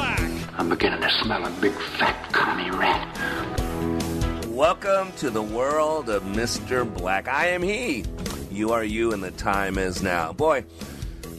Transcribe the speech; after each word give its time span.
Black. 0.00 0.30
I'm 0.56 0.70
beginning 0.70 1.02
to 1.02 1.10
smell 1.10 1.44
a 1.44 1.50
big 1.60 1.74
fat 1.98 2.32
commie 2.32 2.70
rat. 2.70 4.46
Welcome 4.46 5.12
to 5.18 5.28
the 5.28 5.42
world 5.42 6.08
of 6.08 6.22
Mr. 6.22 6.90
Black. 6.90 7.28
I 7.28 7.48
am 7.48 7.62
he. 7.62 8.06
You 8.50 8.72
are 8.72 8.82
you, 8.82 9.12
and 9.12 9.22
the 9.22 9.30
time 9.32 9.76
is 9.76 10.02
now. 10.02 10.32
Boy, 10.32 10.64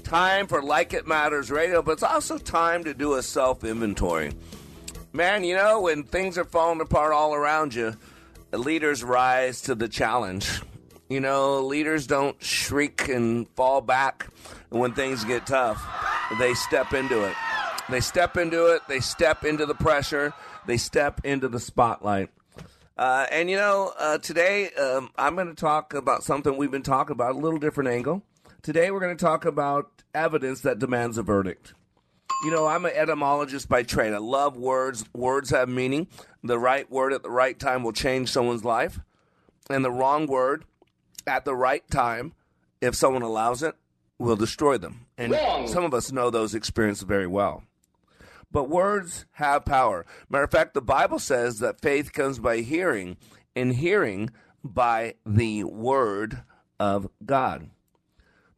time 0.04 0.46
for 0.46 0.62
Like 0.62 0.94
It 0.94 1.08
Matters 1.08 1.50
radio, 1.50 1.82
but 1.82 1.94
it's 1.94 2.04
also 2.04 2.38
time 2.38 2.84
to 2.84 2.94
do 2.94 3.16
a 3.16 3.24
self 3.24 3.64
inventory. 3.64 4.32
Man, 5.12 5.44
you 5.44 5.56
know, 5.56 5.82
when 5.82 6.04
things 6.04 6.38
are 6.38 6.46
falling 6.46 6.82
apart 6.82 7.14
all 7.14 7.34
around 7.34 7.74
you, 7.74 7.96
leaders 8.52 9.04
rise 9.04 9.62
to 9.62 9.74
the 9.74 9.90
challenge. 9.90 10.62
You 11.10 11.20
know, 11.20 11.62
leaders 11.62 12.06
don't 12.06 12.40
shriek 12.44 13.10
and 13.10 13.50
fall 13.56 13.82
back 13.82 14.28
when 14.70 14.94
things 14.94 15.26
get 15.26 15.48
tough. 15.48 15.84
They 16.38 16.54
step 16.54 16.94
into 16.94 17.24
it. 17.24 17.36
They 17.92 18.00
step 18.00 18.38
into 18.38 18.74
it. 18.74 18.84
They 18.88 19.02
step 19.02 19.44
into 19.44 19.66
the 19.66 19.76
pressure. 19.76 20.34
They 20.66 20.78
step 20.78 21.20
into 21.26 21.50
the 21.50 21.60
spotlight. 21.60 22.30
Uh, 22.98 23.26
and 23.30 23.50
you 23.50 23.58
know, 23.58 23.92
uh, 24.00 24.18
today 24.18 24.70
um, 24.72 25.10
I'm 25.18 25.36
going 25.36 25.50
to 25.50 25.54
talk 25.54 25.94
about 25.94 26.24
something 26.24 26.56
we've 26.56 26.72
been 26.72 26.84
talking 26.84 27.12
about, 27.12 27.36
a 27.36 27.38
little 27.38 27.60
different 27.60 27.90
angle. 27.90 28.24
Today 28.62 28.92
we're 28.92 29.02
going 29.02 29.18
to 29.18 29.22
talk 29.22 29.44
about 29.44 30.04
evidence 30.16 30.62
that 30.62 30.80
demands 30.80 31.18
a 31.18 31.24
verdict. 31.24 31.74
You 32.46 32.52
know, 32.52 32.66
I'm 32.66 32.86
an 32.86 32.94
etymologist 32.96 33.68
by 33.68 33.84
trade. 33.84 34.14
I 34.14 34.20
love 34.20 34.56
words. 34.56 35.04
Words 35.14 35.50
have 35.50 35.68
meaning. 35.68 36.08
The 36.46 36.58
right 36.58 36.90
word 36.90 37.12
at 37.12 37.24
the 37.24 37.30
right 37.30 37.60
time 37.60 37.84
will 37.84 37.92
change 37.92 38.32
someone's 38.32 38.64
life, 38.64 39.00
and 39.70 39.84
the 39.84 39.92
wrong 39.92 40.28
word 40.28 40.64
at 41.28 41.44
the 41.44 41.56
right 41.56 41.84
time, 41.92 42.34
if 42.80 42.96
someone 42.96 43.22
allows 43.22 43.62
it, 43.64 43.76
will 44.18 44.38
destroy 44.38 44.78
them. 44.78 45.08
And 45.18 45.34
Wrong. 45.34 45.68
some 45.68 45.84
of 45.84 45.94
us 45.94 46.12
know 46.12 46.30
those 46.30 46.56
experiences 46.56 47.04
very 47.04 47.28
well. 47.28 47.64
But 48.52 48.70
words 48.70 49.26
have 49.34 49.66
power. 49.66 50.06
Matter 50.30 50.44
of 50.44 50.52
fact, 50.52 50.74
the 50.74 50.82
Bible 50.82 51.20
says 51.20 51.60
that 51.60 51.82
faith 51.82 52.12
comes 52.12 52.40
by 52.40 52.58
hearing, 52.58 53.18
and 53.56 53.76
hearing 53.76 54.30
by 54.64 55.16
the 55.26 55.64
word 55.64 56.44
of 56.80 57.10
God. 57.26 57.70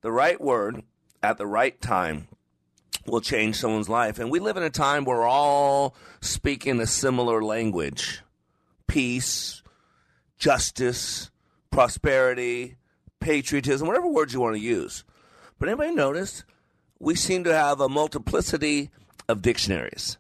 The 0.02 0.12
right 0.12 0.40
word 0.40 0.84
at 1.22 1.38
the 1.38 1.48
right 1.48 1.80
time 1.80 2.28
will 3.06 3.22
change 3.22 3.56
someone's 3.56 3.90
life. 3.90 4.20
And 4.20 4.32
we 4.32 4.40
live 4.40 4.58
in 4.58 4.64
a 4.64 4.70
time 4.70 5.06
where 5.06 5.18
we're 5.18 5.28
all 5.28 5.96
speaking 6.22 6.80
a 6.80 6.88
similar 6.88 7.44
language 7.44 8.22
peace, 8.88 9.64
justice, 10.38 11.32
prosperity, 11.72 12.76
patriotism, 13.20 13.88
whatever 13.88 14.08
words 14.08 14.34
you 14.34 14.40
want 14.40 14.56
to 14.56 14.62
use. 14.62 15.04
But 15.58 15.70
anybody 15.70 15.96
notice 15.96 16.44
we 17.00 17.16
seem 17.16 17.44
to 17.46 17.54
have 17.54 17.80
a 17.80 17.90
multiplicity 17.90 18.92
of 19.28 19.42
dictionaries. 19.42 20.18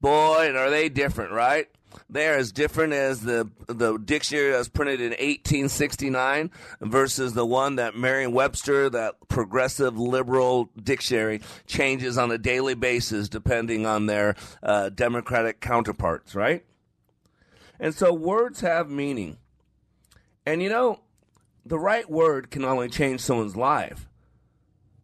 Boy, 0.00 0.46
and 0.48 0.56
are 0.56 0.70
they 0.70 0.88
different, 0.88 1.32
right? 1.32 1.68
They're 2.08 2.36
as 2.36 2.52
different 2.52 2.92
as 2.92 3.20
the 3.20 3.50
the 3.66 3.98
dictionary 3.98 4.50
that 4.50 4.58
was 4.58 4.68
printed 4.68 5.00
in 5.00 5.10
1869 5.10 6.50
versus 6.80 7.34
the 7.34 7.46
one 7.46 7.76
that 7.76 7.94
Merriam-Webster, 7.94 8.90
that 8.90 9.14
progressive 9.28 9.98
liberal 9.98 10.70
dictionary, 10.82 11.40
changes 11.66 12.18
on 12.18 12.30
a 12.30 12.38
daily 12.38 12.74
basis 12.74 13.28
depending 13.28 13.86
on 13.86 14.06
their 14.06 14.34
uh, 14.62 14.88
democratic 14.88 15.60
counterparts, 15.60 16.34
right? 16.34 16.64
And 17.78 17.94
so 17.94 18.12
words 18.12 18.60
have 18.60 18.88
meaning. 18.88 19.38
And 20.46 20.62
you 20.62 20.68
know, 20.68 21.00
the 21.64 21.78
right 21.78 22.08
word 22.10 22.50
can 22.50 22.62
not 22.62 22.72
only 22.72 22.88
change 22.88 23.20
someone's 23.20 23.56
life, 23.56 24.08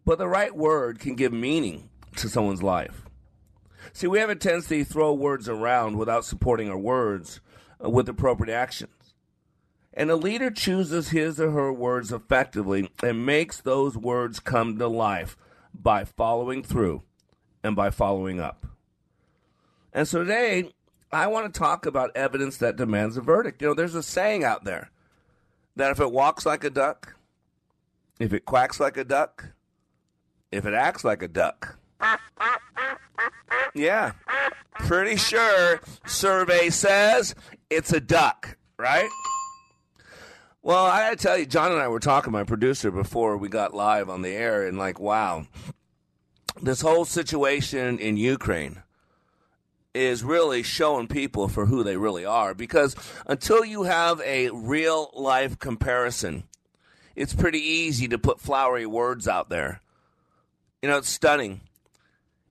but 0.04 0.18
the 0.18 0.28
right 0.28 0.54
word 0.54 0.98
can 0.98 1.14
give 1.14 1.32
meaning 1.32 1.90
to 2.16 2.28
someone's 2.28 2.62
life. 2.62 3.07
See, 3.92 4.06
we 4.06 4.18
have 4.18 4.30
a 4.30 4.36
tendency 4.36 4.84
to 4.84 4.90
throw 4.90 5.12
words 5.12 5.48
around 5.48 5.96
without 5.96 6.24
supporting 6.24 6.70
our 6.70 6.78
words 6.78 7.40
uh, 7.84 7.90
with 7.90 8.08
appropriate 8.08 8.54
actions. 8.54 9.14
And 9.94 10.10
a 10.10 10.16
leader 10.16 10.50
chooses 10.50 11.08
his 11.10 11.40
or 11.40 11.50
her 11.50 11.72
words 11.72 12.12
effectively 12.12 12.88
and 13.02 13.26
makes 13.26 13.60
those 13.60 13.96
words 13.96 14.38
come 14.38 14.78
to 14.78 14.86
life 14.86 15.36
by 15.74 16.04
following 16.04 16.62
through 16.62 17.02
and 17.64 17.74
by 17.74 17.90
following 17.90 18.40
up. 18.40 18.64
And 19.92 20.06
so 20.06 20.20
today, 20.20 20.70
I 21.10 21.26
want 21.26 21.52
to 21.52 21.58
talk 21.58 21.86
about 21.86 22.16
evidence 22.16 22.58
that 22.58 22.76
demands 22.76 23.16
a 23.16 23.20
verdict. 23.20 23.62
You 23.62 23.68
know, 23.68 23.74
there's 23.74 23.94
a 23.94 24.02
saying 24.02 24.44
out 24.44 24.64
there 24.64 24.90
that 25.74 25.90
if 25.90 26.00
it 26.00 26.12
walks 26.12 26.44
like 26.44 26.64
a 26.64 26.70
duck, 26.70 27.16
if 28.20 28.32
it 28.32 28.44
quacks 28.44 28.78
like 28.78 28.96
a 28.96 29.04
duck, 29.04 29.46
if 30.52 30.66
it 30.66 30.74
acts 30.74 31.04
like 31.04 31.22
a 31.22 31.28
duck, 31.28 31.78
yeah, 33.74 34.12
pretty 34.80 35.16
sure 35.16 35.80
survey 36.06 36.70
says 36.70 37.34
it's 37.70 37.92
a 37.92 38.00
duck, 38.00 38.56
right? 38.78 39.08
Well, 40.62 40.84
I 40.84 41.00
gotta 41.00 41.16
tell 41.16 41.38
you, 41.38 41.46
John 41.46 41.72
and 41.72 41.80
I 41.80 41.88
were 41.88 42.00
talking, 42.00 42.32
my 42.32 42.44
producer, 42.44 42.90
before 42.90 43.36
we 43.36 43.48
got 43.48 43.74
live 43.74 44.10
on 44.10 44.22
the 44.22 44.30
air, 44.30 44.66
and 44.66 44.76
like, 44.76 45.00
wow, 45.00 45.46
this 46.60 46.80
whole 46.80 47.04
situation 47.04 47.98
in 47.98 48.16
Ukraine 48.16 48.82
is 49.94 50.22
really 50.22 50.62
showing 50.62 51.08
people 51.08 51.48
for 51.48 51.66
who 51.66 51.82
they 51.82 51.96
really 51.96 52.24
are. 52.24 52.54
Because 52.54 52.94
until 53.26 53.64
you 53.64 53.84
have 53.84 54.20
a 54.20 54.50
real 54.50 55.10
life 55.14 55.58
comparison, 55.58 56.44
it's 57.16 57.34
pretty 57.34 57.60
easy 57.60 58.06
to 58.08 58.18
put 58.18 58.40
flowery 58.40 58.86
words 58.86 59.26
out 59.26 59.48
there. 59.48 59.80
You 60.82 60.88
know, 60.88 60.98
it's 60.98 61.08
stunning. 61.08 61.62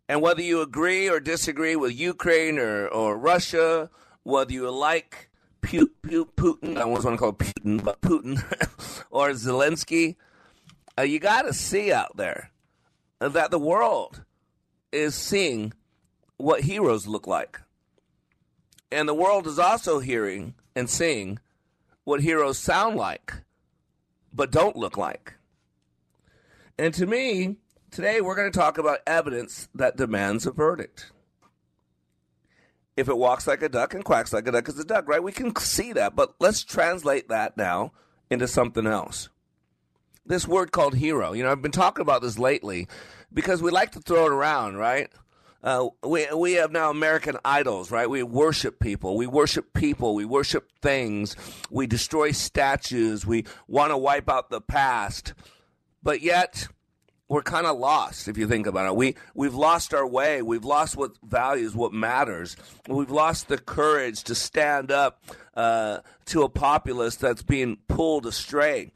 And 0.09 0.21
whether 0.21 0.41
you 0.41 0.61
agree 0.61 1.09
or 1.09 1.19
disagree 1.19 1.75
with 1.75 1.97
Ukraine 1.97 2.57
or, 2.59 2.87
or 2.87 3.17
Russia, 3.17 3.89
whether 4.23 4.53
you 4.53 4.69
like 4.71 5.29
Pu- 5.61 5.91
Pu- 6.01 6.31
Putin, 6.37 6.77
I 6.77 6.81
almost 6.81 7.03
want 7.03 7.15
to 7.15 7.19
call 7.19 7.33
Putin, 7.33 7.83
but 7.83 8.01
Putin, 8.01 8.41
or 9.09 9.31
Zelensky, 9.31 10.15
uh, 10.97 11.01
you 11.01 11.19
got 11.19 11.43
to 11.43 11.53
see 11.53 11.91
out 11.91 12.15
there 12.15 12.51
that 13.19 13.51
the 13.51 13.59
world 13.59 14.23
is 14.91 15.13
seeing 15.13 15.73
what 16.37 16.61
heroes 16.61 17.07
look 17.07 17.27
like. 17.27 17.59
And 18.91 19.09
the 19.09 19.13
world 19.13 19.47
is 19.47 19.59
also 19.59 19.99
hearing 19.99 20.55
and 20.75 20.89
seeing 20.89 21.39
what 22.05 22.21
heroes 22.21 22.57
sound 22.57 22.95
like, 22.95 23.33
but 24.31 24.51
don't 24.51 24.77
look 24.77 24.97
like. 24.97 25.33
And 26.77 26.93
to 26.93 27.05
me, 27.05 27.57
today 27.97 28.21
we're 28.21 28.35
going 28.35 28.51
to 28.51 28.55
talk 28.55 28.77
about 28.77 28.99
evidence 29.07 29.69
that 29.73 29.97
demands 29.97 30.45
a 30.45 30.51
verdict. 30.51 31.11
If 32.95 33.09
it 33.09 33.17
walks 33.17 33.47
like 33.47 33.63
a 33.63 33.69
duck 33.69 33.95
and 33.95 34.05
quacks 34.05 34.31
like 34.31 34.47
a 34.47 34.51
duck, 34.51 34.69
it's 34.69 34.77
a 34.77 34.83
duck, 34.83 35.07
right? 35.07 35.23
We 35.23 35.31
can 35.31 35.55
see 35.55 35.93
that, 35.93 36.15
but 36.15 36.35
let's 36.39 36.63
translate 36.63 37.29
that 37.29 37.57
now 37.57 37.93
into 38.29 38.47
something 38.47 38.85
else. 38.85 39.29
This 40.27 40.47
word 40.47 40.71
called 40.71 40.93
hero. 40.93 41.33
You 41.33 41.41
know, 41.41 41.51
I've 41.51 41.63
been 41.63 41.71
talking 41.71 42.03
about 42.03 42.21
this 42.21 42.37
lately 42.37 42.87
because 43.33 43.63
we 43.63 43.71
like 43.71 43.93
to 43.93 43.99
throw 43.99 44.27
it 44.27 44.31
around, 44.31 44.75
right? 44.75 45.09
Uh, 45.63 45.87
we 46.03 46.27
we 46.35 46.53
have 46.53 46.71
now 46.71 46.91
American 46.91 47.37
idols, 47.43 47.89
right? 47.89 48.07
We 48.07 48.21
worship 48.21 48.79
people. 48.79 49.17
We 49.17 49.25
worship 49.25 49.73
people. 49.73 50.13
We 50.13 50.23
worship 50.23 50.69
things. 50.83 51.35
We 51.71 51.87
destroy 51.87 52.29
statues. 52.31 53.25
We 53.25 53.45
want 53.67 53.89
to 53.89 53.97
wipe 53.97 54.29
out 54.29 54.51
the 54.51 54.61
past. 54.61 55.33
But 56.03 56.21
yet, 56.21 56.67
we're 57.29 57.41
kind 57.41 57.67
of 57.67 57.77
lost 57.77 58.27
if 58.27 58.37
you 58.37 58.47
think 58.47 58.67
about 58.67 58.87
it. 58.87 58.95
We 58.95 59.15
we've 59.33 59.53
lost 59.53 59.93
our 59.93 60.07
way. 60.07 60.41
We've 60.41 60.63
lost 60.63 60.95
what 60.95 61.11
values, 61.23 61.75
what 61.75 61.93
matters. 61.93 62.55
We've 62.87 63.11
lost 63.11 63.47
the 63.47 63.57
courage 63.57 64.23
to 64.25 64.35
stand 64.35 64.91
up 64.91 65.21
uh, 65.53 65.99
to 66.27 66.43
a 66.43 66.49
populace 66.49 67.15
that's 67.15 67.43
being 67.43 67.77
pulled 67.87 68.25
astray. 68.25 68.91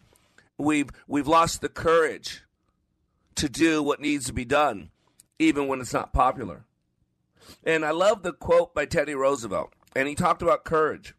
We've 0.57 0.89
we've 1.07 1.27
lost 1.27 1.61
the 1.61 1.69
courage 1.69 2.43
to 3.35 3.49
do 3.49 3.83
what 3.83 3.99
needs 3.99 4.25
to 4.27 4.33
be 4.33 4.45
done, 4.45 4.91
even 5.39 5.67
when 5.67 5.81
it's 5.81 5.93
not 5.93 6.13
popular. 6.13 6.65
And 7.63 7.83
I 7.83 7.91
love 7.91 8.23
the 8.23 8.33
quote 8.33 8.73
by 8.73 8.85
Teddy 8.85 9.15
Roosevelt, 9.15 9.73
and 9.95 10.07
he 10.07 10.15
talked 10.15 10.41
about 10.41 10.63
courage. 10.63 11.15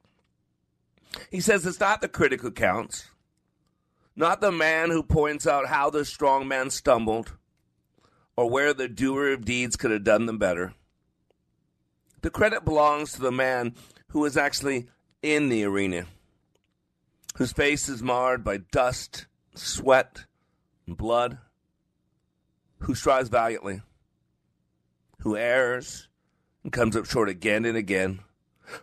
He 1.31 1.41
says 1.41 1.67
it's 1.67 1.81
not 1.81 2.00
the 2.00 2.08
critic 2.08 2.41
who 2.41 2.50
counts 2.50 3.06
not 4.14 4.41
the 4.41 4.53
man 4.53 4.91
who 4.91 5.03
points 5.03 5.47
out 5.47 5.67
how 5.67 5.91
the 5.91 6.05
strong 6.05 6.47
man 6.47 6.70
stumbled 6.70 7.32
or 8.37 8.49
where 8.49 8.75
the 8.75 8.88
doer 8.88 9.32
of 9.32 9.44
deeds 9.44 9.76
could 9.76 9.91
have 9.91 10.05
done 10.05 10.26
them 10.26 10.38
better. 10.38 10.75
The 12.23 12.31
credit 12.31 12.64
belongs 12.64 13.12
to 13.12 13.20
the 13.20 13.32
man 13.32 13.75
who 14.09 14.25
is 14.25 14.37
actually 14.37 14.87
in 15.23 15.49
the 15.49 15.64
arena, 15.64 16.06
whose 17.37 17.53
face 17.53 17.88
is 17.88 18.03
marred 18.03 18.44
by 18.44 18.59
dust, 18.59 19.26
sweat, 19.55 20.25
and 20.87 20.97
blood, 20.97 21.38
who 22.81 22.94
strives 22.94 23.29
valiantly, 23.29 23.82
who 25.20 25.37
errs 25.37 26.08
and 26.62 26.73
comes 26.73 26.97
up 26.97 27.06
short 27.06 27.29
again 27.29 27.65
and 27.65 27.76
again 27.76 28.20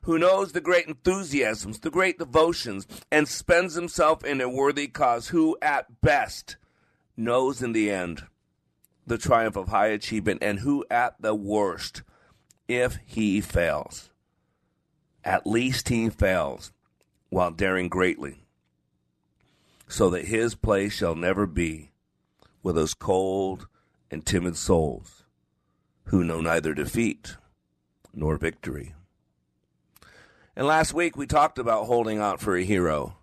who 0.04 0.18
knows 0.18 0.52
the 0.52 0.62
great 0.62 0.88
enthusiasms, 0.88 1.80
the 1.80 1.90
great 1.90 2.20
devotions, 2.20 2.88
and 3.12 3.28
spends 3.28 3.76
himself 3.76 4.24
in 4.24 4.42
a 4.42 4.50
worthy 4.50 4.88
cause, 4.88 5.30
who 5.30 5.58
at 5.62 6.02
best 6.02 6.58
knows 7.16 7.62
in 7.62 7.74
the 7.74 7.92
end 7.92 8.24
the 9.06 9.18
triumph 9.18 9.56
of 9.56 9.70
high 9.70 9.88
achievement, 9.88 10.44
and 10.44 10.60
who 10.60 10.86
at 10.90 11.16
the 11.20 11.34
worst, 11.34 12.04
if 12.68 12.98
he 13.06 13.42
fails, 13.42 14.10
at 15.24 15.48
least 15.48 15.90
he 15.90 16.10
fails 16.10 16.72
while 17.30 17.52
daring 17.52 17.90
greatly, 17.90 18.44
so 19.88 20.10
that 20.10 20.26
his 20.26 20.56
place 20.56 20.94
shall 20.94 21.16
never 21.16 21.48
be 21.48 21.92
with 22.62 22.76
those 22.76 22.94
cold 22.94 23.68
and 24.12 24.26
timid 24.26 24.56
souls 24.56 25.24
who 26.06 26.24
know 26.24 26.42
neither 26.42 26.74
defeat 26.74 27.36
nor 28.14 28.38
victory. 28.38 28.94
And 30.56 30.68
last 30.68 30.94
week 30.94 31.16
we 31.16 31.28
talked 31.28 31.60
about 31.60 31.86
holding 31.86 32.20
out 32.20 32.40
for 32.40 32.56
a 32.56 32.64
hero. 32.64 33.16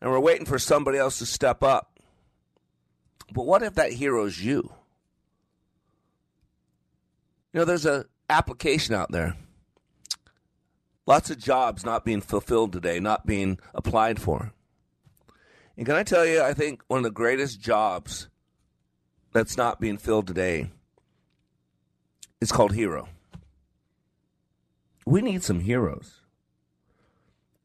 And 0.00 0.10
we're 0.10 0.20
waiting 0.20 0.46
for 0.46 0.58
somebody 0.58 0.98
else 0.98 1.18
to 1.18 1.26
step 1.26 1.62
up. 1.62 1.98
But 3.32 3.46
what 3.46 3.62
if 3.62 3.74
that 3.74 3.92
hero's 3.92 4.42
you? 4.42 4.72
You 7.52 7.60
know, 7.60 7.64
there's 7.64 7.86
a 7.86 8.06
application 8.28 8.94
out 8.94 9.10
there. 9.10 9.36
Lots 11.06 11.30
of 11.30 11.38
jobs 11.38 11.84
not 11.84 12.04
being 12.04 12.20
fulfilled 12.20 12.72
today, 12.72 13.00
not 13.00 13.26
being 13.26 13.58
applied 13.74 14.20
for. 14.20 14.52
And 15.76 15.86
can 15.86 15.96
I 15.96 16.02
tell 16.02 16.26
you, 16.26 16.42
I 16.42 16.54
think 16.54 16.82
one 16.88 16.98
of 16.98 17.04
the 17.04 17.10
greatest 17.10 17.60
jobs 17.60 18.28
that's 19.32 19.56
not 19.56 19.80
being 19.80 19.96
filled 19.96 20.26
today 20.26 20.70
is 22.40 22.52
called 22.52 22.74
hero. 22.74 23.08
We 25.04 25.22
need 25.22 25.42
some 25.42 25.60
heroes. 25.60 26.19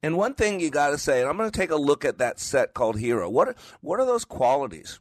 And 0.06 0.18
one 0.18 0.36
thing 0.36 0.60
you 0.60 0.70
got 0.70 0.92
to 0.92 1.00
say, 1.00 1.22
and 1.22 1.28
I'm 1.28 1.36
going 1.36 1.50
to 1.50 1.60
take 1.60 1.72
a 1.72 1.76
look 1.76 2.06
at 2.06 2.20
that 2.20 2.40
set 2.40 2.76
called 2.76 3.00
Hero. 3.00 3.28
What 3.28 3.58
what 3.82 4.00
are 4.00 4.06
those 4.06 4.24
qualities? 4.24 5.00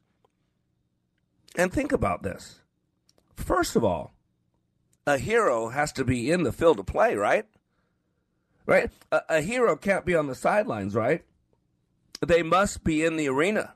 And 1.56 1.70
think 1.70 1.92
about 1.92 2.22
this. 2.22 2.60
First 3.36 3.76
of 3.76 3.84
all, 3.84 4.14
a 5.06 5.18
hero 5.18 5.68
has 5.68 5.92
to 5.92 6.06
be 6.06 6.30
in 6.30 6.42
the 6.42 6.52
field 6.52 6.80
of 6.80 6.86
play, 6.86 7.16
right? 7.16 7.44
Right? 8.64 8.90
A, 9.12 9.20
a 9.28 9.40
hero 9.42 9.76
can't 9.76 10.06
be 10.06 10.14
on 10.14 10.26
the 10.26 10.34
sidelines, 10.34 10.94
right? 10.94 11.22
They 12.26 12.42
must 12.42 12.82
be 12.82 13.04
in 13.04 13.16
the 13.16 13.28
arena. 13.28 13.74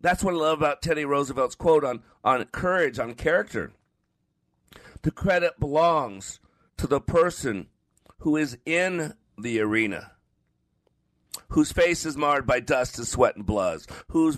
That's 0.00 0.22
what 0.22 0.34
I 0.34 0.36
love 0.36 0.58
about 0.58 0.80
Teddy 0.80 1.04
Roosevelt's 1.04 1.56
quote 1.56 1.82
on, 1.82 2.04
on 2.22 2.44
courage, 2.44 3.00
on 3.00 3.14
character. 3.14 3.72
The 5.02 5.10
credit 5.10 5.58
belongs 5.58 6.38
to 6.76 6.86
the 6.86 7.00
person 7.00 7.66
who 8.18 8.36
is 8.36 8.58
in 8.64 9.14
the 9.36 9.58
arena 9.58 10.12
whose 11.48 11.72
face 11.72 12.04
is 12.04 12.16
marred 12.16 12.46
by 12.46 12.60
dust 12.60 12.98
and 12.98 13.06
sweat 13.06 13.36
and 13.36 13.46
blood, 13.46 13.82
who 14.08 14.32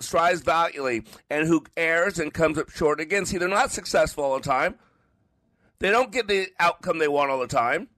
strives 0.00 0.40
valiantly, 0.40 1.04
and 1.28 1.46
who 1.46 1.64
errs 1.76 2.18
and 2.18 2.34
comes 2.34 2.58
up 2.58 2.70
short 2.70 3.00
again. 3.00 3.26
See, 3.26 3.38
they're 3.38 3.48
not 3.48 3.72
successful 3.72 4.24
all 4.24 4.36
the 4.36 4.48
time. 4.48 4.76
They 5.78 5.90
don't 5.90 6.12
get 6.12 6.28
the 6.28 6.48
outcome 6.58 6.98
they 6.98 7.08
want 7.08 7.30
all 7.30 7.40
the 7.40 7.46
time. 7.46 7.88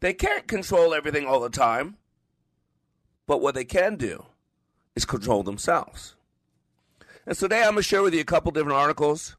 They 0.00 0.14
can't 0.14 0.46
control 0.46 0.94
everything 0.94 1.26
all 1.26 1.40
the 1.40 1.50
time. 1.50 1.96
But 3.26 3.40
what 3.40 3.54
they 3.54 3.64
can 3.64 3.96
do 3.96 4.26
is 4.94 5.04
control 5.04 5.42
themselves. 5.42 6.14
And 7.26 7.36
so 7.36 7.46
today 7.46 7.60
I'm 7.60 7.72
going 7.72 7.76
to 7.76 7.82
share 7.82 8.02
with 8.02 8.14
you 8.14 8.20
a 8.20 8.24
couple 8.24 8.52
different 8.52 8.76
articles. 8.76 9.36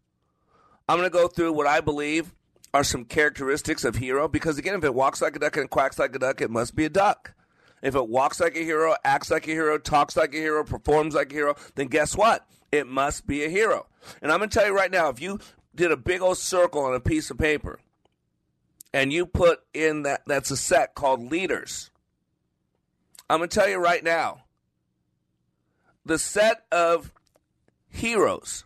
I'm 0.90 0.98
going 0.98 1.10
to 1.10 1.14
go 1.14 1.28
through 1.28 1.54
what 1.54 1.68
I 1.68 1.82
believe 1.82 2.34
are 2.74 2.84
some 2.84 3.06
characteristics 3.06 3.86
of 3.86 3.96
hero 3.96 4.28
because 4.28 4.58
again 4.58 4.76
if 4.76 4.84
it 4.84 4.94
walks 4.94 5.22
like 5.22 5.34
a 5.36 5.40
duck 5.40 5.56
and 5.56 5.70
quacks 5.70 5.98
like 5.98 6.14
a 6.14 6.20
duck 6.20 6.42
it 6.42 6.52
must 6.52 6.76
be 6.76 6.84
a 6.84 6.90
duck 6.90 7.34
if 7.86 7.94
it 7.94 8.10
walks 8.10 8.40
like 8.40 8.58
a 8.58 8.64
hero, 8.64 8.96
acts 9.04 9.30
like 9.30 9.48
a 9.48 9.52
hero, 9.52 9.78
talks 9.78 10.18
like 10.18 10.34
a 10.34 10.38
hero, 10.38 10.64
performs 10.64 11.14
like 11.14 11.32
a 11.32 11.36
hero, 11.36 11.56
then 11.76 11.86
guess 11.86 12.18
what? 12.18 12.44
It 12.72 12.88
must 12.88 13.28
be 13.28 13.44
a 13.44 13.50
hero. 13.50 13.86
And 14.24 14.32
I'm 14.32 14.40
going 14.40 14.50
to 14.50 14.58
tell 14.58 14.68
you 14.68 14.76
right 14.76 14.90
now 14.90 15.10
if 15.10 15.22
you 15.22 15.40
did 15.76 15.92
a 15.92 15.98
big 15.98 16.22
old 16.22 16.40
circle 16.40 16.82
on 16.82 16.96
a 16.96 17.00
piece 17.00 17.30
of 17.30 17.38
paper 17.38 17.80
and 18.92 19.14
you 19.14 19.28
put 19.28 19.60
in 19.72 20.02
that, 20.02 20.24
that's 20.26 20.50
a 20.50 20.58
set 20.58 20.96
called 20.96 21.30
leaders, 21.32 21.92
I'm 23.30 23.38
going 23.38 23.50
to 23.50 23.56
tell 23.60 23.70
you 23.70 23.78
right 23.78 24.04
now 24.04 24.46
the 26.06 26.18
set 26.18 26.66
of 26.72 27.14
heroes 27.88 28.66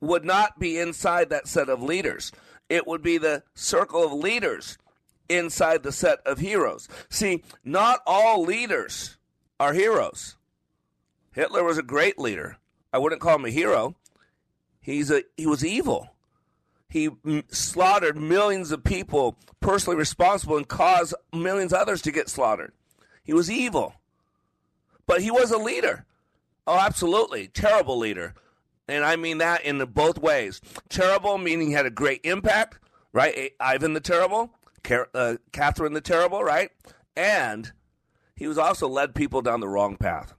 would 0.00 0.26
not 0.26 0.58
be 0.58 0.78
inside 0.78 1.30
that 1.30 1.48
set 1.48 1.70
of 1.70 1.82
leaders. 1.82 2.32
It 2.68 2.86
would 2.86 3.02
be 3.02 3.16
the 3.16 3.44
circle 3.54 4.04
of 4.04 4.12
leaders 4.12 4.76
inside 5.28 5.82
the 5.82 5.92
set 5.92 6.20
of 6.26 6.38
heroes. 6.38 6.88
See, 7.08 7.42
not 7.64 8.00
all 8.06 8.42
leaders 8.42 9.16
are 9.58 9.72
heroes. 9.72 10.36
Hitler 11.32 11.64
was 11.64 11.78
a 11.78 11.82
great 11.82 12.18
leader. 12.18 12.58
I 12.92 12.98
wouldn't 12.98 13.20
call 13.20 13.36
him 13.36 13.44
a 13.44 13.50
hero. 13.50 13.94
He's 14.80 15.10
a 15.10 15.22
he 15.36 15.46
was 15.46 15.64
evil. 15.64 16.10
He 16.88 17.10
m- 17.26 17.44
slaughtered 17.48 18.16
millions 18.16 18.70
of 18.70 18.84
people, 18.84 19.36
personally 19.60 19.96
responsible, 19.98 20.56
and 20.56 20.66
caused 20.66 21.14
millions 21.32 21.72
others 21.72 22.00
to 22.02 22.12
get 22.12 22.28
slaughtered. 22.28 22.72
He 23.24 23.32
was 23.32 23.50
evil. 23.50 23.94
But 25.06 25.20
he 25.20 25.30
was 25.30 25.50
a 25.50 25.58
leader. 25.58 26.04
Oh, 26.66 26.78
absolutely. 26.78 27.48
Terrible 27.48 27.98
leader. 27.98 28.34
And 28.88 29.04
I 29.04 29.16
mean 29.16 29.38
that 29.38 29.64
in 29.64 29.78
both 29.86 30.18
ways. 30.18 30.60
Terrible, 30.88 31.38
meaning 31.38 31.68
he 31.68 31.72
had 31.72 31.86
a 31.86 31.90
great 31.90 32.20
impact, 32.24 32.78
right? 33.12 33.52
Ivan 33.60 33.94
the 33.94 34.00
Terrible 34.00 34.52
uh, 35.14 35.36
Catherine 35.52 35.92
the 35.92 36.00
Terrible, 36.00 36.42
right? 36.42 36.70
And 37.16 37.72
he 38.34 38.46
was 38.46 38.58
also 38.58 38.88
led 38.88 39.14
people 39.14 39.42
down 39.42 39.60
the 39.60 39.68
wrong 39.68 39.96
path 39.96 40.34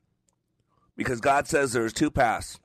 because 0.96 1.22
God 1.22 1.48
says 1.48 1.74
there's 1.74 1.94
two 1.94 2.12
paths. 2.12 2.60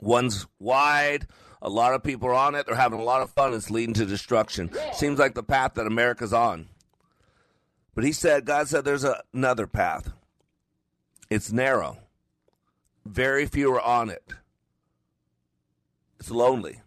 One's 0.00 0.46
wide, 0.58 1.26
a 1.62 1.68
lot 1.68 1.94
of 1.94 2.02
people 2.02 2.28
are 2.28 2.34
on 2.34 2.54
it, 2.54 2.66
they're 2.66 2.76
having 2.76 3.00
a 3.00 3.04
lot 3.04 3.22
of 3.22 3.30
fun, 3.30 3.54
it's 3.54 3.70
leading 3.70 3.94
to 3.94 4.06
destruction. 4.06 4.70
Seems 4.92 5.18
like 5.18 5.34
the 5.34 5.42
path 5.42 5.74
that 5.74 5.86
America's 5.86 6.32
on. 6.32 6.68
But 7.94 8.04
he 8.04 8.12
said, 8.12 8.44
God 8.44 8.68
said 8.68 8.84
there's 8.84 9.04
a, 9.04 9.22
another 9.32 9.66
path. 9.66 10.12
It's 11.30 11.50
narrow. 11.50 11.98
Very 13.04 13.46
few 13.46 13.72
are 13.74 13.80
on 13.80 14.10
it. 14.10 14.22
It's 16.20 16.30
lonely. 16.30 16.80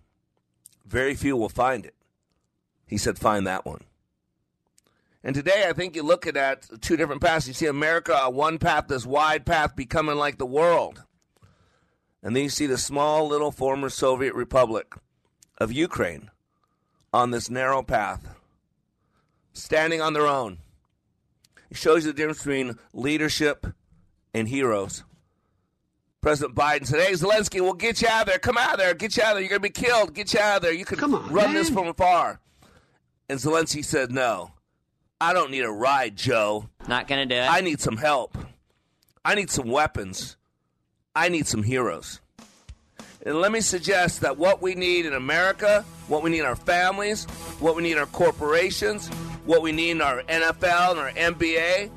Very 0.86 1.15
few 1.15 1.36
will 1.36 1.50
find 1.50 1.86
it. 1.86 1.96
He 2.86 2.98
said, 2.98 3.17
find 3.17 3.48
that 3.48 3.65
one. 3.65 3.81
And 5.24 5.36
today, 5.36 5.66
I 5.68 5.74
think 5.74 5.96
you're 5.96 6.04
looking 6.04 6.36
at 6.36 6.68
two 6.82 6.98
different 6.98 7.22
paths. 7.22 7.48
You 7.48 7.54
see 7.54 7.68
America, 7.68 8.20
a 8.24 8.30
one 8.30 8.58
path, 8.58 8.88
this 8.88 9.06
wide 9.06 9.46
path, 9.46 9.75
becoming 9.75 10.16
like 10.16 10.38
the 10.38 10.46
world. 10.46 11.04
And 12.24 12.36
then 12.36 12.44
you 12.44 12.50
see 12.50 12.66
the 12.66 12.78
small 12.78 13.28
little 13.28 13.51
former 13.51 13.90
Soviet 13.90 14.34
Republic 14.34 14.94
of 15.60 15.72
Ukraine 15.72 16.32
on 17.13 17.32
this 17.32 17.50
narrow 17.50 17.84
path, 17.84 18.36
standing 19.54 20.01
on 20.01 20.13
their 20.13 20.28
own. 20.28 20.58
It 21.70 21.78
shows 21.78 22.06
you 22.06 22.12
the 22.12 22.18
difference 22.18 22.40
between 22.40 22.78
leadership 22.94 23.68
and 24.34 24.48
heroes. 24.48 25.04
President 26.22 26.56
Biden 26.56 26.86
said, 26.86 27.01
Hey, 27.01 27.13
Zelensky, 27.13 27.62
we'll 27.62 27.74
get 27.74 28.01
you 28.01 28.08
out 28.08 28.22
of 28.22 28.28
there. 28.28 28.40
Come 28.40 28.58
out 28.58 28.74
of 28.74 28.80
there. 28.80 28.94
Get 28.94 29.18
you 29.18 29.24
out 29.24 29.32
of 29.32 29.36
there. 29.36 29.42
You're 29.42 29.50
going 29.50 29.62
to 29.62 29.82
be 29.82 29.86
killed. 29.86 30.13
Get 30.13 30.34
you 30.34 30.40
out 30.40 30.58
of 30.58 30.62
there. 30.63 30.74
You 30.74 30.86
can 30.86 31.04
on, 31.04 31.34
run 31.34 31.46
man. 31.46 31.54
this 31.56 31.70
from 31.70 31.88
afar. 31.88 32.40
And 33.28 33.40
Zelensky 33.40 33.84
said, 33.84 34.12
No. 34.12 34.51
I 35.22 35.34
don't 35.34 35.51
need 35.51 35.63
a 35.63 35.72
ride, 35.72 36.16
Joe. 36.18 36.68
Not 36.88 37.08
going 37.08 37.30
to 37.30 37.36
do 37.36 37.40
it. 37.40 37.48
I 37.48 37.62
need 37.62 37.80
some 37.80 37.96
help. 37.96 38.36
I 39.24 39.36
need 39.36 39.51
some 39.51 39.70
weapons. 39.70 40.36
I 41.16 41.30
need 41.30 41.46
some 41.46 41.62
heroes. 41.62 42.20
And 43.24 43.40
let 43.40 43.51
me 43.51 43.62
suggest 43.62 44.22
that 44.22 44.40
what 44.40 44.63
we 44.63 44.74
need 44.74 45.06
in 45.06 45.13
America, 45.13 45.86
what 46.08 46.24
we 46.24 46.32
need 46.32 46.40
in 46.40 46.46
our 46.48 46.56
families, 46.56 47.25
what 47.60 47.75
we 47.75 47.84
need 47.84 47.92
in 47.92 47.98
our 48.00 48.08
corporations, 48.08 49.10
what 49.46 49.62
we 49.62 49.72
need 49.72 49.92
in 49.92 50.01
our 50.01 50.24
NFL 50.24 50.92
and 50.92 51.00
our 51.00 51.12
NBA, 51.12 51.90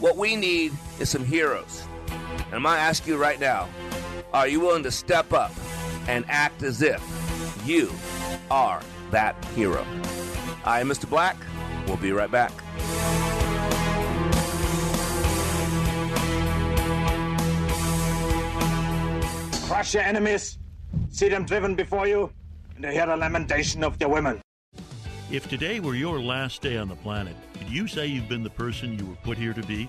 what 0.00 0.16
we 0.16 0.34
need 0.34 0.72
is 0.98 1.08
some 1.08 1.24
heroes. 1.24 1.86
And 2.46 2.54
I'm 2.54 2.62
going 2.64 2.74
to 2.74 2.80
ask 2.80 3.06
you 3.06 3.16
right 3.16 3.38
now 3.38 3.68
are 4.34 4.48
you 4.48 4.58
willing 4.58 4.82
to 4.82 4.90
step 4.90 5.32
up 5.32 5.52
and 6.08 6.24
act 6.28 6.64
as 6.64 6.82
if 6.82 7.00
you 7.64 7.92
are 8.50 8.82
that 9.12 9.36
hero? 9.54 9.86
I 10.64 10.80
am 10.80 10.88
Mr. 10.88 11.08
Black. 11.08 11.36
We'll 11.86 11.96
be 11.96 12.12
right 12.12 12.30
back. 12.30 12.52
Crush 19.66 19.94
your 19.94 20.02
enemies, 20.02 20.58
see 21.10 21.28
them 21.28 21.44
driven 21.44 21.74
before 21.74 22.06
you, 22.06 22.32
and 22.76 22.84
hear 22.84 23.06
the 23.06 23.16
lamentation 23.16 23.84
of 23.84 23.98
their 23.98 24.08
women. 24.08 24.40
If 25.30 25.48
today 25.48 25.80
were 25.80 25.94
your 25.94 26.20
last 26.20 26.62
day 26.62 26.76
on 26.76 26.88
the 26.88 26.96
planet, 26.96 27.36
could 27.58 27.68
you 27.68 27.86
say 27.86 28.06
you've 28.06 28.28
been 28.28 28.42
the 28.42 28.50
person 28.50 28.98
you 28.98 29.06
were 29.06 29.16
put 29.16 29.36
here 29.36 29.52
to 29.52 29.62
be? 29.62 29.88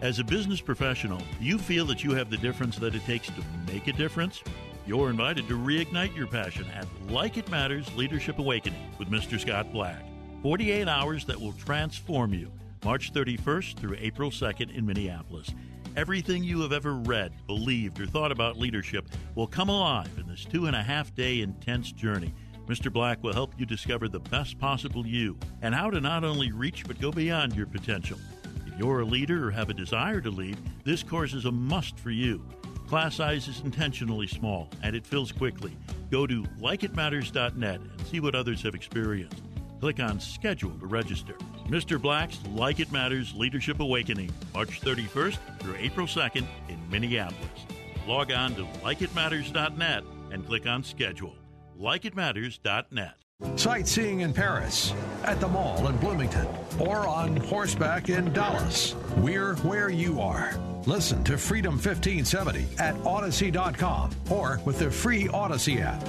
As 0.00 0.18
a 0.18 0.24
business 0.24 0.60
professional, 0.60 1.18
do 1.18 1.44
you 1.44 1.58
feel 1.58 1.86
that 1.86 2.02
you 2.02 2.12
have 2.14 2.30
the 2.30 2.36
difference 2.36 2.76
that 2.78 2.94
it 2.94 3.04
takes 3.04 3.28
to 3.28 3.44
make 3.66 3.86
a 3.86 3.92
difference? 3.92 4.42
You're 4.86 5.10
invited 5.10 5.46
to 5.48 5.56
reignite 5.56 6.16
your 6.16 6.26
passion 6.26 6.66
at 6.74 6.86
Like 7.08 7.36
It 7.36 7.48
Matters 7.50 7.94
Leadership 7.94 8.38
Awakening 8.38 8.94
with 8.98 9.08
Mr. 9.08 9.38
Scott 9.38 9.72
Black. 9.72 10.02
48 10.42 10.88
hours 10.88 11.24
that 11.26 11.40
will 11.40 11.52
transform 11.52 12.34
you. 12.34 12.50
March 12.84 13.12
31st 13.12 13.76
through 13.76 13.96
April 14.00 14.28
2nd 14.28 14.76
in 14.76 14.84
Minneapolis. 14.84 15.54
Everything 15.96 16.42
you 16.42 16.60
have 16.62 16.72
ever 16.72 16.94
read, 16.94 17.32
believed, 17.46 18.00
or 18.00 18.06
thought 18.06 18.32
about 18.32 18.58
leadership 18.58 19.06
will 19.36 19.46
come 19.46 19.68
alive 19.68 20.10
in 20.18 20.26
this 20.26 20.44
two 20.44 20.66
and 20.66 20.74
a 20.74 20.82
half 20.82 21.14
day 21.14 21.42
intense 21.42 21.92
journey. 21.92 22.34
Mr. 22.66 22.92
Black 22.92 23.22
will 23.22 23.32
help 23.32 23.54
you 23.56 23.64
discover 23.64 24.08
the 24.08 24.18
best 24.18 24.58
possible 24.58 25.06
you 25.06 25.38
and 25.60 25.76
how 25.76 25.90
to 25.90 26.00
not 26.00 26.24
only 26.24 26.50
reach 26.50 26.84
but 26.88 27.00
go 27.00 27.12
beyond 27.12 27.54
your 27.54 27.66
potential. 27.66 28.18
If 28.66 28.76
you're 28.80 29.00
a 29.00 29.04
leader 29.04 29.46
or 29.46 29.52
have 29.52 29.70
a 29.70 29.74
desire 29.74 30.20
to 30.22 30.30
lead, 30.30 30.56
this 30.82 31.04
course 31.04 31.34
is 31.34 31.44
a 31.44 31.52
must 31.52 32.00
for 32.00 32.10
you. 32.10 32.44
Class 32.88 33.14
size 33.14 33.46
is 33.46 33.60
intentionally 33.60 34.26
small 34.26 34.68
and 34.82 34.96
it 34.96 35.06
fills 35.06 35.30
quickly. 35.30 35.76
Go 36.10 36.26
to 36.26 36.42
likeitmatters.net 36.60 37.80
and 37.80 38.06
see 38.08 38.18
what 38.18 38.34
others 38.34 38.62
have 38.62 38.74
experienced. 38.74 39.40
Click 39.82 39.98
on 39.98 40.20
Schedule 40.20 40.78
to 40.78 40.86
register. 40.86 41.34
Mr. 41.66 42.00
Black's 42.00 42.38
Like 42.52 42.78
It 42.78 42.92
Matters 42.92 43.34
Leadership 43.34 43.80
Awakening, 43.80 44.30
March 44.54 44.80
31st 44.80 45.38
through 45.58 45.74
April 45.74 46.06
2nd 46.06 46.46
in 46.68 46.78
Minneapolis. 46.88 47.66
Log 48.06 48.30
on 48.30 48.54
to 48.54 48.62
likeitmatters.net 48.84 50.04
and 50.30 50.46
click 50.46 50.68
on 50.68 50.84
Schedule. 50.84 51.34
Likeitmatters.net. 51.80 53.14
Sightseeing 53.56 54.20
in 54.20 54.32
Paris, 54.32 54.94
at 55.24 55.40
the 55.40 55.48
mall 55.48 55.88
in 55.88 55.96
Bloomington, 55.96 56.46
or 56.78 57.08
on 57.08 57.34
horseback 57.38 58.08
in 58.08 58.32
Dallas. 58.32 58.94
We're 59.16 59.56
where 59.56 59.90
you 59.90 60.20
are. 60.20 60.56
Listen 60.86 61.24
to 61.24 61.36
Freedom 61.36 61.74
1570 61.74 62.66
at 62.78 62.94
Audacy.com 63.02 64.12
or 64.30 64.60
with 64.64 64.78
the 64.78 64.92
free 64.92 65.26
Audacy 65.26 65.80
app. 65.80 66.00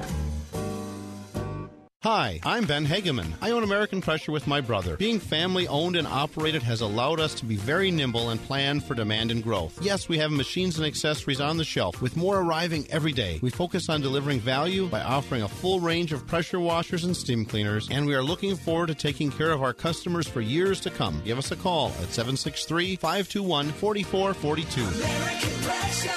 Hi, 2.03 2.41
I'm 2.43 2.65
Ben 2.65 2.85
Hageman. 2.85 3.31
I 3.41 3.51
own 3.51 3.63
American 3.63 4.01
Pressure 4.01 4.33
with 4.33 4.45
my 4.45 4.59
brother. 4.59 4.97
Being 4.97 5.21
family 5.21 5.69
owned 5.69 5.95
and 5.95 6.05
operated 6.05 6.61
has 6.61 6.81
allowed 6.81 7.21
us 7.21 7.33
to 7.35 7.45
be 7.45 7.55
very 7.55 7.91
nimble 7.91 8.31
and 8.31 8.43
plan 8.43 8.81
for 8.81 8.93
demand 8.93 9.31
and 9.31 9.41
growth. 9.41 9.81
Yes, 9.81 10.09
we 10.09 10.17
have 10.17 10.29
machines 10.29 10.77
and 10.77 10.85
accessories 10.85 11.39
on 11.39 11.55
the 11.55 11.63
shelf, 11.63 12.01
with 12.01 12.17
more 12.17 12.41
arriving 12.41 12.85
every 12.89 13.13
day. 13.13 13.39
We 13.41 13.51
focus 13.51 13.87
on 13.87 14.01
delivering 14.01 14.41
value 14.41 14.87
by 14.87 15.01
offering 15.01 15.43
a 15.43 15.47
full 15.47 15.79
range 15.79 16.11
of 16.11 16.27
pressure 16.27 16.59
washers 16.59 17.05
and 17.05 17.15
steam 17.15 17.45
cleaners, 17.45 17.87
and 17.89 18.05
we 18.05 18.15
are 18.15 18.21
looking 18.21 18.57
forward 18.57 18.87
to 18.87 18.95
taking 18.95 19.31
care 19.31 19.51
of 19.51 19.63
our 19.63 19.73
customers 19.73 20.27
for 20.27 20.41
years 20.41 20.81
to 20.81 20.89
come. 20.89 21.21
Give 21.23 21.37
us 21.37 21.51
a 21.51 21.55
call 21.55 21.87
at 22.01 22.11
763 22.11 22.97
521 22.97 23.71
4442. 23.71 24.81
American 24.81 25.51
Pressure. 25.61 26.09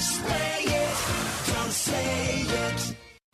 Say 0.00 0.62
it, 0.64 1.52
don't 1.54 1.70
say 1.70 2.42
it. 2.48 2.69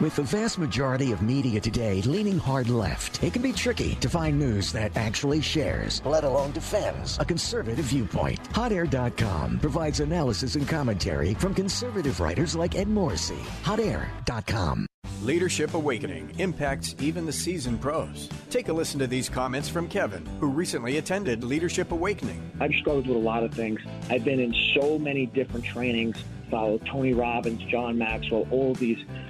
With 0.03 0.15
the 0.17 0.25
vast 0.25 0.59
majority 0.59 1.13
of 1.13 1.23
media 1.23 1.59
today 1.59 2.03
leaning 2.03 2.37
hard 2.37 2.69
left, 2.69 3.23
it 3.23 3.33
can 3.33 3.41
be 3.41 3.55
tricky 3.55 3.95
to 3.95 4.11
find 4.11 4.39
news 4.39 4.71
that 4.73 4.95
actually 4.95 5.41
shares, 5.41 6.03
let 6.05 6.23
alone 6.23 6.53
defends, 6.53 7.17
a 7.19 7.25
conservative 7.25 7.87
viewpoint. 7.87 8.39
HotAir.com 8.51 9.59
provides 9.59 10.01
analysis 10.01 10.55
and 10.55 10.69
commentary 10.69 11.33
from 11.33 11.55
conservative 11.55 12.21
writers 12.21 12.55
like 12.55 12.75
Ed 12.75 12.89
Morrissey. 12.89 13.39
HotAir.com. 13.63 14.87
Leadership 15.23 15.73
Awakening 15.73 16.31
impacts 16.39 16.95
even 17.01 17.25
the 17.25 17.33
seasoned 17.33 17.81
pros. 17.81 18.29
Take 18.51 18.69
a 18.69 18.75
listen 18.75 19.01
to 19.01 19.07
these 19.07 19.31
comments 19.31 19.71
from 19.71 19.89
Kevin, 19.89 20.27
who 20.41 20.49
recently 20.49 20.99
attended 20.99 21.43
Leadership 21.43 21.91
Awakening. 21.91 22.51
I've 22.61 22.75
struggled 22.75 23.07
with 23.07 23.17
a 23.17 23.21
lot 23.21 23.45
of 23.45 23.55
things. 23.55 23.81
I've 24.11 24.25
been 24.25 24.41
in 24.41 24.55
so 24.79 24.99
many 24.99 25.25
different 25.25 25.65
trainings, 25.65 26.23
followed 26.51 26.85
Tony 26.85 27.15
Robbins, 27.15 27.63
John 27.71 27.97
Maxwell, 27.97 28.47
all 28.51 28.75
these 28.75 29.03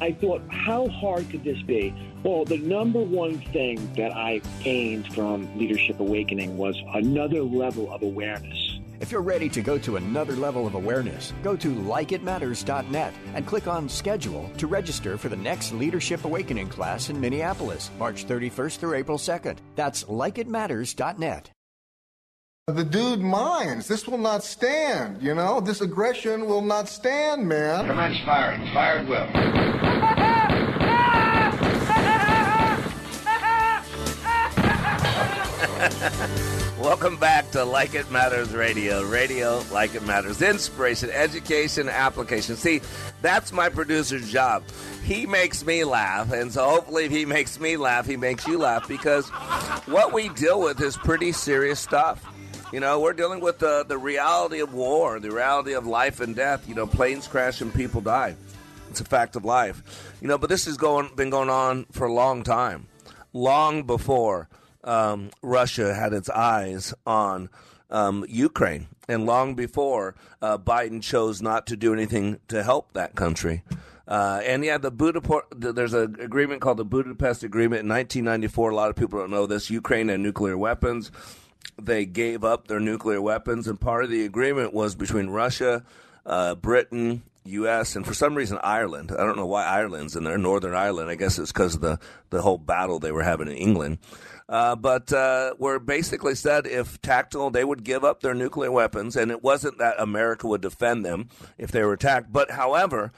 I 0.00 0.12
thought, 0.12 0.42
how 0.50 0.88
hard 0.88 1.28
could 1.30 1.44
this 1.44 1.60
be? 1.62 1.94
Well, 2.22 2.44
the 2.44 2.58
number 2.58 3.00
one 3.00 3.38
thing 3.52 3.92
that 3.94 4.12
I 4.12 4.40
gained 4.62 5.12
from 5.14 5.56
Leadership 5.58 6.00
Awakening 6.00 6.56
was 6.56 6.76
another 6.94 7.42
level 7.42 7.92
of 7.92 8.02
awareness. 8.02 8.78
If 8.98 9.12
you're 9.12 9.20
ready 9.22 9.48
to 9.50 9.60
go 9.60 9.78
to 9.78 9.96
another 9.96 10.34
level 10.34 10.66
of 10.66 10.74
awareness, 10.74 11.32
go 11.42 11.54
to 11.56 11.68
likeitmatters.net 11.74 13.14
and 13.34 13.46
click 13.46 13.66
on 13.66 13.88
Schedule 13.88 14.50
to 14.56 14.66
register 14.66 15.18
for 15.18 15.28
the 15.28 15.36
next 15.36 15.72
Leadership 15.72 16.24
Awakening 16.24 16.68
class 16.68 17.10
in 17.10 17.20
Minneapolis, 17.20 17.90
March 17.98 18.26
31st 18.26 18.78
through 18.78 18.94
April 18.94 19.18
2nd. 19.18 19.58
That's 19.74 20.04
likeitmatters.net. 20.04 21.50
The 22.68 22.82
dude 22.82 23.20
minds. 23.20 23.86
This 23.86 24.08
will 24.08 24.18
not 24.18 24.42
stand, 24.42 25.22
you 25.22 25.36
know? 25.36 25.60
This 25.60 25.80
aggression 25.80 26.48
will 26.48 26.62
not 26.62 26.88
stand, 26.88 27.46
man. 27.46 27.86
Commence 27.86 28.18
firing. 28.24 28.60
Fired 28.74 29.06
will. 29.06 29.24
Welcome 36.84 37.16
back 37.18 37.48
to 37.52 37.62
Like 37.62 37.94
It 37.94 38.10
Matters 38.10 38.52
Radio. 38.52 39.04
Radio, 39.04 39.62
like 39.70 39.94
it 39.94 40.02
matters. 40.02 40.42
Inspiration, 40.42 41.08
education, 41.10 41.88
application. 41.88 42.56
See, 42.56 42.80
that's 43.22 43.52
my 43.52 43.68
producer's 43.68 44.28
job. 44.28 44.64
He 45.04 45.24
makes 45.24 45.64
me 45.64 45.84
laugh, 45.84 46.32
and 46.32 46.52
so 46.52 46.68
hopefully, 46.68 47.04
if 47.04 47.12
he 47.12 47.26
makes 47.26 47.60
me 47.60 47.76
laugh, 47.76 48.06
he 48.06 48.16
makes 48.16 48.44
you 48.44 48.58
laugh 48.58 48.88
because 48.88 49.28
what 49.86 50.12
we 50.12 50.30
deal 50.30 50.60
with 50.60 50.80
is 50.80 50.96
pretty 50.96 51.30
serious 51.30 51.78
stuff. 51.78 52.26
You 52.72 52.80
know, 52.80 52.98
we're 52.98 53.12
dealing 53.12 53.38
with 53.40 53.60
the, 53.60 53.84
the 53.86 53.96
reality 53.96 54.58
of 54.58 54.74
war, 54.74 55.20
the 55.20 55.30
reality 55.30 55.74
of 55.74 55.86
life 55.86 56.18
and 56.18 56.34
death. 56.34 56.68
You 56.68 56.74
know, 56.74 56.86
planes 56.86 57.28
crash 57.28 57.60
and 57.60 57.72
people 57.72 58.00
die. 58.00 58.34
It's 58.90 59.00
a 59.00 59.04
fact 59.04 59.36
of 59.36 59.44
life. 59.44 60.12
You 60.20 60.26
know, 60.26 60.36
but 60.36 60.50
this 60.50 60.64
has 60.64 60.76
going, 60.76 61.10
been 61.14 61.30
going 61.30 61.48
on 61.48 61.86
for 61.92 62.08
a 62.08 62.12
long 62.12 62.42
time, 62.42 62.88
long 63.32 63.84
before 63.84 64.48
um, 64.82 65.30
Russia 65.42 65.94
had 65.94 66.12
its 66.12 66.28
eyes 66.28 66.92
on 67.06 67.50
um, 67.88 68.24
Ukraine, 68.28 68.88
and 69.08 69.26
long 69.26 69.54
before 69.54 70.16
uh, 70.42 70.58
Biden 70.58 71.00
chose 71.00 71.40
not 71.40 71.68
to 71.68 71.76
do 71.76 71.92
anything 71.92 72.40
to 72.48 72.64
help 72.64 72.94
that 72.94 73.14
country. 73.14 73.62
Uh, 74.08 74.40
and 74.44 74.64
yeah, 74.64 74.78
the 74.78 74.90
Budapest, 74.90 75.44
there's 75.56 75.94
an 75.94 76.16
agreement 76.20 76.62
called 76.62 76.78
the 76.78 76.84
Budapest 76.84 77.44
Agreement 77.44 77.82
in 77.82 77.88
1994. 77.88 78.70
A 78.70 78.74
lot 78.74 78.90
of 78.90 78.96
people 78.96 79.20
don't 79.20 79.30
know 79.30 79.46
this. 79.46 79.70
Ukraine 79.70 80.08
had 80.08 80.18
nuclear 80.18 80.58
weapons. 80.58 81.12
They 81.80 82.06
gave 82.06 82.44
up 82.44 82.68
their 82.68 82.80
nuclear 82.80 83.20
weapons, 83.20 83.68
and 83.68 83.80
part 83.80 84.04
of 84.04 84.10
the 84.10 84.24
agreement 84.24 84.72
was 84.72 84.94
between 84.94 85.28
Russia, 85.28 85.84
uh, 86.24 86.54
Britain, 86.54 87.22
U.S. 87.44 87.96
and 87.96 88.06
for 88.06 88.14
some 88.14 88.34
reason 88.34 88.58
Ireland. 88.62 89.12
I 89.12 89.24
don't 89.24 89.36
know 89.36 89.46
why 89.46 89.64
Ireland's 89.64 90.16
in 90.16 90.24
there. 90.24 90.38
Northern 90.38 90.74
Ireland. 90.74 91.10
I 91.10 91.14
guess 91.14 91.38
it's 91.38 91.52
because 91.52 91.74
of 91.74 91.80
the 91.80 91.98
the 92.30 92.42
whole 92.42 92.58
battle 92.58 92.98
they 92.98 93.12
were 93.12 93.22
having 93.22 93.48
in 93.48 93.56
England. 93.56 93.98
Uh, 94.48 94.76
but 94.76 95.12
uh, 95.12 95.54
were 95.58 95.78
basically 95.80 96.34
said 96.34 96.66
if 96.66 97.00
tactical, 97.02 97.50
they 97.50 97.64
would 97.64 97.82
give 97.82 98.04
up 98.04 98.20
their 98.20 98.34
nuclear 98.34 98.70
weapons, 98.70 99.16
and 99.16 99.30
it 99.30 99.42
wasn't 99.42 99.78
that 99.78 99.98
America 99.98 100.46
would 100.46 100.60
defend 100.60 101.04
them 101.04 101.28
if 101.58 101.72
they 101.72 101.82
were 101.82 101.92
attacked. 101.92 102.32
But 102.32 102.52
however, 102.52 103.12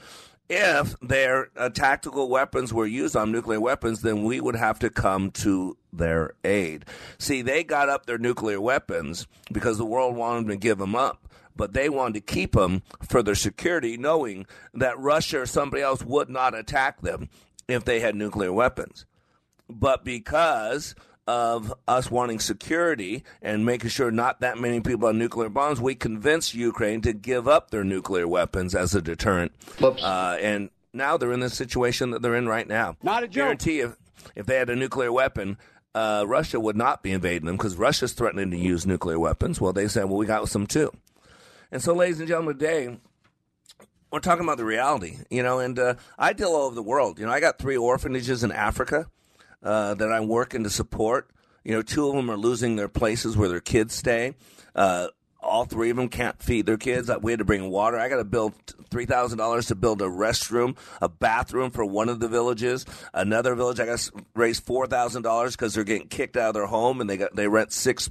if 0.49 0.95
their 0.99 1.49
uh, 1.55 1.69
tactical 1.69 2.27
weapons 2.27 2.73
were 2.73 2.87
used 2.87 3.15
on 3.15 3.31
nuclear 3.31 3.61
weapons, 3.61 4.01
then 4.01 4.23
we 4.23 4.41
would 4.41 4.55
have 4.55 4.79
to 4.79 4.89
come 4.89 5.29
to 5.31 5.77
their 5.93 6.33
aid. 6.43 6.85
See, 7.19 7.41
they 7.41 7.63
got 7.63 7.87
up 7.87 8.05
their 8.05 8.17
nuclear 8.17 8.59
weapons 8.59 9.27
because 9.51 9.77
the 9.77 9.85
world 9.85 10.15
wanted 10.15 10.41
them 10.41 10.49
to 10.49 10.57
give 10.57 10.79
them 10.79 10.95
up. 10.95 11.27
But 11.55 11.73
they 11.73 11.89
wanted 11.89 12.13
to 12.13 12.33
keep 12.33 12.53
them 12.53 12.83
for 13.07 13.21
their 13.21 13.35
security, 13.35 13.97
knowing 13.97 14.45
that 14.73 14.97
Russia 14.97 15.41
or 15.41 15.45
somebody 15.45 15.83
else 15.83 16.03
would 16.03 16.29
not 16.29 16.57
attack 16.57 17.01
them 17.01 17.29
if 17.67 17.83
they 17.83 17.99
had 17.99 18.15
nuclear 18.15 18.53
weapons. 18.53 19.05
But 19.69 20.05
because 20.05 20.95
of 21.29 21.71
us 21.87 22.09
wanting 22.09 22.39
security 22.39 23.23
and 23.39 23.63
making 23.63 23.91
sure 23.91 24.09
not 24.09 24.39
that 24.39 24.57
many 24.57 24.81
people 24.81 25.05
have 25.05 25.15
nuclear 25.15 25.47
bombs, 25.47 25.79
we 25.79 25.93
convinced 25.93 26.55
Ukraine 26.55 27.01
to 27.01 27.13
give 27.13 27.47
up 27.47 27.69
their 27.69 27.83
nuclear 27.83 28.27
weapons 28.27 28.73
as 28.73 28.95
a 28.95 29.01
deterrent. 29.01 29.51
Uh, 29.79 30.37
and 30.41 30.71
now 30.91 31.17
they're 31.17 31.31
in 31.31 31.39
the 31.39 31.51
situation 31.51 32.09
that 32.09 32.23
they're 32.23 32.35
in 32.35 32.47
right 32.47 32.67
now. 32.67 32.97
Not 33.03 33.21
a 33.21 33.27
joke. 33.27 33.43
Guarantee 33.43 33.81
if, 33.81 33.95
if 34.35 34.47
they 34.47 34.55
had 34.55 34.71
a 34.71 34.75
nuclear 34.75 35.11
weapon, 35.11 35.59
uh, 35.93 36.25
Russia 36.27 36.59
would 36.59 36.75
not 36.75 37.03
be 37.03 37.11
invading 37.11 37.45
them 37.45 37.57
because 37.57 37.75
Russia's 37.75 38.13
threatening 38.13 38.49
to 38.49 38.57
use 38.57 38.87
nuclear 38.87 39.19
weapons. 39.19 39.61
Well, 39.61 39.71
they 39.71 39.87
said, 39.87 40.05
well, 40.05 40.17
we 40.17 40.25
got 40.25 40.49
some 40.49 40.65
too. 40.65 40.91
And 41.71 41.79
so, 41.79 41.93
ladies 41.93 42.17
and 42.17 42.27
gentlemen, 42.27 42.57
today 42.57 42.97
we're 44.11 44.19
talking 44.19 44.45
about 44.45 44.57
the 44.57 44.65
reality, 44.65 45.17
you 45.29 45.43
know, 45.43 45.59
and 45.59 45.77
uh, 45.77 45.93
I 46.17 46.33
deal 46.33 46.49
all 46.49 46.65
over 46.65 46.73
the 46.73 46.81
world. 46.81 47.19
You 47.19 47.27
know, 47.27 47.31
I 47.31 47.39
got 47.39 47.59
three 47.59 47.77
orphanages 47.77 48.43
in 48.43 48.51
Africa 48.51 49.05
uh, 49.63 49.93
that 49.95 50.11
I'm 50.11 50.27
working 50.27 50.63
to 50.63 50.69
support. 50.69 51.29
You 51.63 51.73
know, 51.73 51.81
two 51.81 52.07
of 52.07 52.15
them 52.15 52.29
are 52.29 52.37
losing 52.37 52.75
their 52.75 52.87
places 52.87 53.35
where 53.35 53.49
their 53.49 53.59
kids 53.59 53.93
stay. 53.93 54.35
Uh, 54.75 55.07
all 55.41 55.65
three 55.65 55.89
of 55.89 55.97
them 55.97 56.09
can't 56.09 56.41
feed 56.41 56.65
their 56.65 56.77
kids. 56.77 57.09
We 57.21 57.31
had 57.31 57.39
to 57.39 57.45
bring 57.45 57.69
water. 57.69 57.97
I 57.97 58.09
got 58.09 58.17
to 58.17 58.25
build 58.25 58.53
three 58.89 59.05
thousand 59.05 59.37
dollars 59.37 59.67
to 59.67 59.75
build 59.75 60.01
a 60.01 60.05
restroom, 60.05 60.77
a 61.01 61.09
bathroom 61.09 61.71
for 61.71 61.85
one 61.85 62.09
of 62.09 62.19
the 62.19 62.27
villages. 62.27 62.85
Another 63.13 63.55
village, 63.55 63.79
I 63.79 63.85
got 63.85 63.99
to 63.99 64.11
raise 64.35 64.59
four 64.59 64.87
thousand 64.87 65.21
dollars 65.21 65.55
because 65.55 65.73
they're 65.73 65.83
getting 65.83 66.07
kicked 66.07 66.37
out 66.37 66.49
of 66.49 66.53
their 66.55 66.65
home 66.65 67.01
and 67.01 67.09
they 67.09 67.17
got 67.17 67.35
they 67.35 67.47
rent 67.47 67.71
six 67.71 68.09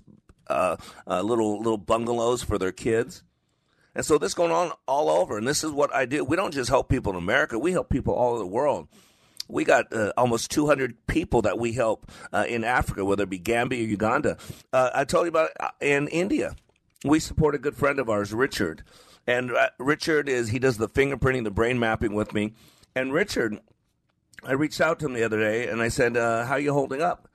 uh, 0.48 0.76
uh, 1.06 1.22
little 1.22 1.58
little 1.58 1.78
bungalows 1.78 2.42
for 2.42 2.58
their 2.58 2.72
kids. 2.72 3.22
And 3.94 4.04
so 4.04 4.16
this 4.16 4.34
going 4.34 4.52
on 4.52 4.72
all 4.86 5.10
over, 5.10 5.38
and 5.38 5.46
this 5.46 5.64
is 5.64 5.70
what 5.70 5.94
I 5.94 6.06
do. 6.06 6.24
We 6.24 6.36
don't 6.36 6.54
just 6.54 6.70
help 6.70 6.88
people 6.88 7.12
in 7.12 7.18
America; 7.18 7.58
we 7.58 7.72
help 7.72 7.90
people 7.90 8.14
all 8.14 8.30
over 8.30 8.38
the 8.38 8.46
world. 8.46 8.88
We 9.48 9.64
got 9.64 9.92
uh, 9.92 10.12
almost 10.16 10.50
200 10.50 11.06
people 11.06 11.42
that 11.42 11.58
we 11.58 11.72
help 11.72 12.10
uh, 12.32 12.44
in 12.48 12.64
Africa, 12.64 13.04
whether 13.04 13.24
it 13.24 13.30
be 13.30 13.38
Gambia 13.38 13.82
or 13.82 13.86
Uganda. 13.86 14.36
Uh, 14.72 14.90
I 14.94 15.04
told 15.04 15.24
you 15.24 15.30
about 15.30 15.50
uh, 15.58 15.70
in 15.80 16.08
India. 16.08 16.54
We 17.04 17.20
support 17.20 17.54
a 17.54 17.58
good 17.58 17.76
friend 17.76 17.98
of 17.98 18.10
ours, 18.10 18.32
Richard, 18.32 18.82
and 19.26 19.52
uh, 19.52 19.70
Richard 19.78 20.28
is 20.28 20.48
he 20.48 20.58
does 20.58 20.78
the 20.78 20.88
fingerprinting, 20.88 21.44
the 21.44 21.50
brain 21.50 21.78
mapping 21.78 22.14
with 22.14 22.34
me. 22.34 22.54
And 22.94 23.12
Richard, 23.12 23.58
I 24.44 24.52
reached 24.52 24.80
out 24.80 24.98
to 24.98 25.06
him 25.06 25.12
the 25.12 25.22
other 25.24 25.38
day, 25.38 25.68
and 25.68 25.80
I 25.80 25.88
said, 25.88 26.16
uh, 26.16 26.44
"How 26.44 26.56
you 26.56 26.72
holding 26.72 27.00
up?" 27.00 27.28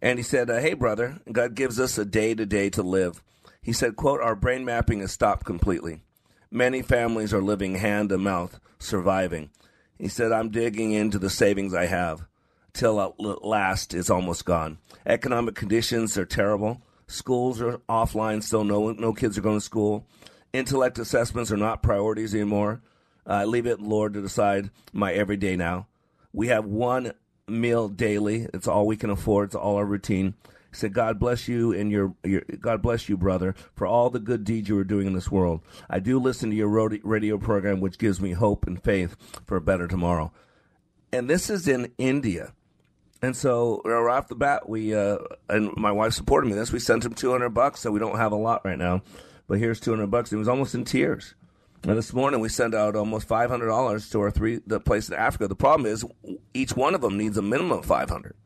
And 0.00 0.18
he 0.18 0.22
said, 0.22 0.48
"Hey, 0.48 0.74
brother, 0.74 1.20
God 1.30 1.54
gives 1.54 1.80
us 1.80 1.98
a 1.98 2.04
day 2.04 2.34
to 2.34 2.46
day 2.46 2.70
to 2.70 2.82
live." 2.82 3.22
He 3.62 3.72
said, 3.72 3.96
quote, 3.96 4.20
our 4.20 4.34
brain 4.34 4.64
mapping 4.64 5.00
has 5.00 5.12
stopped 5.12 5.44
completely. 5.44 6.00
Many 6.50 6.82
families 6.82 7.32
are 7.34 7.42
living 7.42 7.76
hand 7.76 8.08
to 8.08 8.18
mouth, 8.18 8.58
surviving. 8.78 9.50
He 10.00 10.08
said, 10.08 10.32
I'm 10.32 10.48
digging 10.48 10.92
into 10.92 11.18
the 11.18 11.28
savings 11.28 11.74
I 11.74 11.84
have. 11.84 12.26
Till 12.72 13.00
at 13.00 13.20
last, 13.20 13.92
it's 13.92 14.08
almost 14.08 14.46
gone. 14.46 14.78
Economic 15.04 15.54
conditions 15.54 16.16
are 16.16 16.24
terrible. 16.24 16.80
Schools 17.06 17.60
are 17.60 17.78
offline, 17.86 18.42
still 18.42 18.64
no, 18.64 18.92
no 18.92 19.12
kids 19.12 19.36
are 19.36 19.42
going 19.42 19.58
to 19.58 19.64
school. 19.64 20.06
Intellect 20.54 20.98
assessments 20.98 21.52
are 21.52 21.58
not 21.58 21.82
priorities 21.82 22.34
anymore. 22.34 22.80
I 23.26 23.42
uh, 23.42 23.46
leave 23.46 23.66
it, 23.66 23.80
Lord, 23.80 24.14
to 24.14 24.22
decide 24.22 24.70
my 24.94 25.12
everyday 25.12 25.54
now. 25.54 25.86
We 26.32 26.48
have 26.48 26.64
one 26.64 27.12
meal 27.46 27.88
daily. 27.88 28.46
It's 28.54 28.68
all 28.68 28.86
we 28.86 28.96
can 28.96 29.10
afford. 29.10 29.48
It's 29.48 29.54
all 29.54 29.76
our 29.76 29.84
routine. 29.84 30.34
Said, 30.72 30.92
God 30.92 31.18
bless 31.18 31.48
you 31.48 31.72
and 31.72 31.90
your, 31.90 32.14
your, 32.22 32.42
God 32.60 32.80
bless 32.80 33.08
you, 33.08 33.16
brother, 33.16 33.54
for 33.74 33.86
all 33.86 34.08
the 34.08 34.20
good 34.20 34.44
deeds 34.44 34.68
you 34.68 34.78
are 34.78 34.84
doing 34.84 35.06
in 35.06 35.14
this 35.14 35.30
world. 35.30 35.62
I 35.88 35.98
do 35.98 36.18
listen 36.18 36.50
to 36.50 36.56
your 36.56 36.68
radio 36.68 37.38
program, 37.38 37.80
which 37.80 37.98
gives 37.98 38.20
me 38.20 38.32
hope 38.32 38.66
and 38.66 38.82
faith 38.82 39.16
for 39.44 39.56
a 39.56 39.60
better 39.60 39.88
tomorrow. 39.88 40.32
And 41.12 41.28
this 41.28 41.50
is 41.50 41.66
in 41.66 41.92
India. 41.98 42.52
And 43.20 43.36
so 43.36 43.82
right 43.84 44.16
off 44.16 44.28
the 44.28 44.34
bat, 44.34 44.68
we 44.68 44.94
uh, 44.94 45.18
and 45.48 45.76
my 45.76 45.92
wife 45.92 46.14
supported 46.14 46.48
me. 46.48 46.54
This 46.54 46.72
we 46.72 46.78
sent 46.78 47.04
him 47.04 47.12
two 47.12 47.32
hundred 47.32 47.50
bucks, 47.50 47.80
so 47.80 47.90
we 47.90 47.98
don't 47.98 48.16
have 48.16 48.32
a 48.32 48.36
lot 48.36 48.64
right 48.64 48.78
now, 48.78 49.02
but 49.46 49.58
here's 49.58 49.78
two 49.78 49.90
hundred 49.90 50.10
bucks. 50.10 50.30
He 50.30 50.36
was 50.36 50.48
almost 50.48 50.74
in 50.74 50.84
tears. 50.84 51.34
And 51.82 51.98
this 51.98 52.14
morning 52.14 52.40
we 52.40 52.48
sent 52.48 52.74
out 52.74 52.96
almost 52.96 53.28
five 53.28 53.50
hundred 53.50 53.66
dollars 53.66 54.08
to 54.10 54.20
our 54.20 54.30
three 54.30 54.60
the 54.66 54.80
place 54.80 55.08
in 55.08 55.14
Africa. 55.16 55.48
The 55.48 55.54
problem 55.54 55.84
is 55.84 56.04
each 56.54 56.76
one 56.76 56.94
of 56.94 57.02
them 57.02 57.18
needs 57.18 57.36
a 57.36 57.42
minimum 57.42 57.80
of 57.80 57.84
five 57.84 58.08
hundred. 58.08 58.36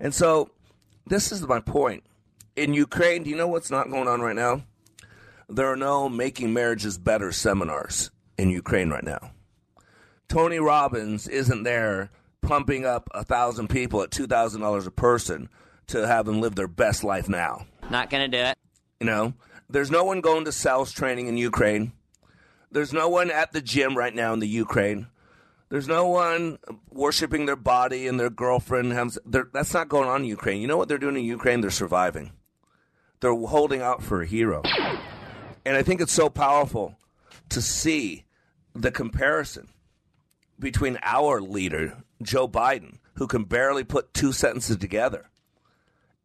And 0.00 0.12
so 0.12 0.50
this 1.06 1.32
is 1.32 1.46
my 1.46 1.60
point. 1.60 2.04
In 2.56 2.74
Ukraine, 2.74 3.22
do 3.22 3.30
you 3.30 3.36
know 3.36 3.48
what's 3.48 3.70
not 3.70 3.90
going 3.90 4.08
on 4.08 4.20
right 4.20 4.36
now? 4.36 4.62
There 5.48 5.70
are 5.70 5.76
no 5.76 6.08
making 6.08 6.52
marriages 6.52 6.98
better 6.98 7.32
seminars 7.32 8.10
in 8.38 8.50
Ukraine 8.50 8.90
right 8.90 9.04
now. 9.04 9.32
Tony 10.28 10.58
Robbins 10.58 11.28
isn't 11.28 11.64
there 11.64 12.10
pumping 12.40 12.84
up 12.84 13.08
a 13.12 13.24
thousand 13.24 13.68
people 13.68 14.02
at 14.02 14.10
two 14.10 14.26
thousand 14.26 14.60
dollars 14.60 14.86
a 14.86 14.90
person 14.90 15.48
to 15.88 16.06
have 16.06 16.26
them 16.26 16.40
live 16.40 16.54
their 16.54 16.68
best 16.68 17.04
life 17.04 17.28
now. 17.28 17.66
Not 17.90 18.08
gonna 18.10 18.28
do 18.28 18.38
it. 18.38 18.56
You 19.00 19.06
know, 19.06 19.34
there's 19.68 19.90
no 19.90 20.04
one 20.04 20.20
going 20.20 20.44
to 20.46 20.52
sales 20.52 20.92
training 20.92 21.26
in 21.26 21.36
Ukraine. 21.36 21.92
There's 22.70 22.92
no 22.92 23.08
one 23.08 23.30
at 23.30 23.52
the 23.52 23.60
gym 23.60 23.96
right 23.96 24.14
now 24.14 24.32
in 24.32 24.40
the 24.40 24.48
Ukraine. 24.48 25.06
There's 25.74 25.88
no 25.88 26.06
one 26.06 26.60
worshiping 26.92 27.46
their 27.46 27.56
body 27.56 28.06
and 28.06 28.20
their 28.20 28.30
girlfriend. 28.30 28.92
Has, 28.92 29.18
that's 29.26 29.74
not 29.74 29.88
going 29.88 30.08
on 30.08 30.22
in 30.22 30.28
Ukraine. 30.28 30.62
You 30.62 30.68
know 30.68 30.76
what 30.76 30.86
they're 30.86 30.98
doing 30.98 31.16
in 31.16 31.24
Ukraine? 31.24 31.62
They're 31.62 31.70
surviving. 31.72 32.30
They're 33.18 33.34
holding 33.34 33.82
out 33.82 34.00
for 34.00 34.22
a 34.22 34.24
hero. 34.24 34.62
And 35.64 35.76
I 35.76 35.82
think 35.82 36.00
it's 36.00 36.12
so 36.12 36.30
powerful 36.30 36.96
to 37.48 37.60
see 37.60 38.24
the 38.72 38.92
comparison 38.92 39.66
between 40.60 40.96
our 41.02 41.40
leader, 41.40 42.04
Joe 42.22 42.46
Biden, 42.46 42.98
who 43.14 43.26
can 43.26 43.42
barely 43.42 43.82
put 43.82 44.14
two 44.14 44.30
sentences 44.30 44.76
together, 44.76 45.28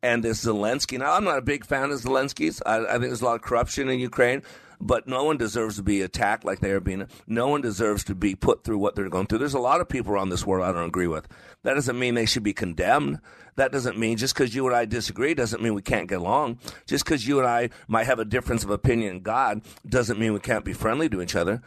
and 0.03 0.23
this 0.23 0.45
Zelensky. 0.45 0.99
Now, 0.99 1.13
I'm 1.13 1.23
not 1.23 1.39
a 1.39 1.41
big 1.41 1.65
fan 1.65 1.89
of 1.89 1.99
Zelensky's. 1.99 2.61
I, 2.67 2.85
I 2.85 2.91
think 2.91 3.05
there's 3.05 3.23
a 3.23 3.25
lot 3.25 3.37
of 3.37 3.41
corruption 3.41 3.89
in 3.89 3.97
Ukraine 3.97 4.43
but 4.81 5.07
no 5.07 5.23
one 5.23 5.37
deserves 5.37 5.75
to 5.75 5.83
be 5.83 6.01
attacked 6.01 6.45
like 6.45 6.59
they 6.59 6.71
are 6.71 6.79
being. 6.79 7.07
No 7.27 7.47
one 7.47 7.61
deserves 7.61 8.03
to 8.05 8.15
be 8.15 8.35
put 8.35 8.63
through 8.63 8.77
what 8.77 8.95
they're 8.95 9.09
going 9.09 9.27
through. 9.27 9.39
There's 9.39 9.53
a 9.53 9.59
lot 9.59 9.81
of 9.81 9.89
people 9.89 10.13
around 10.13 10.29
this 10.29 10.45
world 10.45 10.67
I 10.67 10.71
don't 10.71 10.87
agree 10.87 11.07
with. 11.07 11.27
That 11.63 11.73
doesn't 11.73 11.99
mean 11.99 12.15
they 12.15 12.25
should 12.25 12.43
be 12.43 12.53
condemned. 12.53 13.19
That 13.55 13.71
doesn't 13.71 13.97
mean 13.97 14.17
just 14.17 14.33
because 14.33 14.55
you 14.55 14.65
and 14.67 14.75
I 14.75 14.85
disagree 14.85 15.33
doesn't 15.33 15.61
mean 15.61 15.73
we 15.73 15.81
can't 15.81 16.07
get 16.07 16.19
along. 16.19 16.59
Just 16.85 17.03
because 17.03 17.27
you 17.27 17.39
and 17.39 17.47
I 17.47 17.69
might 17.87 18.05
have 18.05 18.19
a 18.19 18.25
difference 18.25 18.63
of 18.63 18.69
opinion 18.69 19.17
in 19.17 19.21
God 19.21 19.61
doesn't 19.87 20.19
mean 20.19 20.33
we 20.33 20.39
can't 20.39 20.63
be 20.63 20.73
friendly 20.73 21.09
to 21.09 21.21
each 21.21 21.35
other. 21.35 21.61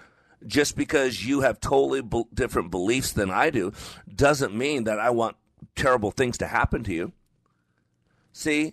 Just 0.46 0.74
because 0.74 1.24
you 1.24 1.42
have 1.42 1.60
totally 1.60 2.02
different 2.32 2.70
beliefs 2.70 3.12
than 3.12 3.30
I 3.30 3.50
do 3.50 3.72
doesn't 4.12 4.54
mean 4.54 4.84
that 4.84 4.98
I 4.98 5.10
want 5.10 5.36
terrible 5.76 6.10
things 6.10 6.38
to 6.38 6.46
happen 6.46 6.82
to 6.84 6.92
you. 6.92 7.12
See, 8.32 8.72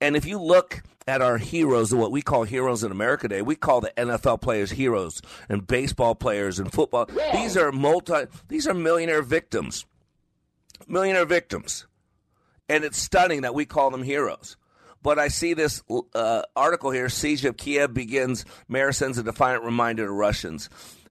and 0.00 0.16
if 0.16 0.24
you 0.24 0.40
look 0.40 0.82
at 1.06 1.20
our 1.20 1.38
heroes, 1.38 1.94
what 1.94 2.10
we 2.10 2.22
call 2.22 2.44
heroes 2.44 2.82
in 2.82 2.90
America 2.90 3.28
today, 3.28 3.42
we 3.42 3.56
call 3.56 3.80
the 3.80 3.92
NFL 3.96 4.40
players 4.40 4.70
heroes 4.70 5.20
and 5.48 5.66
baseball 5.66 6.14
players 6.14 6.58
and 6.58 6.72
football. 6.72 7.08
These 7.32 7.56
are 7.56 7.72
multi, 7.72 8.26
these 8.48 8.66
are 8.66 8.74
millionaire 8.74 9.22
victims. 9.22 9.84
Millionaire 10.86 11.26
victims. 11.26 11.86
And 12.68 12.84
it's 12.84 12.98
stunning 12.98 13.42
that 13.42 13.54
we 13.54 13.66
call 13.66 13.90
them 13.90 14.02
heroes. 14.02 14.56
But 15.02 15.18
I 15.18 15.28
see 15.28 15.52
this 15.52 15.82
uh, 16.14 16.42
article 16.56 16.90
here 16.90 17.10
Siege 17.10 17.44
of 17.44 17.58
Kiev 17.58 17.92
begins, 17.92 18.46
mayor 18.68 18.92
sends 18.92 19.18
a 19.18 19.22
defiant 19.22 19.62
reminder 19.62 20.06
to 20.06 20.10
Russians. 20.10 20.70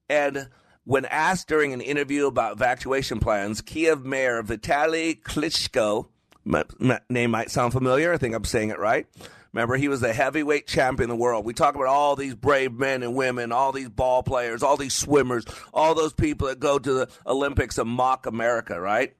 And 0.09 0.49
when 0.83 1.05
asked 1.05 1.47
during 1.47 1.73
an 1.73 1.81
interview 1.81 2.25
about 2.25 2.53
evacuation 2.53 3.19
plans, 3.19 3.61
Kiev 3.61 4.03
Mayor 4.03 4.41
Vitaly 4.41 5.21
Klitschko, 5.21 6.07
my, 6.45 6.63
name 7.09 7.31
might 7.31 7.51
sound 7.51 7.73
familiar, 7.73 8.13
I 8.13 8.17
think 8.17 8.35
I'm 8.35 8.43
saying 8.43 8.69
it 8.69 8.79
right, 8.79 9.07
Remember, 9.53 9.75
he 9.75 9.87
was 9.87 10.01
the 10.01 10.11
heavyweight 10.11 10.65
champion 10.65 11.11
of 11.11 11.17
the 11.17 11.21
world. 11.21 11.45
We 11.45 11.53
talk 11.53 11.75
about 11.75 11.87
all 11.87 12.15
these 12.15 12.33
brave 12.33 12.73
men 12.73 13.03
and 13.03 13.13
women, 13.13 13.51
all 13.51 13.71
these 13.71 13.89
ball 13.89 14.23
players, 14.23 14.63
all 14.63 14.77
these 14.77 14.95
swimmers, 14.95 15.45
all 15.71 15.93
those 15.93 16.11
people 16.11 16.47
that 16.47 16.59
go 16.59 16.79
to 16.79 16.93
the 16.93 17.09
Olympics 17.27 17.77
and 17.77 17.87
mock 17.87 18.25
America, 18.25 18.81
right? 18.81 19.15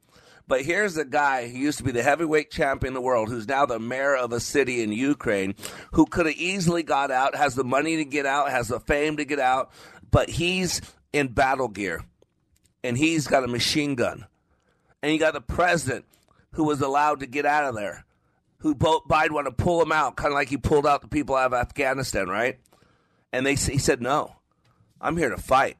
But 0.48 0.64
here's 0.64 0.98
a 0.98 1.06
guy 1.06 1.48
who 1.48 1.58
used 1.58 1.78
to 1.78 1.84
be 1.84 1.92
the 1.92 2.02
heavyweight 2.02 2.50
champion 2.50 2.94
of 2.94 2.96
the 2.96 3.02
world, 3.02 3.30
who's 3.30 3.48
now 3.48 3.68
the 3.68 3.80
mayor 3.80 4.16
of 4.16 4.34
a 4.34 4.40
city 4.40 4.82
in 4.82 4.92
Ukraine, 4.92 5.54
who 5.92 6.08
could 6.08 6.26
have 6.26 6.36
easily 6.36 6.82
got 6.82 7.12
out, 7.12 7.36
has 7.36 7.54
the 7.54 7.64
money 7.64 7.98
to 7.98 8.06
get 8.06 8.26
out, 8.26 8.50
has 8.50 8.70
the 8.70 8.80
fame 8.80 9.18
to 9.18 9.26
get 9.26 9.40
out, 9.40 9.72
but 10.10 10.30
he's 10.30 10.82
in 11.14 11.28
battle 11.28 11.68
gear 11.68 12.04
and 12.84 12.98
he's 12.98 13.28
got 13.28 13.44
a 13.44 13.48
machine 13.48 13.94
gun. 13.94 14.26
And 15.04 15.14
you 15.14 15.20
got 15.20 15.34
the 15.34 15.42
president 15.42 16.06
who 16.54 16.64
was 16.64 16.82
allowed 16.82 17.20
to 17.20 17.28
get 17.28 17.46
out 17.46 17.66
of 17.66 17.76
there 17.76 18.06
who 18.60 18.74
Biden 18.76 19.32
wanted 19.32 19.50
to 19.50 19.64
pull 19.64 19.82
him 19.82 19.92
out, 19.92 20.16
kind 20.16 20.32
of 20.32 20.36
like 20.36 20.48
he 20.48 20.56
pulled 20.56 20.88
out 20.88 21.02
the 21.02 21.10
people 21.10 21.36
out 21.36 21.48
of 21.48 21.54
Afghanistan, 21.54 22.30
right? 22.30 22.60
And 23.34 23.46
they 23.46 23.56
he 23.56 23.78
said, 23.78 24.02
"No, 24.02 24.38
I'm 25.02 25.18
here 25.18 25.30
to 25.30 25.38
fight." 25.38 25.78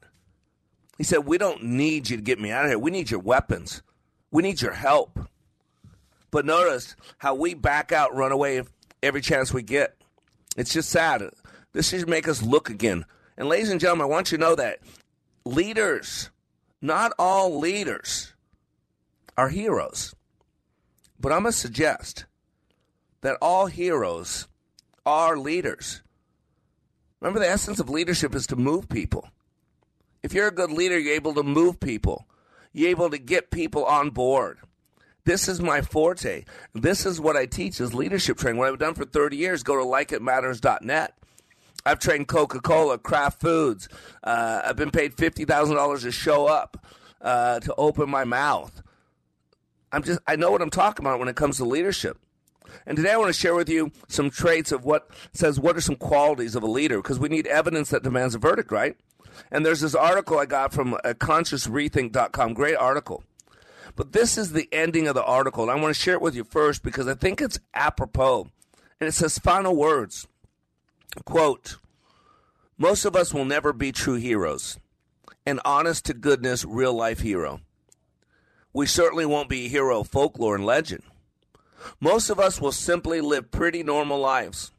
He 0.98 1.04
said, 1.04 1.20
We 1.20 1.38
don't 1.38 1.64
need 1.64 2.10
you 2.10 2.18
to 2.18 2.24
get 2.24 2.40
me 2.40 2.52
out 2.52 2.66
of 2.66 2.72
here. 2.72 2.80
We 2.80 2.92
need 2.92 3.10
your 3.10 3.20
weapons. 3.20 3.82
We 4.32 4.44
need 4.44 4.62
your 4.62 4.74
help. 4.74 5.20
But 6.32 6.46
notice 6.46 6.96
how 7.18 7.36
we 7.36 7.54
back 7.54 7.92
out, 7.92 8.16
run 8.16 8.32
away 8.32 8.64
every 9.02 9.22
chance 9.22 9.54
we 9.54 9.64
get. 9.64 9.96
It's 10.56 10.74
just 10.74 10.90
sad. 10.90 11.24
This 11.74 11.90
should 11.90 12.10
make 12.10 12.28
us 12.28 12.42
look 12.42 12.70
again. 12.70 13.06
And 13.38 13.50
ladies 13.50 13.70
and 13.70 13.80
gentlemen, 13.80 14.06
I 14.06 14.10
want 14.10 14.32
you 14.32 14.38
to 14.38 14.44
know 14.44 14.56
that 14.56 14.80
leaders, 15.46 16.30
not 16.82 17.12
all 17.18 17.60
leaders, 17.60 18.34
are 19.38 19.50
heroes. 19.50 20.14
But 21.24 21.32
I'm 21.32 21.44
going 21.44 21.54
to 21.54 21.58
suggest 21.58 22.26
that 23.22 23.38
all 23.42 23.68
heroes 23.68 24.50
are 25.06 25.38
leaders. 25.38 26.02
Remember, 27.22 27.40
the 27.40 27.50
essence 27.50 27.80
of 27.80 27.90
leadership 27.90 28.36
is 28.36 28.46
to 28.48 28.58
move 28.58 28.90
people. 28.90 29.30
If 30.22 30.34
you're 30.34 30.50
a 30.50 30.54
good 30.54 30.70
leader, 30.70 31.00
you're 31.00 31.16
able 31.16 31.34
to 31.36 31.44
move 31.44 31.80
people, 31.80 32.28
you're 32.74 32.90
able 32.90 33.10
to 33.10 33.18
get 33.18 33.52
people 33.52 33.86
on 33.86 34.10
board. 34.10 34.60
This 35.24 35.48
is 35.48 35.62
my 35.62 35.80
forte. 35.80 36.44
This 36.74 37.06
is 37.06 37.22
what 37.22 37.38
I 37.38 37.46
teach 37.46 37.80
is 37.80 37.94
leadership 37.94 38.38
training. 38.38 38.60
What 38.60 38.68
I've 38.68 38.78
done 38.80 38.94
for 38.94 39.06
30 39.06 39.38
years, 39.38 39.64
go 39.64 39.78
to 39.78 39.86
likeitmatters.net. 39.86 41.18
I've 41.86 42.00
trained 42.00 42.28
Coca 42.28 42.60
Cola, 42.60 42.98
Kraft 42.98 43.40
Foods. 43.40 43.88
Uh, 44.22 44.62
I've 44.66 44.76
been 44.76 44.92
paid 44.92 45.16
$50,000 45.16 46.02
to 46.02 46.12
show 46.12 46.48
up, 46.48 46.86
uh, 47.22 47.62
to 47.62 47.74
open 47.76 48.10
my 48.10 48.26
mouth. 48.26 48.83
I'm 49.94 50.04
just, 50.04 50.20
I 50.28 50.36
know 50.36 50.52
what 50.52 50.62
I'm 50.62 50.72
talking 50.72 51.06
about 51.06 51.20
when 51.20 51.28
it 51.28 51.36
comes 51.36 51.58
to 51.58 51.66
leadership. 51.66 52.18
And 52.88 52.98
today 52.98 53.12
I 53.12 53.18
want 53.18 53.34
to 53.34 53.40
share 53.40 53.54
with 53.54 53.70
you 53.70 53.92
some 54.08 54.32
traits 54.32 54.72
of 54.72 54.84
what 54.84 55.10
says 55.32 55.60
what 55.60 55.78
are 55.78 55.82
some 55.82 55.96
qualities 55.96 56.56
of 56.56 56.64
a 56.64 56.68
leader 56.68 56.98
because 56.98 57.20
we 57.20 57.30
need 57.30 57.46
evidence 57.46 57.92
that 57.92 58.02
demands 58.02 58.34
a 58.34 58.40
verdict, 58.40 58.72
right? 58.72 58.98
And 59.52 59.64
there's 59.64 59.82
this 59.82 59.94
article 59.94 60.40
I 60.40 60.48
got 60.48 60.74
from 60.74 60.96
uh, 60.96 61.14
consciousrethink.com, 61.14 62.54
great 62.54 62.76
article. 62.76 63.24
But 63.96 64.14
this 64.14 64.38
is 64.38 64.52
the 64.52 64.68
ending 64.72 65.08
of 65.08 65.14
the 65.14 65.24
article, 65.24 65.64
and 65.64 65.72
I 65.72 65.80
want 65.80 65.96
to 65.96 66.02
share 66.02 66.16
it 66.16 66.22
with 66.22 66.36
you 66.36 66.44
first 66.44 66.82
because 66.82 67.08
I 67.08 67.14
think 67.14 67.40
it's 67.40 67.60
apropos. 67.76 68.48
And 69.00 69.08
it 69.08 69.14
says 69.14 69.38
final 69.38 69.76
words. 69.76 70.28
Quote, 71.26 71.78
most 72.78 73.06
of 73.06 73.16
us 73.16 73.34
will 73.34 73.46
never 73.46 73.72
be 73.72 73.92
true 73.92 74.16
heroes, 74.16 74.80
an 75.46 75.60
honest 75.64 76.06
to 76.06 76.16
goodness, 76.16 76.66
real 76.66 76.94
life 76.94 77.20
hero. 77.20 77.62
We 78.74 78.88
certainly 78.88 79.26
won't 79.26 79.50
be 79.50 79.66
a 79.66 79.70
hero 79.70 80.00
of 80.00 80.08
folklore 80.08 80.56
and 80.56 80.66
legend. 80.66 81.04
Most 82.00 82.30
of 82.30 82.40
us 82.40 82.60
will 82.60 82.72
simply 82.72 83.22
live 83.22 83.52
pretty 83.52 83.84
normal 83.84 84.20
lives. 84.20 84.72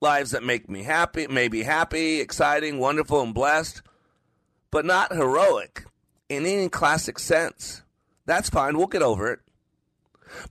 Lives 0.00 0.30
that 0.30 0.42
make 0.42 0.68
me 0.68 0.82
happy, 0.82 1.26
may 1.26 1.48
be 1.48 1.62
happy, 1.62 2.20
exciting, 2.20 2.78
wonderful, 2.78 3.20
and 3.20 3.34
blessed, 3.34 3.82
but 4.70 4.84
not 4.84 5.12
heroic 5.12 5.84
in 6.28 6.46
any 6.46 6.68
classic 6.68 7.18
sense. 7.18 7.82
That's 8.26 8.48
fine, 8.48 8.78
we'll 8.78 8.86
get 8.86 9.02
over 9.02 9.30
it. 9.30 9.40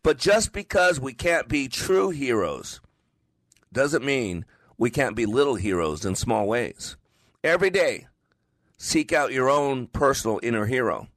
But 0.04 0.18
just 0.18 0.54
because 0.54 1.00
we 1.00 1.14
can't 1.14 1.48
be 1.48 1.68
true 1.68 2.10
heroes 2.10 2.80
doesn't 3.72 4.06
mean 4.06 4.46
we 4.78 4.90
can't 4.90 5.16
be 5.16 5.26
little 5.26 5.56
heroes 5.56 6.06
in 6.06 6.16
small 6.16 6.48
ways. 6.48 6.96
Every 7.44 7.70
day, 7.70 8.08
seek 8.78 9.12
out 9.12 9.34
your 9.34 9.50
own 9.50 9.88
personal 9.88 10.40
inner 10.44 10.68
hero. 10.68 11.08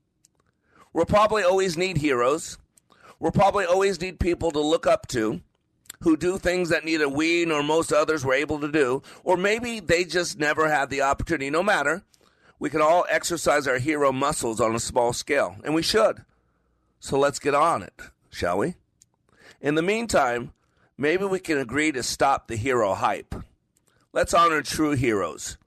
We'll 0.97 1.05
probably 1.05 1.43
always 1.43 1.77
need 1.77 1.99
heroes. 1.99 2.57
We'll 3.21 3.31
probably 3.31 3.67
always 3.67 4.01
need 4.01 4.19
people 4.19 4.51
to 4.53 4.61
look 4.61 4.87
up 4.87 5.07
to 5.09 5.43
who 6.01 6.17
do 6.17 6.39
things 6.39 6.71
that 6.71 6.87
neither 6.87 7.07
we 7.07 7.45
nor 7.45 7.63
most 7.63 7.93
others 7.93 8.25
were 8.25 8.33
able 8.33 8.61
to 8.61 8.73
do, 8.73 9.03
or 9.23 9.37
maybe 9.37 9.79
they 9.79 10.05
just 10.05 10.39
never 10.39 10.71
had 10.71 10.89
the 10.89 11.03
opportunity. 11.03 11.51
No 11.51 11.63
matter, 11.63 12.03
we 12.59 12.71
can 12.71 12.81
all 12.81 13.05
exercise 13.11 13.69
our 13.69 13.77
hero 13.77 14.11
muscles 14.11 14.59
on 14.59 14.75
a 14.75 14.81
small 14.81 15.13
scale, 15.13 15.57
and 15.65 15.75
we 15.75 15.83
should. 15.83 16.25
So 16.99 17.19
let's 17.19 17.41
get 17.41 17.55
on 17.55 17.83
it, 17.83 18.01
shall 18.31 18.57
we? 18.57 18.77
In 19.61 19.75
the 19.75 19.83
meantime, 19.83 20.55
maybe 20.97 21.27
we 21.27 21.41
can 21.41 21.59
agree 21.59 21.93
to 21.93 22.03
stop 22.03 22.49
the 22.49 22.57
hero 22.57 22.95
hype. 22.95 23.35
Let's 24.15 24.33
honor 24.33 24.63
true 24.63 24.93
heroes 24.93 25.59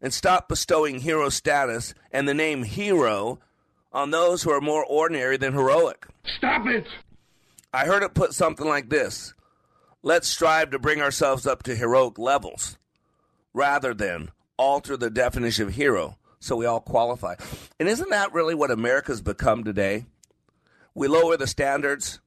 and 0.00 0.14
stop 0.14 0.48
bestowing 0.48 1.00
hero 1.00 1.30
status 1.30 1.94
and 2.12 2.28
the 2.28 2.34
name 2.34 2.62
hero 2.62 3.40
on 3.92 4.10
those 4.10 4.42
who 4.42 4.50
are 4.50 4.60
more 4.60 4.84
ordinary 4.84 5.36
than 5.36 5.52
heroic. 5.52 6.06
Stop 6.36 6.66
it! 6.66 6.86
I 7.72 7.86
heard 7.86 8.02
it 8.02 8.14
put 8.14 8.34
something 8.34 8.66
like 8.66 8.88
this 8.88 9.34
Let's 10.02 10.28
strive 10.28 10.70
to 10.70 10.78
bring 10.78 11.02
ourselves 11.02 11.46
up 11.46 11.64
to 11.64 11.74
heroic 11.74 12.18
levels 12.18 12.78
rather 13.52 13.92
than 13.92 14.30
alter 14.56 14.96
the 14.96 15.10
definition 15.10 15.66
of 15.66 15.74
hero 15.74 16.16
so 16.40 16.56
we 16.56 16.66
all 16.66 16.80
qualify. 16.80 17.34
And 17.80 17.88
isn't 17.88 18.10
that 18.10 18.32
really 18.32 18.54
what 18.54 18.70
America's 18.70 19.20
become 19.20 19.64
today? 19.64 20.06
We 20.94 21.08
lower 21.08 21.36
the 21.36 21.46
standards. 21.46 22.20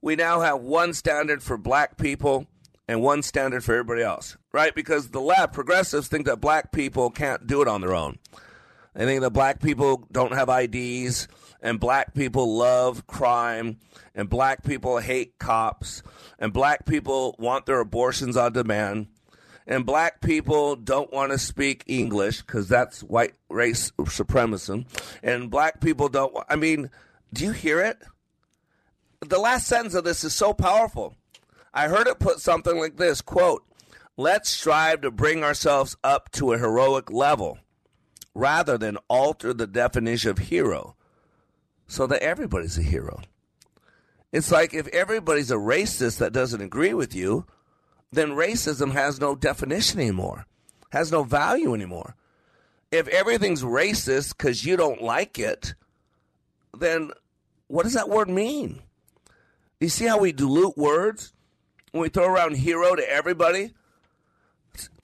We 0.00 0.16
now 0.16 0.40
have 0.40 0.60
one 0.60 0.92
standard 0.92 1.42
for 1.42 1.56
black 1.56 1.96
people 1.96 2.46
and 2.86 3.02
one 3.02 3.22
standard 3.22 3.64
for 3.64 3.72
everybody 3.72 4.02
else, 4.02 4.36
right? 4.52 4.74
Because 4.74 5.08
the 5.08 5.20
left, 5.20 5.52
progressives, 5.52 6.08
think 6.08 6.26
that 6.26 6.40
black 6.40 6.72
people 6.72 7.10
can't 7.10 7.46
do 7.46 7.62
it 7.62 7.68
on 7.68 7.80
their 7.80 7.94
own. 7.94 8.18
They 8.98 9.06
think 9.06 9.20
that 9.20 9.30
black 9.30 9.60
people 9.60 10.08
don't 10.10 10.32
have 10.32 10.48
IDs, 10.48 11.28
and 11.62 11.78
black 11.78 12.14
people 12.14 12.56
love 12.56 13.06
crime, 13.06 13.78
and 14.12 14.28
black 14.28 14.64
people 14.64 14.98
hate 14.98 15.38
cops, 15.38 16.02
and 16.40 16.52
black 16.52 16.84
people 16.84 17.36
want 17.38 17.66
their 17.66 17.78
abortions 17.78 18.36
on 18.36 18.54
demand, 18.54 19.06
and 19.68 19.86
black 19.86 20.20
people 20.20 20.74
don't 20.74 21.12
want 21.12 21.30
to 21.30 21.38
speak 21.38 21.84
English 21.86 22.42
because 22.42 22.66
that's 22.66 23.04
white 23.04 23.34
race 23.48 23.92
supremacy, 24.08 24.84
and 25.22 25.48
black 25.48 25.80
people 25.80 26.08
don't. 26.08 26.36
I 26.48 26.56
mean, 26.56 26.90
do 27.32 27.44
you 27.44 27.52
hear 27.52 27.80
it? 27.80 28.02
The 29.20 29.38
last 29.38 29.68
sentence 29.68 29.94
of 29.94 30.02
this 30.02 30.24
is 30.24 30.34
so 30.34 30.52
powerful. 30.52 31.14
I 31.72 31.86
heard 31.86 32.08
it 32.08 32.18
put 32.18 32.40
something 32.40 32.76
like 32.76 32.96
this 32.96 33.22
quote, 33.22 33.62
Let's 34.16 34.48
strive 34.48 35.02
to 35.02 35.12
bring 35.12 35.44
ourselves 35.44 35.96
up 36.02 36.32
to 36.32 36.52
a 36.52 36.58
heroic 36.58 37.12
level 37.12 37.58
rather 38.38 38.78
than 38.78 38.96
alter 39.08 39.52
the 39.52 39.66
definition 39.66 40.30
of 40.30 40.38
hero 40.38 40.94
so 41.88 42.06
that 42.06 42.22
everybody's 42.22 42.78
a 42.78 42.82
hero. 42.82 43.20
It's 44.32 44.52
like 44.52 44.72
if 44.72 44.86
everybody's 44.88 45.50
a 45.50 45.56
racist 45.56 46.18
that 46.18 46.32
doesn't 46.32 46.60
agree 46.60 46.94
with 46.94 47.14
you, 47.14 47.46
then 48.12 48.30
racism 48.30 48.92
has 48.92 49.20
no 49.20 49.34
definition 49.34 49.98
anymore, 49.98 50.46
has 50.92 51.10
no 51.10 51.24
value 51.24 51.74
anymore. 51.74 52.14
If 52.92 53.08
everything's 53.08 53.62
racist 53.62 54.36
because 54.36 54.64
you 54.64 54.76
don't 54.76 55.02
like 55.02 55.38
it, 55.38 55.74
then 56.78 57.10
what 57.66 57.82
does 57.82 57.94
that 57.94 58.08
word 58.08 58.28
mean? 58.28 58.82
You 59.80 59.88
see 59.88 60.06
how 60.06 60.18
we 60.18 60.30
dilute 60.30 60.78
words? 60.78 61.32
When 61.90 62.02
we 62.02 62.08
throw 62.08 62.26
around 62.26 62.56
hero 62.56 62.94
to 62.94 63.10
everybody, 63.10 63.72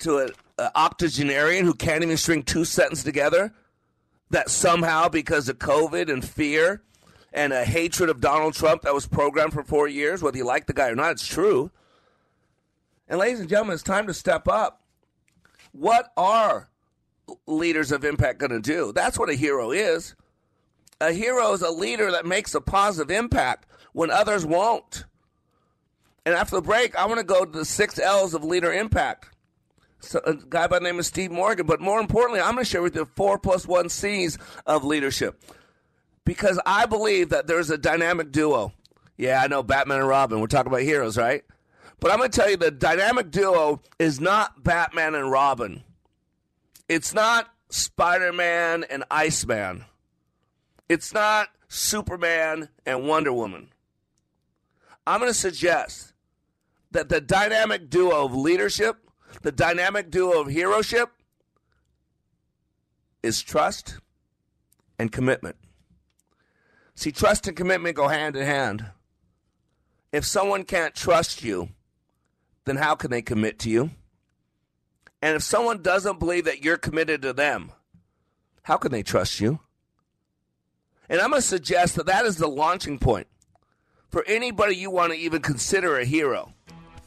to 0.00 0.18
an 0.18 0.30
octogenarian 0.58 1.64
who 1.64 1.74
can't 1.74 2.02
even 2.02 2.16
string 2.16 2.42
two 2.42 2.64
sentences 2.64 3.04
together, 3.04 3.52
that 4.30 4.50
somehow 4.50 5.08
because 5.08 5.48
of 5.48 5.58
COVID 5.58 6.12
and 6.12 6.24
fear 6.24 6.82
and 7.32 7.52
a 7.52 7.64
hatred 7.64 8.08
of 8.08 8.20
Donald 8.20 8.54
Trump 8.54 8.82
that 8.82 8.94
was 8.94 9.06
programmed 9.06 9.52
for 9.52 9.64
four 9.64 9.88
years, 9.88 10.22
whether 10.22 10.36
you 10.36 10.44
like 10.44 10.66
the 10.66 10.72
guy 10.72 10.88
or 10.88 10.94
not, 10.94 11.12
it's 11.12 11.26
true. 11.26 11.70
And 13.08 13.18
ladies 13.18 13.40
and 13.40 13.48
gentlemen, 13.48 13.74
it's 13.74 13.82
time 13.82 14.06
to 14.06 14.14
step 14.14 14.48
up. 14.48 14.82
What 15.72 16.12
are 16.16 16.68
leaders 17.46 17.90
of 17.90 18.04
impact 18.04 18.38
going 18.38 18.52
to 18.52 18.60
do? 18.60 18.92
That's 18.92 19.18
what 19.18 19.30
a 19.30 19.34
hero 19.34 19.72
is. 19.72 20.14
A 21.00 21.12
hero 21.12 21.52
is 21.52 21.62
a 21.62 21.70
leader 21.70 22.12
that 22.12 22.24
makes 22.24 22.54
a 22.54 22.60
positive 22.60 23.10
impact 23.10 23.66
when 23.92 24.10
others 24.10 24.46
won't. 24.46 25.04
And 26.24 26.34
after 26.34 26.56
the 26.56 26.62
break, 26.62 26.96
I 26.96 27.06
want 27.06 27.18
to 27.18 27.24
go 27.24 27.44
to 27.44 27.50
the 27.50 27.64
six 27.64 27.98
L's 27.98 28.32
of 28.32 28.44
leader 28.44 28.72
impact. 28.72 29.33
A 30.24 30.34
guy 30.34 30.66
by 30.66 30.78
the 30.78 30.84
name 30.84 30.98
of 30.98 31.06
Steve 31.06 31.30
Morgan. 31.30 31.66
But 31.66 31.80
more 31.80 32.00
importantly, 32.00 32.40
I'm 32.40 32.54
going 32.54 32.64
to 32.64 32.70
share 32.70 32.82
with 32.82 32.96
you 32.96 33.04
four 33.16 33.38
plus 33.38 33.66
one 33.66 33.88
C's 33.88 34.38
of 34.66 34.84
leadership. 34.84 35.42
Because 36.24 36.60
I 36.66 36.86
believe 36.86 37.30
that 37.30 37.46
there's 37.46 37.70
a 37.70 37.78
dynamic 37.78 38.32
duo. 38.32 38.72
Yeah, 39.16 39.40
I 39.42 39.46
know 39.46 39.62
Batman 39.62 40.00
and 40.00 40.08
Robin. 40.08 40.40
We're 40.40 40.46
talking 40.46 40.72
about 40.72 40.82
heroes, 40.82 41.16
right? 41.16 41.44
But 42.00 42.10
I'm 42.10 42.18
going 42.18 42.30
to 42.30 42.38
tell 42.38 42.50
you 42.50 42.56
the 42.56 42.70
dynamic 42.70 43.30
duo 43.30 43.80
is 43.98 44.20
not 44.20 44.62
Batman 44.62 45.14
and 45.14 45.30
Robin. 45.30 45.84
It's 46.88 47.14
not 47.14 47.48
Spider 47.70 48.32
Man 48.32 48.84
and 48.90 49.04
Iceman. 49.10 49.84
It's 50.88 51.14
not 51.14 51.48
Superman 51.68 52.68
and 52.84 53.06
Wonder 53.06 53.32
Woman. 53.32 53.68
I'm 55.06 55.20
going 55.20 55.30
to 55.30 55.38
suggest 55.38 56.12
that 56.90 57.08
the 57.08 57.20
dynamic 57.20 57.90
duo 57.90 58.24
of 58.24 58.34
leadership, 58.34 58.96
the 59.42 59.52
dynamic 59.52 60.10
duo 60.10 60.40
of 60.40 60.50
heroship, 60.50 61.10
is 63.22 63.42
trust 63.42 63.98
and 64.98 65.10
commitment. 65.10 65.56
See, 66.94 67.10
trust 67.10 67.48
and 67.48 67.56
commitment 67.56 67.96
go 67.96 68.08
hand 68.08 68.36
in 68.36 68.44
hand. 68.44 68.86
If 70.12 70.24
someone 70.24 70.64
can't 70.64 70.94
trust 70.94 71.42
you, 71.42 71.70
then 72.66 72.76
how 72.76 72.94
can 72.94 73.10
they 73.10 73.22
commit 73.22 73.58
to 73.60 73.70
you? 73.70 73.90
And 75.20 75.36
if 75.36 75.42
someone 75.42 75.82
doesn't 75.82 76.18
believe 76.18 76.44
that 76.44 76.62
you're 76.62 76.76
committed 76.76 77.22
to 77.22 77.32
them, 77.32 77.72
how 78.62 78.76
can 78.76 78.92
they 78.92 79.02
trust 79.02 79.40
you? 79.40 79.58
And 81.08 81.20
I'm 81.20 81.30
going 81.30 81.42
to 81.42 81.46
suggest 81.46 81.96
that 81.96 82.06
that 82.06 82.26
is 82.26 82.36
the 82.36 82.46
launching 82.46 82.98
point 82.98 83.26
for 84.08 84.24
anybody 84.26 84.76
you 84.76 84.90
want 84.90 85.12
to 85.12 85.18
even 85.18 85.42
consider 85.42 85.98
a 85.98 86.04
hero. 86.04 86.52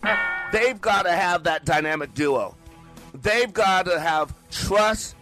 They've 0.52 0.80
got 0.80 1.04
to 1.04 1.12
have 1.12 1.44
that 1.44 1.66
dynamic 1.66 2.14
duo. 2.14 2.56
They've 3.14 3.52
got 3.52 3.86
to 3.86 4.00
have 4.00 4.34
trust 4.50 5.16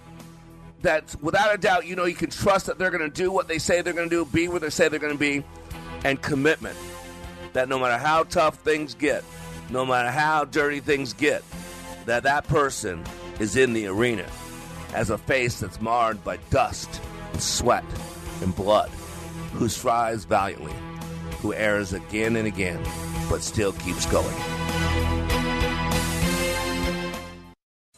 that, 0.81 1.15
without 1.21 1.53
a 1.53 1.57
doubt, 1.57 1.88
you 1.88 1.95
know 1.95 2.05
you 2.05 2.15
can 2.15 2.29
trust 2.29 2.67
that 2.67 2.77
they're 2.77 2.91
going 2.91 3.09
to 3.09 3.15
do 3.15 3.31
what 3.31 3.47
they 3.47 3.57
say 3.57 3.81
they're 3.81 3.93
going 3.93 4.09
to 4.09 4.15
do, 4.15 4.25
be 4.25 4.47
where 4.47 4.59
they 4.59 4.69
say 4.69 4.88
they're 4.88 4.99
going 4.99 5.13
to 5.13 5.19
be, 5.19 5.43
and 6.03 6.21
commitment 6.21 6.77
that 7.53 7.69
no 7.69 7.79
matter 7.79 7.97
how 7.97 8.23
tough 8.23 8.59
things 8.59 8.93
get, 8.93 9.23
no 9.69 9.85
matter 9.85 10.11
how 10.11 10.45
dirty 10.45 10.79
things 10.79 11.13
get, 11.13 11.43
that 12.05 12.23
that 12.23 12.47
person 12.47 13.03
is 13.39 13.55
in 13.55 13.73
the 13.73 13.88
arena 13.88 14.25
as 14.93 15.09
a 15.09 15.17
face 15.17 15.59
that's 15.59 15.81
marred 15.81 16.23
by 16.23 16.38
dust 16.51 17.01
and 17.33 17.41
sweat 17.41 17.83
and 18.41 18.55
blood, 18.55 18.89
who 19.53 19.67
strives 19.67 20.25
valiantly, 20.25 20.73
who 21.39 21.53
errs 21.53 21.93
again 21.93 22.35
and 22.35 22.45
again, 22.45 22.81
but 23.29 23.41
still 23.41 23.73
keeps 23.73 24.05
going. 24.05 24.64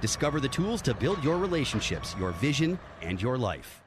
Discover 0.00 0.40
the 0.40 0.48
tools 0.48 0.82
to 0.82 0.94
build 0.94 1.22
your 1.22 1.38
relationships, 1.38 2.16
your 2.18 2.32
vision, 2.32 2.78
and 3.02 3.20
your 3.20 3.36
life. 3.36 3.79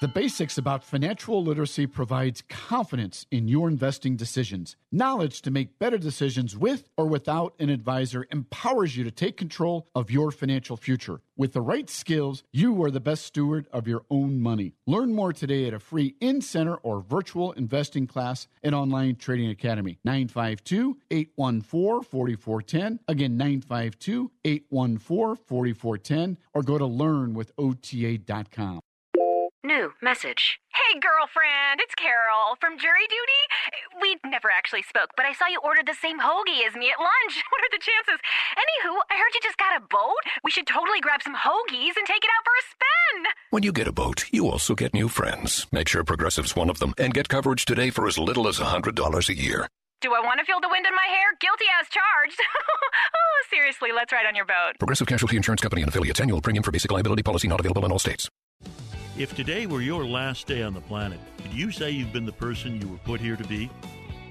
The 0.00 0.08
Basics 0.08 0.58
About 0.58 0.82
Financial 0.82 1.42
Literacy 1.42 1.86
provides 1.86 2.42
confidence 2.48 3.26
in 3.30 3.46
your 3.46 3.68
investing 3.68 4.16
decisions. 4.16 4.74
Knowledge 4.90 5.40
to 5.42 5.52
make 5.52 5.78
better 5.78 5.98
decisions 5.98 6.56
with 6.56 6.90
or 6.96 7.06
without 7.06 7.54
an 7.60 7.70
advisor 7.70 8.26
empowers 8.32 8.96
you 8.96 9.04
to 9.04 9.12
take 9.12 9.36
control 9.36 9.88
of 9.94 10.10
your 10.10 10.32
financial 10.32 10.76
future. 10.76 11.20
With 11.36 11.52
the 11.52 11.60
right 11.60 11.88
skills, 11.88 12.42
you 12.52 12.82
are 12.82 12.90
the 12.90 12.98
best 12.98 13.24
steward 13.24 13.68
of 13.72 13.86
your 13.86 14.04
own 14.10 14.40
money. 14.40 14.74
Learn 14.84 15.14
more 15.14 15.32
today 15.32 15.66
at 15.68 15.74
a 15.74 15.78
free 15.78 16.16
in 16.20 16.40
center 16.42 16.74
or 16.74 17.00
virtual 17.00 17.52
investing 17.52 18.08
class 18.08 18.48
at 18.64 18.74
Online 18.74 19.14
Trading 19.14 19.48
Academy. 19.48 20.00
952 20.04 20.98
814 21.12 22.02
4410. 22.02 22.98
Again, 23.06 23.36
952 23.36 24.30
814 24.44 25.44
4410. 25.46 26.36
Or 26.52 26.62
go 26.62 26.78
to 26.78 26.84
learnwithota.com. 26.84 28.80
New 29.64 29.94
message. 30.02 30.60
Hey, 30.76 31.00
girlfriend, 31.00 31.80
it's 31.80 31.94
Carol 31.94 32.52
from 32.60 32.76
jury 32.76 33.08
duty. 33.08 33.42
We 34.02 34.20
never 34.28 34.50
actually 34.52 34.82
spoke, 34.82 35.16
but 35.16 35.24
I 35.24 35.32
saw 35.32 35.46
you 35.48 35.58
ordered 35.64 35.86
the 35.86 35.96
same 35.96 36.20
hoagie 36.20 36.68
as 36.68 36.76
me 36.76 36.92
at 36.92 37.00
lunch. 37.00 37.34
What 37.48 37.64
are 37.64 37.72
the 37.72 37.80
chances? 37.80 38.20
Anywho, 38.60 38.92
I 39.08 39.16
heard 39.16 39.32
you 39.32 39.40
just 39.40 39.56
got 39.56 39.80
a 39.80 39.80
boat. 39.80 40.20
We 40.44 40.50
should 40.50 40.66
totally 40.66 41.00
grab 41.00 41.22
some 41.22 41.34
hoagies 41.34 41.96
and 41.96 42.04
take 42.04 42.20
it 42.20 42.28
out 42.28 42.44
for 42.44 42.52
a 42.52 42.64
spin. 42.68 43.32
When 43.48 43.62
you 43.62 43.72
get 43.72 43.88
a 43.88 43.92
boat, 43.92 44.26
you 44.30 44.50
also 44.50 44.74
get 44.74 44.92
new 44.92 45.08
friends. 45.08 45.66
Make 45.72 45.88
sure 45.88 46.04
Progressive's 46.04 46.54
one 46.54 46.68
of 46.68 46.78
them 46.78 46.92
and 46.98 47.14
get 47.14 47.30
coverage 47.30 47.64
today 47.64 47.88
for 47.88 48.06
as 48.06 48.18
little 48.18 48.46
as 48.48 48.60
$100 48.60 49.28
a 49.30 49.34
year. 49.34 49.66
Do 50.02 50.12
I 50.12 50.20
want 50.20 50.40
to 50.40 50.44
feel 50.44 50.60
the 50.60 50.68
wind 50.68 50.84
in 50.84 50.94
my 50.94 51.08
hair? 51.08 51.32
Guilty 51.40 51.64
as 51.80 51.88
charged. 51.88 52.38
oh, 53.16 53.44
seriously, 53.48 53.92
let's 53.96 54.12
ride 54.12 54.26
on 54.26 54.36
your 54.36 54.44
boat. 54.44 54.76
Progressive 54.78 55.06
Casualty 55.06 55.38
Insurance 55.38 55.62
Company 55.62 55.80
and 55.80 55.88
affiliates. 55.88 56.20
Annual 56.20 56.42
premium 56.42 56.62
for 56.62 56.70
basic 56.70 56.92
liability 56.92 57.22
policy 57.22 57.48
not 57.48 57.60
available 57.60 57.86
in 57.86 57.92
all 57.92 57.98
states. 57.98 58.28
If 59.16 59.36
today 59.36 59.66
were 59.66 59.80
your 59.80 60.04
last 60.04 60.48
day 60.48 60.64
on 60.64 60.74
the 60.74 60.80
planet, 60.80 61.20
could 61.40 61.52
you 61.52 61.70
say 61.70 61.92
you've 61.92 62.12
been 62.12 62.26
the 62.26 62.32
person 62.32 62.80
you 62.80 62.88
were 62.88 62.98
put 62.98 63.20
here 63.20 63.36
to 63.36 63.44
be? 63.44 63.70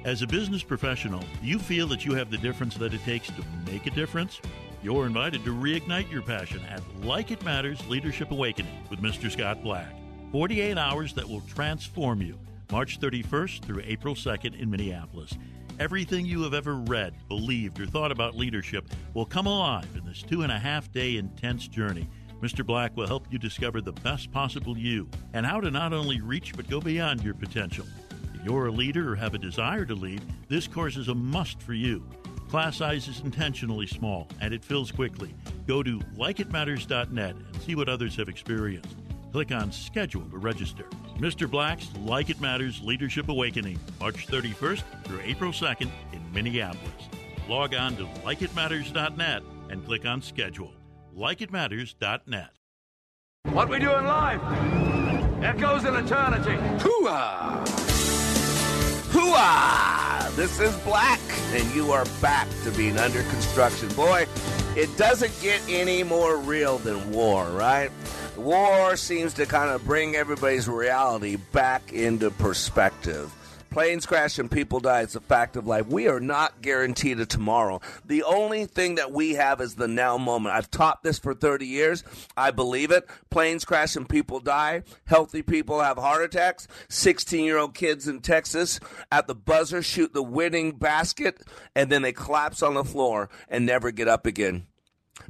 As 0.03 0.21
a 0.21 0.27
business 0.27 0.61
professional, 0.61 1.23
you 1.41 1.57
feel 1.57 1.87
that 1.87 2.03
you 2.03 2.13
have 2.15 2.29
the 2.29 2.37
difference 2.37 2.75
that 2.75 2.93
it 2.93 3.01
takes 3.05 3.27
to 3.27 3.45
make 3.65 3.87
a 3.87 3.91
difference? 3.91 4.41
You're 4.83 5.05
invited 5.05 5.45
to 5.45 5.51
reignite 5.51 6.11
your 6.11 6.21
passion 6.21 6.59
at 6.69 6.81
Like 7.01 7.31
It 7.31 7.41
Matters 7.45 7.87
Leadership 7.87 8.31
Awakening 8.31 8.77
with 8.89 8.99
Mr. 8.99 9.31
Scott 9.31 9.63
Black. 9.63 9.87
48 10.33 10.77
hours 10.77 11.13
that 11.13 11.29
will 11.29 11.43
transform 11.47 12.21
you. 12.21 12.37
March 12.69 12.99
31st 12.99 13.61
through 13.61 13.83
April 13.85 14.15
2nd 14.15 14.59
in 14.59 14.69
Minneapolis. 14.69 15.31
Everything 15.79 16.25
you 16.25 16.43
have 16.43 16.53
ever 16.53 16.75
read, 16.75 17.13
believed, 17.29 17.79
or 17.79 17.85
thought 17.85 18.11
about 18.11 18.35
leadership 18.35 18.85
will 19.13 19.25
come 19.25 19.47
alive 19.47 19.87
in 19.95 20.05
this 20.05 20.21
two 20.21 20.41
and 20.41 20.51
a 20.51 20.59
half 20.59 20.91
day 20.91 21.15
intense 21.15 21.69
journey. 21.69 22.09
Mr. 22.43 22.65
Black 22.65 22.95
will 22.97 23.07
help 23.07 23.25
you 23.31 23.39
discover 23.39 23.79
the 23.79 23.93
best 23.93 24.29
possible 24.29 24.77
you 24.77 25.07
and 25.31 25.45
how 25.45 25.61
to 25.61 25.71
not 25.71 25.93
only 25.93 26.19
reach 26.19 26.53
but 26.57 26.69
go 26.69 26.81
beyond 26.81 27.23
your 27.23 27.33
potential. 27.33 27.85
If 28.33 28.43
you're 28.43 28.67
a 28.67 28.71
leader 28.71 29.13
or 29.13 29.15
have 29.15 29.33
a 29.33 29.37
desire 29.37 29.85
to 29.85 29.95
lead, 29.95 30.21
this 30.49 30.67
course 30.67 30.97
is 30.97 31.07
a 31.07 31.15
must 31.15 31.61
for 31.61 31.73
you. 31.73 32.05
Class 32.49 32.75
size 32.75 33.07
is 33.07 33.21
intentionally 33.21 33.87
small 33.87 34.27
and 34.41 34.53
it 34.53 34.61
fills 34.61 34.91
quickly. 34.91 35.33
Go 35.67 35.83
to 35.83 35.99
likeitmatters.net 36.17 37.33
and 37.33 37.61
see 37.61 37.75
what 37.75 37.87
others 37.87 38.17
have 38.17 38.27
experienced. 38.27 38.97
Click 39.31 39.53
on 39.53 39.71
schedule 39.71 40.29
to 40.29 40.37
register. 40.37 40.83
Mr. 41.19 41.49
Black's 41.49 41.87
Like 42.01 42.29
It 42.29 42.41
Matters 42.41 42.81
Leadership 42.81 43.29
Awakening, 43.29 43.79
March 44.01 44.27
31st 44.27 44.83
through 45.05 45.21
April 45.23 45.53
2nd 45.53 45.89
in 46.11 46.33
Minneapolis. 46.33 47.07
Log 47.47 47.73
on 47.73 47.95
to 47.95 48.03
likeitmatters.net 48.25 49.43
and 49.69 49.85
click 49.85 50.05
on 50.05 50.21
schedule 50.21 50.73
likeitmatters.net. 51.15 52.49
What 53.51 53.69
we 53.69 53.79
doing 53.79 54.05
live? 54.05 54.41
Echoes 55.43 55.85
in 55.85 55.95
eternity. 55.95 56.55
Hooah! 56.79 57.65
Hooah! 59.11 60.35
This 60.35 60.59
is 60.59 60.75
Black, 60.77 61.19
and 61.51 61.75
you 61.75 61.91
are 61.91 62.05
back 62.21 62.47
to 62.63 62.71
being 62.71 62.97
under 62.97 63.21
construction. 63.23 63.89
Boy, 63.89 64.25
it 64.75 64.95
doesn't 64.97 65.33
get 65.41 65.61
any 65.69 66.03
more 66.03 66.37
real 66.37 66.77
than 66.79 67.11
war, 67.11 67.45
right? 67.49 67.91
War 68.37 68.95
seems 68.95 69.33
to 69.35 69.45
kind 69.45 69.69
of 69.69 69.85
bring 69.85 70.15
everybody's 70.15 70.67
reality 70.67 71.35
back 71.51 71.93
into 71.93 72.31
perspective. 72.31 73.31
Planes 73.73 74.05
crash 74.05 74.37
and 74.37 74.51
people 74.51 74.79
die. 74.79 75.01
It's 75.01 75.15
a 75.15 75.19
fact 75.19 75.55
of 75.55 75.65
life. 75.65 75.87
We 75.87 76.07
are 76.07 76.19
not 76.19 76.61
guaranteed 76.61 77.19
a 77.19 77.25
tomorrow. 77.25 77.81
The 78.05 78.21
only 78.21 78.67
thing 78.67 78.95
that 78.95 79.11
we 79.11 79.33
have 79.33 79.61
is 79.61 79.73
the 79.73 79.87
now 79.87 80.19
moment. 80.19 80.53
I've 80.53 80.69
taught 80.69 81.01
this 81.01 81.17
for 81.17 81.33
30 81.33 81.65
years. 81.65 82.03
I 82.37 82.51
believe 82.51 82.91
it. 82.91 83.09
Planes 83.31 83.65
crash 83.65 83.95
and 83.95 84.07
people 84.07 84.39
die. 84.39 84.83
Healthy 85.05 85.41
people 85.41 85.81
have 85.81 85.97
heart 85.97 86.23
attacks. 86.23 86.67
16 86.89 87.43
year 87.43 87.57
old 87.57 87.73
kids 87.73 88.07
in 88.07 88.19
Texas 88.19 88.79
at 89.11 89.25
the 89.25 89.33
buzzer 89.33 89.81
shoot 89.81 90.13
the 90.13 90.21
winning 90.21 90.73
basket 90.73 91.41
and 91.75 91.89
then 91.89 92.03
they 92.03 92.13
collapse 92.13 92.61
on 92.61 92.75
the 92.75 92.83
floor 92.83 93.27
and 93.49 93.65
never 93.65 93.89
get 93.89 94.07
up 94.07 94.27
again. 94.27 94.67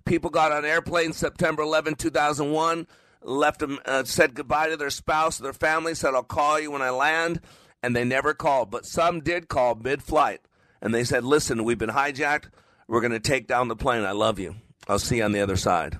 People 0.03 0.29
got 0.29 0.51
on 0.51 0.65
airplanes 0.65 1.15
September 1.15 1.63
11, 1.63 1.95
2001, 1.95 2.87
left 3.21 3.61
them, 3.61 3.79
uh, 3.85 4.03
said 4.03 4.33
goodbye 4.33 4.67
to 4.67 4.75
their 4.75 4.89
spouse, 4.89 5.37
their 5.37 5.53
family, 5.53 5.95
said, 5.95 6.13
I'll 6.13 6.23
call 6.23 6.59
you 6.59 6.71
when 6.71 6.81
I 6.81 6.89
land 6.89 7.39
and 7.83 7.95
they 7.95 8.05
never 8.05 8.33
called. 8.33 8.71
But 8.71 8.85
some 8.85 9.19
did 9.19 9.49
call 9.49 9.75
mid 9.75 10.01
flight 10.01 10.41
and 10.81 10.95
they 10.95 11.03
said, 11.03 11.23
Listen, 11.23 11.63
we've 11.63 11.77
been 11.77 11.89
hijacked. 11.89 12.45
We're 12.87 13.01
going 13.01 13.11
to 13.11 13.19
take 13.19 13.45
down 13.47 13.67
the 13.67 13.75
plane. 13.75 14.03
I 14.03 14.11
love 14.11 14.39
you. 14.39 14.55
I'll 14.87 14.99
see 14.99 15.17
you 15.17 15.23
on 15.23 15.33
the 15.33 15.41
other 15.41 15.57
side. 15.57 15.97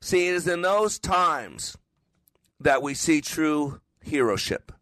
See, 0.00 0.28
it 0.28 0.34
is 0.34 0.48
in 0.48 0.62
those 0.62 0.98
times 0.98 1.76
that 2.60 2.82
we 2.82 2.94
see 2.94 3.20
true 3.20 3.80
heroship. 4.04 4.72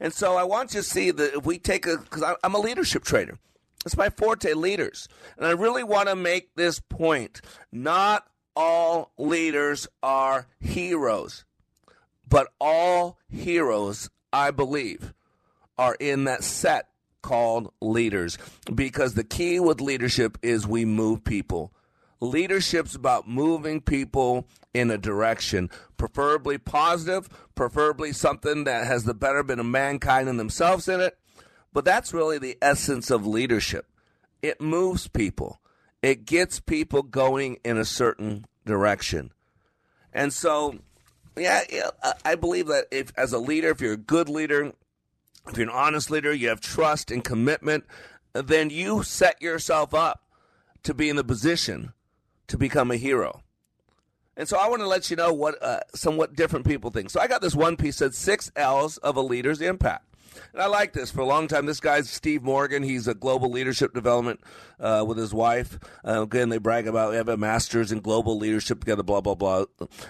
And 0.00 0.12
so 0.12 0.36
I 0.36 0.44
want 0.44 0.74
you 0.74 0.80
to 0.80 0.86
see 0.86 1.10
that 1.10 1.34
if 1.34 1.46
we 1.46 1.58
take 1.58 1.86
a, 1.86 1.98
because 1.98 2.22
I'm 2.42 2.54
a 2.54 2.60
leadership 2.60 3.04
trainer, 3.04 3.38
it's 3.84 3.96
my 3.96 4.10
forte, 4.10 4.52
leaders. 4.54 5.08
And 5.36 5.46
I 5.46 5.50
really 5.50 5.84
want 5.84 6.08
to 6.08 6.16
make 6.16 6.54
this 6.54 6.80
point. 6.80 7.40
Not 7.70 8.26
all 8.56 9.12
leaders 9.18 9.88
are 10.02 10.46
heroes, 10.60 11.44
but 12.28 12.48
all 12.60 13.18
heroes 13.28 14.08
I 14.34 14.50
believe, 14.50 15.14
are 15.78 15.94
in 15.94 16.24
that 16.24 16.42
set 16.42 16.88
called 17.22 17.72
leaders 17.80 18.36
because 18.74 19.14
the 19.14 19.22
key 19.22 19.60
with 19.60 19.80
leadership 19.80 20.36
is 20.42 20.66
we 20.66 20.84
move 20.84 21.22
people. 21.22 21.72
Leadership's 22.20 22.96
about 22.96 23.28
moving 23.28 23.80
people 23.80 24.48
in 24.74 24.90
a 24.90 24.98
direction, 24.98 25.70
preferably 25.96 26.58
positive, 26.58 27.28
preferably 27.54 28.12
something 28.12 28.64
that 28.64 28.88
has 28.88 29.04
the 29.04 29.14
betterment 29.14 29.60
of 29.60 29.66
mankind 29.66 30.28
and 30.28 30.40
themselves 30.40 30.88
in 30.88 31.00
it. 31.00 31.16
But 31.72 31.84
that's 31.84 32.12
really 32.12 32.38
the 32.38 32.58
essence 32.60 33.12
of 33.12 33.24
leadership. 33.24 33.86
It 34.42 34.60
moves 34.60 35.06
people. 35.06 35.60
It 36.02 36.26
gets 36.26 36.58
people 36.58 37.02
going 37.04 37.58
in 37.64 37.78
a 37.78 37.84
certain 37.84 38.46
direction. 38.66 39.30
And 40.12 40.32
so, 40.32 40.80
yeah, 41.36 41.62
I 42.24 42.34
believe 42.34 42.68
that 42.68 42.86
if, 42.90 43.12
as 43.16 43.32
a 43.32 43.38
leader, 43.38 43.70
if 43.70 43.80
you're 43.80 43.94
a 43.94 43.96
good 43.96 44.28
leader, 44.28 44.72
if 45.48 45.56
you're 45.56 45.68
an 45.68 45.74
honest 45.74 46.10
leader, 46.10 46.32
you 46.32 46.48
have 46.48 46.60
trust 46.60 47.10
and 47.10 47.24
commitment, 47.24 47.84
then 48.32 48.70
you 48.70 49.02
set 49.02 49.40
yourself 49.42 49.94
up 49.94 50.22
to 50.82 50.94
be 50.94 51.08
in 51.08 51.16
the 51.16 51.24
position 51.24 51.92
to 52.46 52.58
become 52.58 52.90
a 52.90 52.96
hero. 52.96 53.42
And 54.36 54.48
so 54.48 54.58
I 54.58 54.68
want 54.68 54.82
to 54.82 54.88
let 54.88 55.10
you 55.10 55.16
know 55.16 55.32
what 55.32 55.62
uh, 55.62 55.80
somewhat 55.94 56.34
different 56.34 56.66
people 56.66 56.90
think. 56.90 57.10
So 57.10 57.20
I 57.20 57.28
got 57.28 57.40
this 57.40 57.54
one 57.54 57.76
piece 57.76 57.98
that 57.98 58.14
six 58.14 58.50
L's 58.56 58.98
of 58.98 59.16
a 59.16 59.20
leader's 59.20 59.60
impact. 59.60 60.13
And 60.52 60.62
I 60.62 60.66
like 60.66 60.92
this 60.92 61.10
for 61.10 61.20
a 61.20 61.26
long 61.26 61.48
time. 61.48 61.66
This 61.66 61.80
guy's 61.80 62.10
Steve 62.10 62.42
Morgan. 62.42 62.82
He's 62.82 63.08
a 63.08 63.14
global 63.14 63.50
leadership 63.50 63.92
development 63.94 64.40
uh, 64.80 65.04
with 65.06 65.18
his 65.18 65.34
wife. 65.34 65.78
Uh, 66.06 66.22
again, 66.22 66.48
they 66.48 66.58
brag 66.58 66.86
about 66.86 67.10
they 67.10 67.16
have 67.16 67.28
a 67.28 67.36
master's 67.36 67.92
in 67.92 68.00
global 68.00 68.38
leadership 68.38 68.80
together, 68.80 69.02
blah, 69.02 69.20
blah, 69.20 69.34
blah. 69.34 69.64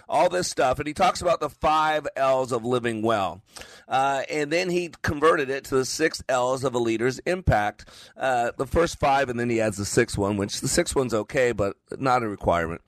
All 0.08 0.28
this 0.28 0.48
stuff. 0.48 0.78
And 0.78 0.86
he 0.86 0.94
talks 0.94 1.20
about 1.20 1.40
the 1.40 1.50
five 1.50 2.06
L's 2.16 2.52
of 2.52 2.64
living 2.64 3.02
well. 3.02 3.42
Uh, 3.88 4.22
and 4.30 4.50
then 4.50 4.70
he 4.70 4.90
converted 5.02 5.50
it 5.50 5.64
to 5.64 5.76
the 5.76 5.84
six 5.84 6.22
L's 6.28 6.64
of 6.64 6.74
a 6.74 6.78
leader's 6.78 7.18
impact. 7.20 7.88
Uh, 8.16 8.52
the 8.56 8.66
first 8.66 8.98
five, 8.98 9.28
and 9.28 9.38
then 9.38 9.50
he 9.50 9.60
adds 9.60 9.76
the 9.76 9.84
sixth 9.84 10.16
one, 10.16 10.36
which 10.36 10.60
the 10.60 10.68
sixth 10.68 10.96
one's 10.96 11.14
okay, 11.14 11.52
but 11.52 11.76
not 11.98 12.22
a 12.22 12.28
requirement. 12.28 12.80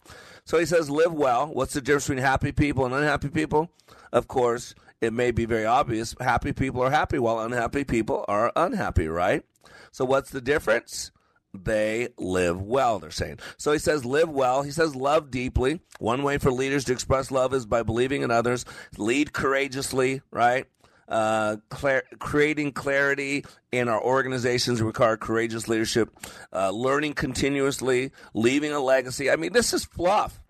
So 0.44 0.58
he 0.58 0.66
says, 0.66 0.88
live 0.88 1.12
well. 1.12 1.48
What's 1.48 1.74
the 1.74 1.80
difference 1.80 2.06
between 2.06 2.24
happy 2.24 2.52
people 2.52 2.86
and 2.86 2.94
unhappy 2.94 3.28
people? 3.28 3.70
Of 4.12 4.28
course, 4.28 4.74
it 5.00 5.12
may 5.12 5.30
be 5.30 5.44
very 5.44 5.66
obvious. 5.66 6.14
Happy 6.20 6.52
people 6.52 6.82
are 6.82 6.90
happy, 6.90 7.18
while 7.18 7.40
unhappy 7.40 7.84
people 7.84 8.24
are 8.28 8.52
unhappy, 8.56 9.08
right? 9.08 9.44
So 9.92 10.04
what's 10.04 10.30
the 10.30 10.40
difference? 10.40 11.10
They 11.54 12.08
live 12.18 12.60
well, 12.60 12.98
they're 12.98 13.10
saying. 13.10 13.38
So 13.56 13.72
he 13.72 13.78
says, 13.78 14.04
live 14.04 14.28
well. 14.28 14.62
He 14.62 14.70
says, 14.70 14.94
love 14.94 15.30
deeply. 15.30 15.80
One 15.98 16.22
way 16.22 16.38
for 16.38 16.50
leaders 16.50 16.84
to 16.84 16.92
express 16.92 17.30
love 17.30 17.54
is 17.54 17.64
by 17.64 17.82
believing 17.82 18.22
in 18.22 18.30
others. 18.30 18.64
Lead 18.98 19.32
courageously, 19.32 20.20
right? 20.30 20.66
Uh, 21.08 21.56
clar- 21.70 22.02
creating 22.18 22.72
clarity 22.72 23.44
in 23.72 23.88
our 23.88 24.02
organizations 24.02 24.82
require 24.82 25.16
courageous 25.16 25.68
leadership, 25.68 26.10
uh, 26.52 26.70
learning 26.70 27.14
continuously, 27.14 28.10
leaving 28.34 28.72
a 28.72 28.80
legacy. 28.80 29.30
I 29.30 29.36
mean, 29.36 29.52
this 29.52 29.72
is 29.72 29.84
fluff. 29.84 30.42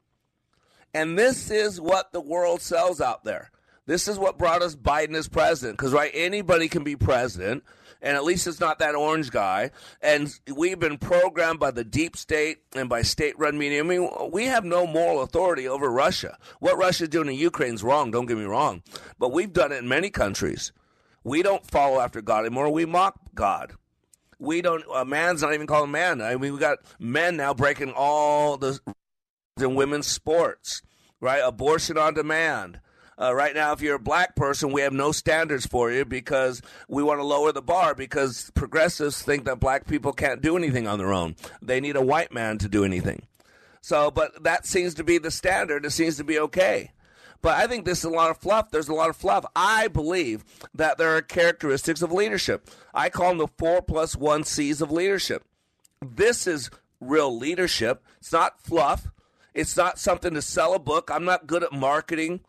And 0.94 1.18
this 1.18 1.50
is 1.50 1.80
what 1.80 2.10
the 2.12 2.22
world 2.22 2.62
sells 2.62 3.00
out 3.02 3.22
there. 3.22 3.50
This 3.86 4.08
is 4.08 4.18
what 4.18 4.36
brought 4.36 4.62
us 4.62 4.74
Biden 4.74 5.14
as 5.14 5.28
president. 5.28 5.78
Because, 5.78 5.92
right, 5.92 6.10
anybody 6.12 6.68
can 6.68 6.82
be 6.82 6.96
president, 6.96 7.62
and 8.02 8.16
at 8.16 8.24
least 8.24 8.46
it's 8.46 8.60
not 8.60 8.80
that 8.80 8.96
orange 8.96 9.30
guy. 9.30 9.70
And 10.02 10.32
we've 10.54 10.78
been 10.78 10.98
programmed 10.98 11.60
by 11.60 11.70
the 11.70 11.84
deep 11.84 12.16
state 12.16 12.58
and 12.74 12.88
by 12.88 13.02
state 13.02 13.38
run 13.38 13.56
media. 13.58 13.80
I 13.80 13.82
mean, 13.84 14.08
we 14.32 14.46
have 14.46 14.64
no 14.64 14.86
moral 14.86 15.22
authority 15.22 15.68
over 15.68 15.90
Russia. 15.90 16.36
What 16.58 16.76
Russia's 16.76 17.08
doing 17.08 17.28
in 17.28 17.34
Ukraine 17.34 17.74
is 17.74 17.84
wrong, 17.84 18.10
don't 18.10 18.26
get 18.26 18.36
me 18.36 18.44
wrong. 18.44 18.82
But 19.18 19.32
we've 19.32 19.52
done 19.52 19.72
it 19.72 19.76
in 19.76 19.88
many 19.88 20.10
countries. 20.10 20.72
We 21.22 21.42
don't 21.42 21.68
follow 21.68 22.00
after 22.00 22.20
God 22.20 22.44
anymore, 22.44 22.70
we 22.70 22.86
mock 22.86 23.18
God. 23.34 23.72
We 24.38 24.60
don't, 24.60 24.84
a 24.94 25.04
man's 25.04 25.42
not 25.42 25.54
even 25.54 25.66
called 25.66 25.88
a 25.88 25.92
man. 25.92 26.20
I 26.20 26.36
mean, 26.36 26.52
we 26.52 26.58
got 26.58 26.78
men 26.98 27.38
now 27.38 27.54
breaking 27.54 27.92
all 27.96 28.58
the 28.58 28.78
in 29.58 29.74
women's 29.74 30.06
sports, 30.06 30.82
right? 31.20 31.40
Abortion 31.42 31.96
on 31.96 32.12
demand. 32.12 32.80
Uh, 33.18 33.34
right 33.34 33.54
now, 33.54 33.72
if 33.72 33.80
you're 33.80 33.96
a 33.96 34.00
black 34.00 34.36
person, 34.36 34.72
we 34.72 34.82
have 34.82 34.92
no 34.92 35.10
standards 35.10 35.66
for 35.66 35.90
you 35.90 36.04
because 36.04 36.60
we 36.86 37.02
want 37.02 37.18
to 37.18 37.24
lower 37.24 37.50
the 37.50 37.62
bar 37.62 37.94
because 37.94 38.50
progressives 38.54 39.22
think 39.22 39.46
that 39.46 39.58
black 39.58 39.86
people 39.86 40.12
can't 40.12 40.42
do 40.42 40.56
anything 40.56 40.86
on 40.86 40.98
their 40.98 41.12
own. 41.12 41.34
They 41.62 41.80
need 41.80 41.96
a 41.96 42.02
white 42.02 42.32
man 42.32 42.58
to 42.58 42.68
do 42.68 42.84
anything. 42.84 43.22
So, 43.80 44.10
but 44.10 44.42
that 44.42 44.66
seems 44.66 44.94
to 44.94 45.04
be 45.04 45.16
the 45.18 45.30
standard. 45.30 45.86
It 45.86 45.92
seems 45.92 46.16
to 46.18 46.24
be 46.24 46.38
okay. 46.40 46.92
But 47.40 47.56
I 47.56 47.66
think 47.66 47.84
this 47.84 47.98
is 48.00 48.04
a 48.04 48.10
lot 48.10 48.30
of 48.30 48.38
fluff. 48.38 48.70
There's 48.70 48.88
a 48.88 48.94
lot 48.94 49.08
of 49.08 49.16
fluff. 49.16 49.46
I 49.54 49.88
believe 49.88 50.44
that 50.74 50.98
there 50.98 51.16
are 51.16 51.22
characteristics 51.22 52.02
of 52.02 52.12
leadership. 52.12 52.68
I 52.92 53.08
call 53.08 53.28
them 53.28 53.38
the 53.38 53.46
four 53.46 53.82
plus 53.82 54.16
one 54.16 54.44
C's 54.44 54.82
of 54.82 54.90
leadership. 54.90 55.44
This 56.04 56.46
is 56.46 56.70
real 57.00 57.36
leadership. 57.36 58.04
It's 58.18 58.32
not 58.32 58.60
fluff. 58.60 59.08
It's 59.54 59.76
not 59.76 59.98
something 59.98 60.34
to 60.34 60.42
sell 60.42 60.74
a 60.74 60.78
book. 60.78 61.10
I'm 61.10 61.24
not 61.24 61.46
good 61.46 61.62
at 61.62 61.72
marketing. 61.72 62.40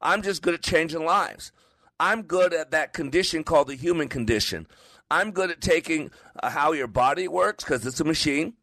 I'm 0.00 0.22
just 0.22 0.42
good 0.42 0.54
at 0.54 0.62
changing 0.62 1.04
lives. 1.04 1.52
I'm 1.98 2.22
good 2.22 2.54
at 2.54 2.70
that 2.70 2.92
condition 2.92 3.44
called 3.44 3.68
the 3.68 3.74
human 3.74 4.08
condition. 4.08 4.66
I'm 5.10 5.32
good 5.32 5.50
at 5.50 5.60
taking 5.60 6.10
uh, 6.42 6.50
how 6.50 6.72
your 6.72 6.86
body 6.86 7.28
works 7.28 7.64
because 7.64 7.84
it's 7.84 8.00
a 8.00 8.04
machine, 8.04 8.54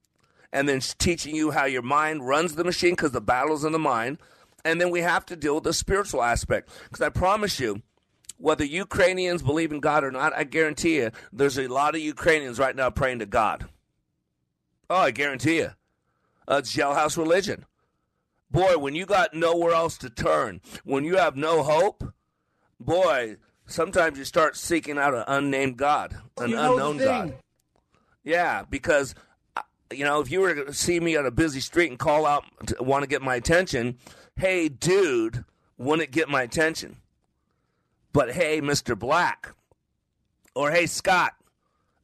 and 0.51 0.67
then 0.67 0.79
teaching 0.79 1.35
you 1.35 1.51
how 1.51 1.65
your 1.65 1.81
mind 1.81 2.27
runs 2.27 2.55
the 2.55 2.63
machine 2.63 2.91
because 2.91 3.11
the 3.11 3.21
battle's 3.21 3.63
in 3.63 3.73
the 3.73 3.79
mind. 3.79 4.17
And 4.65 4.81
then 4.81 4.89
we 4.89 5.01
have 5.01 5.25
to 5.27 5.35
deal 5.35 5.55
with 5.55 5.65
the 5.65 5.73
spiritual 5.73 6.23
aspect 6.23 6.69
because 6.85 7.01
I 7.01 7.09
promise 7.09 7.59
you, 7.59 7.83
whether 8.37 8.65
Ukrainians 8.65 9.41
believe 9.41 9.71
in 9.71 9.79
God 9.79 10.03
or 10.03 10.11
not, 10.11 10.33
I 10.33 10.43
guarantee 10.43 10.97
you, 10.97 11.11
there's 11.31 11.57
a 11.57 11.67
lot 11.67 11.95
of 11.95 12.01
Ukrainians 12.01 12.59
right 12.59 12.75
now 12.75 12.89
praying 12.89 13.19
to 13.19 13.25
God. 13.25 13.67
Oh, 14.89 14.97
I 14.97 15.11
guarantee 15.11 15.57
you. 15.57 15.71
Uh, 16.47 16.57
it's 16.57 16.75
jailhouse 16.75 17.17
religion 17.17 17.65
boy, 18.51 18.77
when 18.77 18.95
you 18.95 19.05
got 19.05 19.33
nowhere 19.33 19.73
else 19.73 19.97
to 19.99 20.09
turn, 20.09 20.61
when 20.83 21.03
you 21.03 21.17
have 21.17 21.35
no 21.35 21.63
hope, 21.63 22.03
boy, 22.79 23.37
sometimes 23.65 24.17
you 24.17 24.25
start 24.25 24.55
seeking 24.55 24.97
out 24.97 25.13
an 25.13 25.23
unnamed 25.27 25.77
God, 25.77 26.17
an 26.37 26.51
you 26.51 26.59
unknown 26.59 26.97
God. 26.97 27.35
Yeah, 28.23 28.63
because 28.69 29.15
uh, 29.55 29.61
you 29.91 30.03
know, 30.03 30.19
if 30.19 30.31
you 30.31 30.41
were 30.41 30.53
to 30.53 30.73
see 30.73 30.99
me 30.99 31.15
on 31.15 31.25
a 31.25 31.31
busy 31.31 31.59
street 31.59 31.89
and 31.89 31.99
call 31.99 32.25
out 32.25 32.43
want 32.79 33.03
to 33.03 33.07
get 33.07 33.21
my 33.21 33.35
attention, 33.35 33.97
hey, 34.35 34.69
dude, 34.69 35.45
wouldn't 35.77 36.11
get 36.11 36.29
my 36.29 36.41
attention. 36.41 36.97
But 38.13 38.33
hey, 38.33 38.61
Mr. 38.61 38.97
Black, 38.97 39.53
or 40.55 40.71
hey, 40.71 40.87
Scott, 40.87 41.33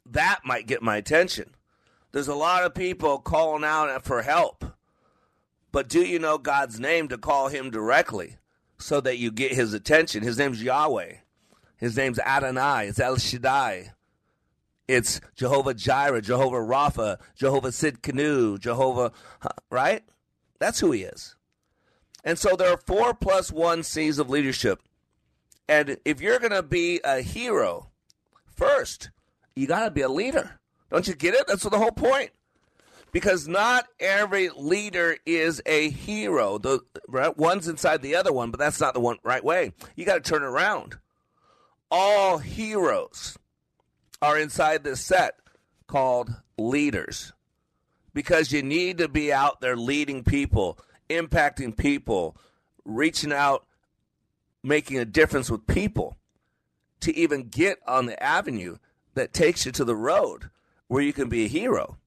that 0.06 0.41
might 0.45 0.67
get 0.67 0.82
my 0.82 0.97
attention. 0.97 1.49
There's 2.12 2.27
a 2.27 2.36
lot 2.36 2.63
of 2.63 2.75
people 2.75 3.17
calling 3.17 3.63
out 3.63 4.03
for 4.06 4.21
help. 4.21 4.63
But 5.74 5.90
do 5.90 6.06
you 6.06 6.20
know 6.20 6.38
God's 6.38 6.80
name 6.80 7.10
to 7.10 7.18
call 7.18 7.48
him 7.50 7.72
directly 7.72 8.38
so 8.78 9.02
that 9.02 9.18
you 9.18 9.32
get 9.32 9.54
his 9.54 9.74
attention? 9.74 10.22
His 10.24 10.38
name's 10.38 10.64
Yahweh. 10.64 11.16
His 11.78 11.98
name's 11.98 12.20
Adonai. 12.20 12.88
It's 12.88 13.00
El 13.00 13.18
Shaddai. 13.18 13.92
It's 14.88 15.20
Jehovah 15.36 15.74
Jireh, 15.74 16.22
Jehovah 16.22 16.58
Rapha, 16.58 17.18
Jehovah 17.36 17.70
Tsidkenu, 17.70 18.60
Jehovah, 18.60 19.14
right? 19.72 20.04
That's 20.60 20.80
who 20.80 20.92
he 20.92 21.02
is. 21.02 21.36
And 22.24 22.38
so 22.38 22.56
there 22.56 22.72
are 22.72 22.78
four 22.78 23.16
plus 23.16 23.52
one 23.52 23.82
C's 23.82 24.20
of 24.20 24.30
leadership. 24.30 24.80
And 25.68 25.98
if 26.06 26.22
you're 26.22 26.40
going 26.40 26.52
to 26.52 26.62
be 26.62 27.02
a 27.04 27.22
hero, 27.22 27.90
first, 28.46 29.10
you 29.56 29.66
got 29.66 29.86
to 29.86 29.92
be 29.92 30.02
a 30.02 30.10
leader. 30.10 30.60
Don't 30.92 31.08
you 31.08 31.16
get 31.16 31.34
it? 31.34 31.48
That's 31.48 31.64
the 31.64 31.80
whole 31.80 31.92
point 31.92 32.30
because 33.13 33.47
not 33.47 33.86
every 33.99 34.49
leader 34.49 35.15
is 35.26 35.62
a 35.65 35.89
hero. 35.89 36.58
The 36.58 36.82
right, 37.08 37.38
one's 37.38 37.69
inside 37.69 38.02
the 38.02 38.15
other 38.15 38.34
one, 38.34 38.52
but 38.52 38.60
that's 38.60 38.82
not 38.82 38.93
the 38.93 38.99
one 38.99 39.19
right 39.23 39.43
way. 39.43 39.71
You 39.95 40.04
got 40.06 40.21
to 40.21 40.30
turn 40.30 40.43
around. 40.43 40.97
All 41.89 42.39
heroes 42.39 43.38
are 44.21 44.38
inside 44.38 44.84
this 44.84 44.99
set 44.99 45.36
called 45.88 46.34
leaders 46.58 47.32
because 48.13 48.52
you 48.52 48.63
need 48.63 48.97
to 48.97 49.08
be 49.08 49.32
out 49.32 49.62
there 49.62 49.77
leading 49.77 50.23
people, 50.23 50.79
impacting 51.10 51.77
people, 51.77 52.35
reaching 52.83 53.31
out, 53.31 53.65
making 54.63 54.98
a 54.98 55.06
difference 55.06 55.52
with 55.52 55.67
people 55.67 56.17
to 57.02 57.15
even 57.15 57.44
get 57.44 57.77
on 57.85 58.08
the 58.08 58.21
avenue 58.21 58.77
that 59.13 59.33
takes 59.33 59.65
you 59.65 59.71
to 59.71 59.85
the 59.85 59.96
road 59.96 60.50
where 60.88 61.04
you 61.04 61.13
can 61.13 61.29
be 61.29 61.46
a 61.46 61.50
hero. 61.50 61.98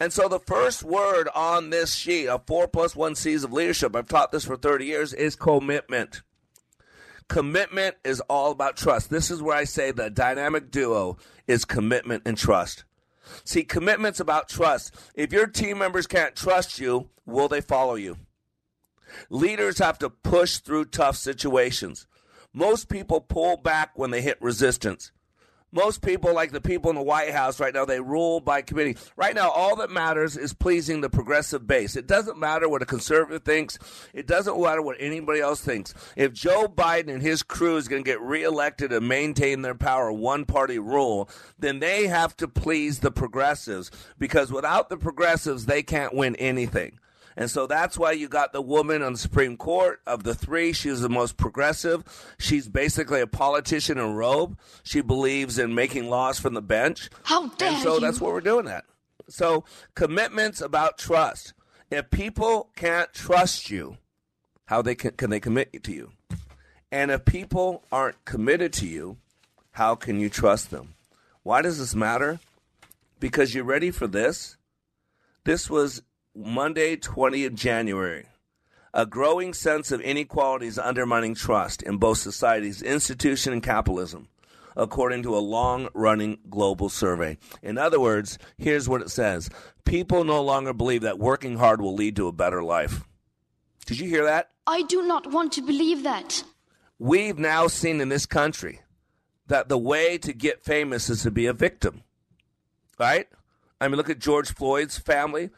And 0.00 0.14
so 0.14 0.28
the 0.28 0.40
first 0.40 0.82
word 0.82 1.28
on 1.34 1.68
this 1.68 1.94
sheet 1.94 2.26
of 2.26 2.46
four 2.46 2.66
plus 2.66 2.96
one 2.96 3.14
C's 3.14 3.44
of 3.44 3.52
leadership, 3.52 3.94
I've 3.94 4.08
taught 4.08 4.32
this 4.32 4.46
for 4.46 4.56
30 4.56 4.86
years, 4.86 5.12
is 5.12 5.36
commitment. 5.36 6.22
Commitment 7.28 7.96
is 8.02 8.20
all 8.22 8.50
about 8.50 8.78
trust. 8.78 9.10
This 9.10 9.30
is 9.30 9.42
where 9.42 9.56
I 9.56 9.64
say 9.64 9.92
the 9.92 10.08
dynamic 10.08 10.70
duo 10.70 11.18
is 11.46 11.66
commitment 11.66 12.22
and 12.24 12.36
trust. 12.36 12.84
See, 13.44 13.62
commitment's 13.62 14.20
about 14.20 14.48
trust. 14.48 14.94
If 15.14 15.32
your 15.32 15.46
team 15.46 15.78
members 15.78 16.06
can't 16.06 16.34
trust 16.34 16.80
you, 16.80 17.10
will 17.26 17.48
they 17.48 17.60
follow 17.60 17.94
you? 17.94 18.16
Leaders 19.28 19.78
have 19.78 19.98
to 19.98 20.08
push 20.10 20.58
through 20.58 20.86
tough 20.86 21.16
situations. 21.16 22.06
Most 22.52 22.88
people 22.88 23.20
pull 23.20 23.58
back 23.58 23.92
when 23.96 24.10
they 24.10 24.22
hit 24.22 24.40
resistance. 24.40 25.12
Most 25.72 26.02
people, 26.02 26.34
like 26.34 26.50
the 26.50 26.60
people 26.60 26.90
in 26.90 26.96
the 26.96 27.02
White 27.02 27.30
House 27.30 27.60
right 27.60 27.72
now, 27.72 27.84
they 27.84 28.00
rule 28.00 28.40
by 28.40 28.60
committee. 28.60 28.96
Right 29.16 29.34
now, 29.34 29.50
all 29.50 29.76
that 29.76 29.90
matters 29.90 30.36
is 30.36 30.52
pleasing 30.52 31.00
the 31.00 31.08
progressive 31.08 31.66
base. 31.66 31.94
It 31.94 32.08
doesn't 32.08 32.38
matter 32.38 32.68
what 32.68 32.82
a 32.82 32.86
conservative 32.86 33.44
thinks. 33.44 33.78
It 34.12 34.26
doesn't 34.26 34.60
matter 34.60 34.82
what 34.82 34.96
anybody 34.98 35.40
else 35.40 35.60
thinks. 35.60 35.94
If 36.16 36.32
Joe 36.32 36.66
Biden 36.66 37.08
and 37.08 37.22
his 37.22 37.44
crew 37.44 37.76
is 37.76 37.86
going 37.86 38.02
to 38.02 38.10
get 38.10 38.20
reelected 38.20 38.92
and 38.92 39.06
maintain 39.06 39.62
their 39.62 39.76
power, 39.76 40.10
one 40.10 40.44
party 40.44 40.80
rule, 40.80 41.28
then 41.58 41.78
they 41.78 42.08
have 42.08 42.36
to 42.38 42.48
please 42.48 42.98
the 42.98 43.12
progressives 43.12 43.92
because 44.18 44.50
without 44.50 44.88
the 44.88 44.96
progressives, 44.96 45.66
they 45.66 45.84
can't 45.84 46.14
win 46.14 46.34
anything. 46.36 46.98
And 47.40 47.50
so 47.50 47.66
that's 47.66 47.96
why 47.96 48.12
you 48.12 48.28
got 48.28 48.52
the 48.52 48.60
woman 48.60 49.00
on 49.00 49.14
the 49.14 49.18
Supreme 49.18 49.56
Court. 49.56 50.02
Of 50.06 50.24
the 50.24 50.34
three, 50.34 50.74
she's 50.74 51.00
the 51.00 51.08
most 51.08 51.38
progressive. 51.38 52.04
She's 52.38 52.68
basically 52.68 53.22
a 53.22 53.26
politician 53.26 53.96
in 53.96 54.14
robe. 54.14 54.58
She 54.82 55.00
believes 55.00 55.58
in 55.58 55.74
making 55.74 56.10
laws 56.10 56.38
from 56.38 56.52
the 56.52 56.60
bench. 56.60 57.08
How 57.22 57.48
dare 57.48 57.70
And 57.70 57.82
so 57.82 57.94
you. 57.94 58.00
that's 58.00 58.20
what 58.20 58.32
we're 58.34 58.42
doing 58.42 58.66
that. 58.66 58.84
So 59.30 59.64
commitments 59.94 60.60
about 60.60 60.98
trust. 60.98 61.54
If 61.90 62.10
people 62.10 62.68
can't 62.76 63.10
trust 63.14 63.70
you, 63.70 63.96
how 64.66 64.82
they 64.82 64.94
can, 64.94 65.12
can 65.12 65.30
they 65.30 65.40
commit 65.40 65.82
to 65.82 65.92
you? 65.92 66.12
And 66.92 67.10
if 67.10 67.24
people 67.24 67.84
aren't 67.90 68.22
committed 68.26 68.74
to 68.74 68.86
you, 68.86 69.16
how 69.70 69.94
can 69.94 70.20
you 70.20 70.28
trust 70.28 70.70
them? 70.70 70.94
Why 71.42 71.62
does 71.62 71.78
this 71.78 71.94
matter? 71.94 72.38
Because 73.18 73.54
you're 73.54 73.64
ready 73.64 73.90
for 73.90 74.06
this. 74.06 74.58
This 75.44 75.70
was 75.70 76.02
Monday, 76.40 76.96
20th 76.96 77.54
January. 77.54 78.26
A 78.94 79.04
growing 79.04 79.52
sense 79.52 79.92
of 79.92 80.00
inequality 80.00 80.66
is 80.66 80.78
undermining 80.78 81.34
trust 81.34 81.82
in 81.82 81.98
both 81.98 82.18
society's 82.18 82.80
institution, 82.82 83.52
and 83.52 83.62
capitalism, 83.62 84.28
according 84.74 85.22
to 85.24 85.36
a 85.36 85.38
long 85.38 85.88
running 85.94 86.38
global 86.48 86.88
survey. 86.88 87.36
In 87.62 87.76
other 87.76 88.00
words, 88.00 88.38
here's 88.56 88.88
what 88.88 89.02
it 89.02 89.10
says 89.10 89.50
People 89.84 90.24
no 90.24 90.42
longer 90.42 90.72
believe 90.72 91.02
that 91.02 91.18
working 91.18 91.58
hard 91.58 91.80
will 91.80 91.94
lead 91.94 92.16
to 92.16 92.26
a 92.26 92.32
better 92.32 92.62
life. 92.62 93.04
Did 93.84 94.00
you 94.00 94.08
hear 94.08 94.24
that? 94.24 94.50
I 94.66 94.82
do 94.82 95.06
not 95.06 95.30
want 95.30 95.52
to 95.52 95.62
believe 95.62 96.04
that. 96.04 96.42
We've 96.98 97.38
now 97.38 97.66
seen 97.66 98.00
in 98.00 98.08
this 98.08 98.26
country 98.26 98.80
that 99.46 99.68
the 99.68 99.78
way 99.78 100.16
to 100.18 100.32
get 100.32 100.64
famous 100.64 101.10
is 101.10 101.22
to 101.24 101.30
be 101.30 101.46
a 101.46 101.52
victim. 101.52 102.02
Right? 102.98 103.28
I 103.80 103.88
mean, 103.88 103.96
look 103.96 104.10
at 104.10 104.18
George 104.18 104.54
Floyd's 104.54 104.98
family. 104.98 105.50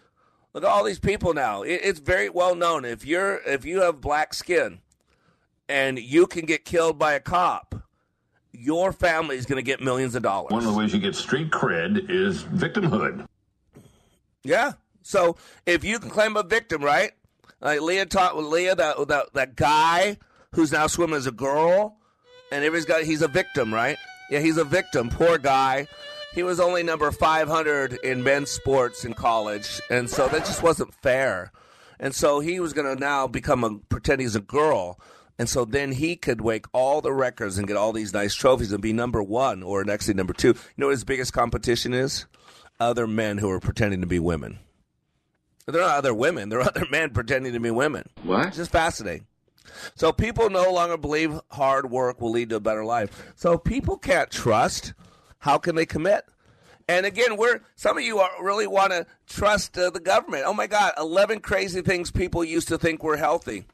Look 0.54 0.64
at 0.64 0.70
all 0.70 0.84
these 0.84 0.98
people 0.98 1.32
now. 1.32 1.62
It, 1.62 1.80
it's 1.82 2.00
very 2.00 2.28
well 2.28 2.54
known. 2.54 2.84
If 2.84 3.06
you're 3.06 3.40
if 3.46 3.64
you 3.64 3.80
have 3.82 4.00
black 4.00 4.34
skin 4.34 4.80
and 5.68 5.98
you 5.98 6.26
can 6.26 6.44
get 6.44 6.64
killed 6.64 6.98
by 6.98 7.14
a 7.14 7.20
cop, 7.20 7.74
your 8.52 8.92
family 8.92 9.36
is 9.36 9.46
going 9.46 9.56
to 9.56 9.62
get 9.62 9.80
millions 9.80 10.14
of 10.14 10.22
dollars. 10.22 10.50
One 10.50 10.64
of 10.64 10.72
the 10.72 10.78
ways 10.78 10.92
you 10.92 11.00
get 11.00 11.14
street 11.14 11.50
cred 11.50 12.10
is 12.10 12.42
victimhood. 12.44 13.26
Yeah. 14.44 14.72
So 15.02 15.36
if 15.66 15.84
you 15.84 15.98
can 15.98 16.10
claim 16.10 16.36
a 16.36 16.42
victim, 16.42 16.84
right? 16.84 17.12
Like 17.60 17.80
Leah 17.80 18.06
taught 18.06 18.36
with 18.36 18.46
Leah 18.46 18.74
that 18.74 19.08
that 19.08 19.32
that 19.34 19.56
guy 19.56 20.18
who's 20.52 20.72
now 20.72 20.86
swimming 20.86 21.16
as 21.16 21.26
a 21.26 21.32
girl, 21.32 21.96
and 22.50 22.64
everybody's 22.64 22.84
got 22.84 23.04
he's 23.04 23.22
a 23.22 23.28
victim, 23.28 23.72
right? 23.72 23.96
Yeah, 24.30 24.40
he's 24.40 24.58
a 24.58 24.64
victim. 24.64 25.08
Poor 25.08 25.38
guy. 25.38 25.86
He 26.34 26.42
was 26.42 26.60
only 26.60 26.82
number 26.82 27.10
500 27.10 27.98
in 28.02 28.22
men's 28.22 28.50
sports 28.50 29.04
in 29.04 29.14
college, 29.14 29.80
and 29.90 30.08
so 30.08 30.28
that 30.28 30.46
just 30.46 30.62
wasn't 30.62 30.94
fair. 30.94 31.52
And 32.00 32.14
so 32.14 32.40
he 32.40 32.58
was 32.58 32.72
going 32.72 32.94
to 32.94 33.00
now 33.00 33.26
become 33.26 33.62
a 33.64 33.78
pretend 33.78 34.20
he's 34.22 34.34
a 34.34 34.40
girl, 34.40 34.98
and 35.38 35.48
so 35.48 35.64
then 35.64 35.92
he 35.92 36.16
could 36.16 36.40
wake 36.40 36.66
all 36.72 37.00
the 37.00 37.12
records 37.12 37.58
and 37.58 37.68
get 37.68 37.76
all 37.76 37.92
these 37.92 38.12
nice 38.14 38.34
trophies 38.34 38.72
and 38.72 38.80
be 38.80 38.92
number 38.92 39.22
one 39.22 39.62
or 39.62 39.88
actually 39.90 40.14
number 40.14 40.32
two. 40.32 40.48
You 40.48 40.54
know 40.78 40.86
what 40.86 40.92
his 40.92 41.04
biggest 41.04 41.32
competition 41.32 41.92
is? 41.92 42.26
Other 42.80 43.06
men 43.06 43.38
who 43.38 43.50
are 43.50 43.60
pretending 43.60 44.00
to 44.00 44.06
be 44.06 44.18
women. 44.18 44.58
They're 45.66 45.80
not 45.80 45.98
other 45.98 46.14
women. 46.14 46.48
They're 46.48 46.60
other 46.60 46.86
men 46.90 47.10
pretending 47.10 47.52
to 47.52 47.60
be 47.60 47.70
women. 47.70 48.08
What? 48.22 48.48
It's 48.48 48.56
just 48.56 48.72
fascinating. 48.72 49.26
So 49.94 50.12
people 50.12 50.50
no 50.50 50.72
longer 50.72 50.96
believe 50.96 51.40
hard 51.50 51.90
work 51.90 52.20
will 52.20 52.30
lead 52.30 52.48
to 52.50 52.56
a 52.56 52.60
better 52.60 52.84
life. 52.84 53.32
So 53.36 53.58
people 53.58 53.96
can't 53.96 54.30
trust. 54.30 54.94
How 55.42 55.58
can 55.58 55.74
they 55.74 55.86
commit? 55.86 56.24
And 56.86 57.04
again, 57.04 57.36
we're 57.36 57.62
some 57.74 57.98
of 57.98 58.04
you 58.04 58.20
are, 58.20 58.30
really 58.40 58.68
want 58.68 58.92
to 58.92 59.06
trust 59.26 59.76
uh, 59.76 59.90
the 59.90 59.98
government. 59.98 60.44
Oh 60.46 60.54
my 60.54 60.68
God, 60.68 60.92
eleven 60.96 61.40
crazy 61.40 61.82
things 61.82 62.12
people 62.12 62.44
used 62.44 62.68
to 62.68 62.78
think 62.78 63.02
were 63.02 63.16
healthy. 63.16 63.64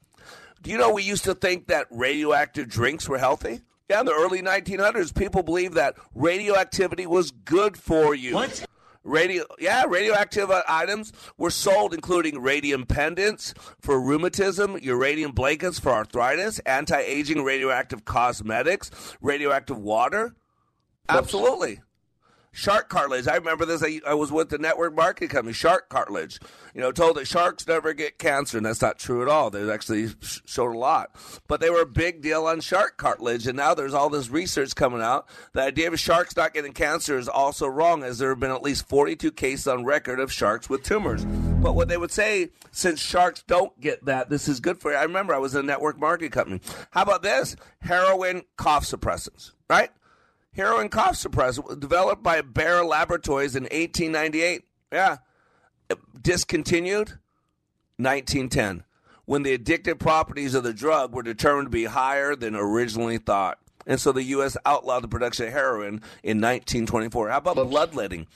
Do 0.62 0.70
you 0.70 0.78
know 0.78 0.90
we 0.90 1.02
used 1.02 1.24
to 1.24 1.34
think 1.34 1.66
that 1.66 1.86
radioactive 1.90 2.70
drinks 2.70 3.06
were 3.06 3.18
healthy? 3.18 3.60
Yeah, 3.90 4.00
in 4.00 4.06
the 4.06 4.12
early 4.12 4.42
1900s, 4.42 5.14
people 5.14 5.42
believed 5.42 5.74
that 5.74 5.96
radioactivity 6.14 7.06
was 7.06 7.30
good 7.30 7.76
for 7.76 8.14
you. 8.14 8.34
What? 8.34 8.66
Radio, 9.04 9.44
yeah, 9.58 9.84
radioactive 9.86 10.50
uh, 10.50 10.62
items 10.68 11.12
were 11.36 11.50
sold, 11.50 11.94
including 11.94 12.40
radium 12.40 12.84
pendants 12.84 13.54
for 13.80 14.00
rheumatism, 14.00 14.78
uranium 14.82 15.32
blankets 15.32 15.78
for 15.78 15.90
arthritis, 15.92 16.58
anti-aging 16.60 17.44
radioactive 17.44 18.04
cosmetics, 18.04 18.90
radioactive 19.20 19.78
water. 19.78 20.34
Absolutely. 21.09 21.80
Shark 22.59 22.88
cartilage. 22.88 23.28
I 23.28 23.36
remember 23.36 23.64
this. 23.66 23.84
I, 23.84 24.00
I 24.06 24.14
was 24.14 24.32
with 24.32 24.48
the 24.48 24.59
network 24.59 24.96
marketing 24.96 25.28
company, 25.28 25.52
Shark 25.52 25.88
Cartilage. 25.88 26.40
You 26.74 26.80
know, 26.80 26.90
told 26.90 27.16
that 27.16 27.26
sharks 27.26 27.66
never 27.68 27.92
get 27.92 28.18
cancer, 28.18 28.56
and 28.56 28.66
that's 28.66 28.82
not 28.82 28.98
true 28.98 29.22
at 29.22 29.28
all. 29.28 29.50
They 29.50 29.70
actually 29.70 30.09
sh- 30.09 30.40
showed 30.44 30.74
a 30.74 30.78
lot. 30.78 31.11
But 31.46 31.61
they 31.61 31.70
were 31.70 31.82
a 31.82 31.86
big 31.86 32.20
deal 32.20 32.46
on 32.46 32.61
shark 32.61 32.96
cartilage, 32.96 33.46
and 33.46 33.56
now 33.56 33.74
there's 33.74 33.94
all 33.94 34.09
this 34.09 34.30
research 34.30 34.74
coming 34.74 35.02
out. 35.02 35.28
The 35.52 35.62
idea 35.62 35.88
of 35.88 36.00
sharks 36.00 36.36
not 36.36 36.54
getting 36.54 36.72
cancer 36.72 37.16
is 37.16 37.28
also 37.28 37.66
wrong, 37.68 38.02
as 38.02 38.18
there 38.18 38.30
have 38.30 38.40
been 38.40 38.50
at 38.50 38.62
least 38.62 38.88
42 38.88 39.30
cases 39.32 39.68
on 39.68 39.84
record 39.84 40.18
of 40.18 40.32
sharks 40.32 40.68
with 40.68 40.82
tumors. 40.82 41.24
But 41.24 41.74
what 41.74 41.86
they 41.88 41.96
would 41.96 42.12
say, 42.12 42.48
since 42.72 43.00
sharks 43.00 43.44
don't 43.46 43.78
get 43.80 44.04
that, 44.06 44.30
this 44.30 44.48
is 44.48 44.59
good 44.59 44.80
for 44.80 44.90
you. 44.90 44.96
I 44.96 45.02
remember 45.02 45.34
I 45.34 45.38
was 45.38 45.54
in 45.54 45.61
a 45.61 45.66
network 45.66 45.98
marketing 45.98 46.30
company. 46.30 46.61
How 46.90 47.02
about 47.02 47.22
this? 47.22 47.54
Heroin 47.80 48.42
cough 48.56 48.84
suppressants, 48.84 49.52
right? 49.68 49.90
Heroin 50.59 50.88
cough 50.88 51.14
suppressant 51.14 51.68
was 51.68 51.76
developed 51.76 52.24
by 52.24 52.42
Bayer 52.42 52.84
Laboratories 52.84 53.54
in 53.54 53.62
1898. 53.62 54.64
Yeah. 54.90 55.18
Discontinued 56.20 57.12
1910 57.96 58.82
when 59.24 59.44
the 59.44 59.56
addictive 59.56 60.00
properties 60.00 60.54
of 60.54 60.64
the 60.64 60.72
drug 60.72 61.14
were 61.14 61.22
determined 61.22 61.66
to 61.66 61.70
be 61.70 61.84
higher 61.84 62.34
than 62.34 62.56
originally 62.56 63.18
thought. 63.18 63.59
And 63.86 64.00
so 64.00 64.11
the 64.11 64.24
U.S. 64.24 64.56
outlawed 64.66 65.04
the 65.04 65.09
production 65.09 65.46
of 65.46 65.52
heroin 65.52 66.02
in 66.24 66.40
1924. 66.40 67.28
How 67.28 67.38
about 67.38 67.54
bloodletting? 67.54 68.26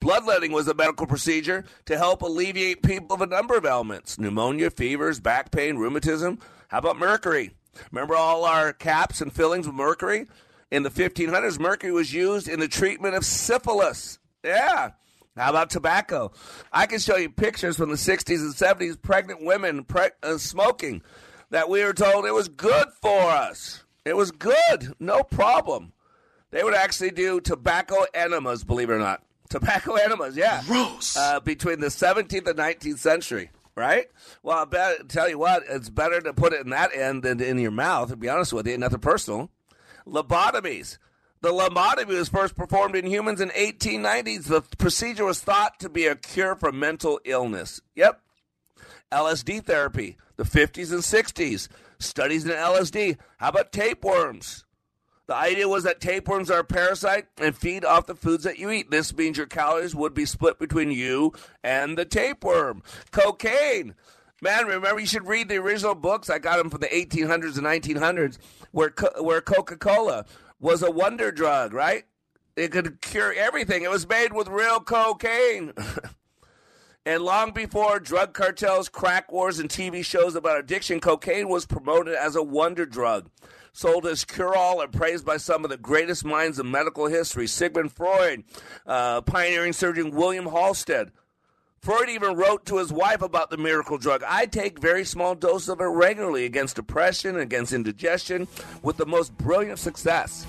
Bloodletting 0.00 0.52
was 0.52 0.68
a 0.68 0.74
medical 0.74 1.06
procedure 1.06 1.66
to 1.84 1.98
help 1.98 2.22
alleviate 2.22 2.82
people 2.82 3.14
of 3.14 3.20
a 3.20 3.26
number 3.26 3.54
of 3.54 3.66
ailments 3.66 4.18
pneumonia, 4.18 4.70
fevers, 4.70 5.20
back 5.20 5.50
pain, 5.50 5.76
rheumatism. 5.76 6.38
How 6.68 6.78
about 6.78 6.98
mercury? 6.98 7.50
Remember 7.92 8.16
all 8.16 8.46
our 8.46 8.72
caps 8.72 9.20
and 9.20 9.30
fillings 9.30 9.66
with 9.66 9.76
mercury? 9.76 10.26
In 10.70 10.82
the 10.82 10.90
1500s, 10.90 11.60
mercury 11.60 11.92
was 11.92 12.12
used 12.12 12.48
in 12.48 12.58
the 12.58 12.68
treatment 12.68 13.14
of 13.14 13.24
syphilis. 13.24 14.18
Yeah. 14.44 14.90
How 15.36 15.50
about 15.50 15.70
tobacco? 15.70 16.32
I 16.72 16.86
can 16.86 16.98
show 16.98 17.16
you 17.16 17.28
pictures 17.30 17.76
from 17.76 17.90
the 17.90 17.96
60s 17.96 18.40
and 18.40 18.54
70s, 18.54 19.00
pregnant 19.00 19.44
women 19.44 19.84
pre- 19.84 20.10
uh, 20.22 20.38
smoking, 20.38 21.02
that 21.50 21.68
we 21.68 21.84
were 21.84 21.92
told 21.92 22.24
it 22.24 22.32
was 22.32 22.48
good 22.48 22.88
for 23.00 23.20
us. 23.30 23.84
It 24.04 24.16
was 24.16 24.30
good, 24.30 24.94
no 24.98 25.22
problem. 25.22 25.92
They 26.50 26.64
would 26.64 26.74
actually 26.74 27.10
do 27.10 27.40
tobacco 27.40 28.06
enemas, 28.14 28.64
believe 28.64 28.88
it 28.90 28.94
or 28.94 28.98
not. 28.98 29.22
Tobacco 29.50 29.94
enemas, 30.04 30.36
yeah. 30.36 30.62
Gross. 30.66 31.16
Uh, 31.16 31.40
between 31.40 31.80
the 31.80 31.88
17th 31.88 32.48
and 32.48 32.58
19th 32.58 32.98
century, 32.98 33.50
right? 33.76 34.06
Well, 34.42 34.58
I 34.58 34.64
bet, 34.64 35.08
tell 35.08 35.28
you 35.28 35.38
what, 35.38 35.64
it's 35.68 35.90
better 35.90 36.20
to 36.22 36.32
put 36.32 36.54
it 36.54 36.62
in 36.64 36.70
that 36.70 36.96
end 36.96 37.22
than 37.22 37.40
in 37.40 37.58
your 37.58 37.70
mouth, 37.72 38.08
to 38.08 38.16
be 38.16 38.28
honest 38.28 38.52
with 38.52 38.66
you, 38.66 38.78
nothing 38.78 39.00
personal. 39.00 39.50
Lobotomies. 40.06 40.98
The 41.42 41.52
lobotomy 41.52 42.06
was 42.18 42.28
first 42.28 42.56
performed 42.56 42.96
in 42.96 43.06
humans 43.06 43.40
in 43.40 43.50
1890s. 43.50 44.44
The 44.44 44.62
procedure 44.78 45.24
was 45.24 45.40
thought 45.40 45.78
to 45.80 45.88
be 45.88 46.06
a 46.06 46.16
cure 46.16 46.54
for 46.54 46.72
mental 46.72 47.20
illness. 47.24 47.80
Yep. 47.94 48.20
LSD 49.12 49.64
therapy, 49.64 50.16
the 50.36 50.44
50s 50.44 50.92
and 50.92 51.02
60s. 51.02 51.68
Studies 51.98 52.44
in 52.44 52.50
LSD. 52.50 53.18
How 53.38 53.50
about 53.50 53.72
tapeworms? 53.72 54.64
The 55.26 55.34
idea 55.34 55.68
was 55.68 55.82
that 55.84 56.00
tapeworms 56.00 56.50
are 56.50 56.60
a 56.60 56.64
parasite 56.64 57.26
and 57.38 57.56
feed 57.56 57.84
off 57.84 58.06
the 58.06 58.14
foods 58.14 58.44
that 58.44 58.58
you 58.58 58.70
eat. 58.70 58.90
This 58.90 59.14
means 59.16 59.36
your 59.36 59.46
calories 59.46 59.94
would 59.94 60.14
be 60.14 60.24
split 60.24 60.58
between 60.58 60.92
you 60.92 61.32
and 61.64 61.98
the 61.98 62.04
tapeworm. 62.04 62.82
Cocaine. 63.10 63.94
Man, 64.42 64.66
remember 64.66 65.00
you 65.00 65.06
should 65.06 65.26
read 65.26 65.48
the 65.48 65.56
original 65.56 65.94
books. 65.94 66.28
I 66.28 66.38
got 66.38 66.58
them 66.58 66.68
from 66.68 66.80
the 66.80 66.88
1800s 66.88 67.56
and 67.56 67.66
1900s, 67.66 68.38
where 68.70 68.92
where 69.20 69.40
Coca 69.40 69.76
Cola 69.76 70.26
was 70.60 70.82
a 70.82 70.90
wonder 70.90 71.32
drug, 71.32 71.72
right? 71.72 72.04
It 72.54 72.70
could 72.70 73.00
cure 73.00 73.32
everything. 73.32 73.82
It 73.82 73.90
was 73.90 74.08
made 74.08 74.32
with 74.32 74.48
real 74.48 74.80
cocaine. 74.80 75.72
and 77.06 77.22
long 77.22 77.52
before 77.52 77.98
drug 77.98 78.34
cartels, 78.34 78.88
crack 78.88 79.30
wars, 79.32 79.58
and 79.58 79.70
TV 79.70 80.04
shows 80.04 80.34
about 80.34 80.58
addiction, 80.58 81.00
cocaine 81.00 81.48
was 81.48 81.66
promoted 81.66 82.14
as 82.14 82.36
a 82.36 82.42
wonder 82.42 82.86
drug. 82.86 83.30
sold 83.72 84.06
as 84.06 84.24
cure 84.24 84.56
all 84.56 84.80
and 84.80 84.92
praised 84.92 85.24
by 85.24 85.36
some 85.36 85.64
of 85.64 85.70
the 85.70 85.76
greatest 85.76 86.24
minds 86.24 86.58
of 86.58 86.64
medical 86.66 87.06
history 87.06 87.46
Sigmund 87.46 87.92
Freud, 87.92 88.44
uh, 88.86 89.20
pioneering 89.22 89.72
surgeon 89.72 90.10
William 90.10 90.46
Halsted. 90.46 91.10
Freud 91.86 92.08
even 92.08 92.34
wrote 92.34 92.66
to 92.66 92.78
his 92.78 92.92
wife 92.92 93.22
about 93.22 93.48
the 93.48 93.56
miracle 93.56 93.96
drug. 93.96 94.20
I 94.26 94.46
take 94.46 94.80
very 94.80 95.04
small 95.04 95.36
doses 95.36 95.68
of 95.68 95.80
it 95.80 95.84
regularly 95.84 96.44
against 96.44 96.74
depression, 96.74 97.38
against 97.38 97.72
indigestion, 97.72 98.48
with 98.82 98.96
the 98.96 99.06
most 99.06 99.38
brilliant 99.38 99.78
success. 99.78 100.44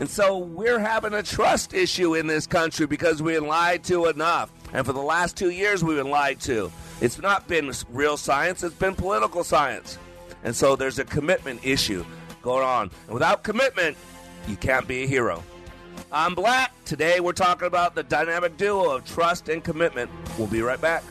And 0.00 0.08
so 0.08 0.38
we're 0.38 0.78
having 0.78 1.12
a 1.12 1.22
trust 1.22 1.74
issue 1.74 2.14
in 2.14 2.26
this 2.26 2.46
country 2.46 2.86
because 2.86 3.20
we've 3.20 3.38
been 3.38 3.46
lied 3.46 3.84
to 3.84 4.06
enough. 4.06 4.50
And 4.72 4.86
for 4.86 4.94
the 4.94 5.02
last 5.02 5.36
two 5.36 5.50
years, 5.50 5.84
we've 5.84 5.98
been 5.98 6.08
lied 6.08 6.40
to. 6.40 6.72
It's 7.02 7.18
not 7.18 7.46
been 7.48 7.70
real 7.90 8.16
science, 8.16 8.62
it's 8.62 8.74
been 8.74 8.94
political 8.94 9.44
science. 9.44 9.98
And 10.42 10.56
so 10.56 10.74
there's 10.74 10.98
a 10.98 11.04
commitment 11.04 11.66
issue 11.66 12.02
going 12.40 12.64
on. 12.64 12.90
And 13.04 13.12
without 13.12 13.42
commitment, 13.42 13.98
you 14.48 14.56
can't 14.56 14.88
be 14.88 15.04
a 15.04 15.06
hero. 15.06 15.44
I'm 16.12 16.36
Black. 16.36 16.72
Today 16.84 17.18
we're 17.18 17.32
talking 17.32 17.66
about 17.66 17.96
the 17.96 18.04
dynamic 18.04 18.56
duo 18.56 18.94
of 18.94 19.04
trust 19.04 19.48
and 19.48 19.62
commitment. 19.62 20.08
We'll 20.38 20.46
be 20.46 20.62
right 20.62 20.80
back. 20.80 21.02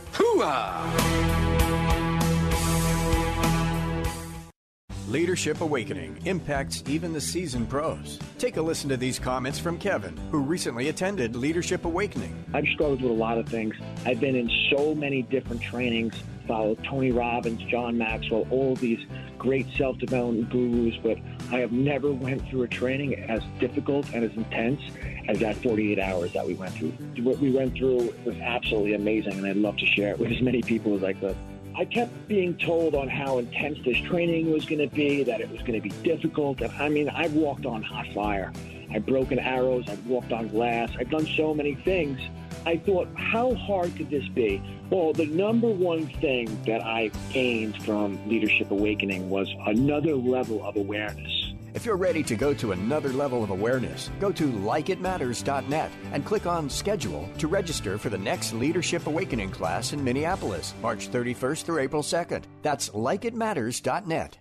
Leadership 5.08 5.62
Awakening 5.62 6.18
impacts 6.26 6.84
even 6.88 7.14
the 7.14 7.22
seasoned 7.22 7.70
pros. 7.70 8.20
Take 8.38 8.58
a 8.58 8.62
listen 8.62 8.90
to 8.90 8.98
these 8.98 9.20
comments 9.20 9.60
from 9.60 9.78
Kevin, 9.78 10.16
who 10.32 10.40
recently 10.40 10.90
attended 10.90 11.36
Leadership 11.36 11.86
Awakening. 11.86 12.46
I've 12.54 12.66
struggled 12.74 13.02
with 13.02 13.12
a 13.12 13.16
lot 13.16 13.38
of 13.38 13.48
things. 13.48 13.76
I've 14.06 14.20
been 14.20 14.36
in 14.36 14.50
so 14.72 14.96
many 14.96 15.22
different 15.24 15.62
trainings, 15.62 16.16
followed 16.48 16.84
Tony 16.84 17.12
Robbins, 17.12 17.62
John 17.70 17.98
Maxwell, 17.98 18.48
all 18.50 18.76
these 18.76 19.06
great 19.38 19.68
self-development 19.78 20.50
gurus, 20.50 20.96
but 21.04 21.18
I 21.52 21.60
have 21.60 21.72
never 21.72 22.12
went 22.12 22.48
through 22.50 22.64
a 22.64 22.68
training 22.68 23.16
as 23.16 23.42
difficult 23.60 24.12
and 24.14 24.24
as 24.24 24.36
intense 24.36 24.82
as 25.28 25.40
that 25.40 25.56
48 25.58 26.00
hours 26.00 26.34
that 26.34 26.46
we 26.46 26.54
went 26.56 26.74
through. 26.74 26.92
What 27.22 27.40
we 27.40 27.52
went 27.52 27.76
through 27.76 28.14
was 28.26 28.36
absolutely 28.40 28.94
amazing, 28.94 29.34
and 29.34 29.46
I'd 29.46 29.58
love 29.58 29.78
to 29.78 29.86
share 29.86 30.12
it 30.12 30.20
with 30.20 30.32
as 30.32 30.42
many 30.42 30.62
people 30.62 30.96
as 30.96 31.04
I 31.04 31.14
could. 31.14 31.36
I 31.78 31.84
kept 31.86 32.28
being 32.28 32.56
told 32.58 32.96
on 32.96 33.10
how 33.10 33.38
intense 33.38 33.80
this 33.84 33.98
training 33.98 34.52
was 34.52 34.66
going 34.66 34.88
to 34.88 34.96
be, 34.96 35.24
that 35.24 35.42
it 35.42 35.50
was 35.52 35.60
going 35.62 35.74
to 35.74 35.82
be 35.82 35.90
difficult. 36.04 36.62
And 36.62 36.72
I 36.74 36.88
mean, 36.90 37.10
I've 37.10 37.34
walked 37.34 37.66
on 37.66 37.84
hot 37.84 38.08
fire. 38.14 38.54
I've 38.92 39.06
broken 39.06 39.40
arrows. 39.40 39.84
I've 39.90 40.06
walked 40.08 40.32
on 40.32 40.48
glass. 40.48 40.90
I've 40.98 41.10
done 41.10 41.26
so 41.26 41.54
many 41.54 41.76
things. 41.76 42.20
I 42.66 42.78
thought, 42.78 43.08
how 43.16 43.54
hard 43.56 43.96
could 43.96 44.10
this 44.10 44.28
be? 44.30 44.62
Well, 44.90 45.14
the 45.14 45.28
number 45.28 45.70
one 45.70 46.08
thing 46.08 46.46
that 46.66 46.84
I 46.84 47.12
gained 47.32 47.82
from 47.84 48.28
Leadership 48.28 48.72
Awakening 48.72 49.30
was 49.30 49.54
another 49.68 50.16
level 50.16 50.64
of 50.66 50.76
awareness. 50.76 51.54
If 51.76 51.86
you're 51.86 51.98
ready 51.98 52.24
to 52.24 52.36
go 52.38 52.54
to 52.54 52.72
another 52.72 53.10
level 53.10 53.44
of 53.44 53.50
awareness, 53.50 54.10
go 54.20 54.32
to 54.32 54.48
likeitmatters.net 54.50 55.92
and 56.14 56.26
click 56.26 56.46
on 56.46 56.70
Schedule 56.70 57.30
to 57.38 57.48
register 57.48 57.98
for 57.98 58.10
the 58.10 58.18
next 58.18 58.54
Leadership 58.54 59.08
Awakening 59.08 59.52
class 59.52 59.92
in 59.92 60.02
Minneapolis, 60.02 60.74
March 60.82 61.12
31st 61.12 61.64
through 61.64 61.80
April 61.80 62.02
2nd. 62.02 62.44
That's 62.62 62.90
likeitmatters.net. 62.92 64.38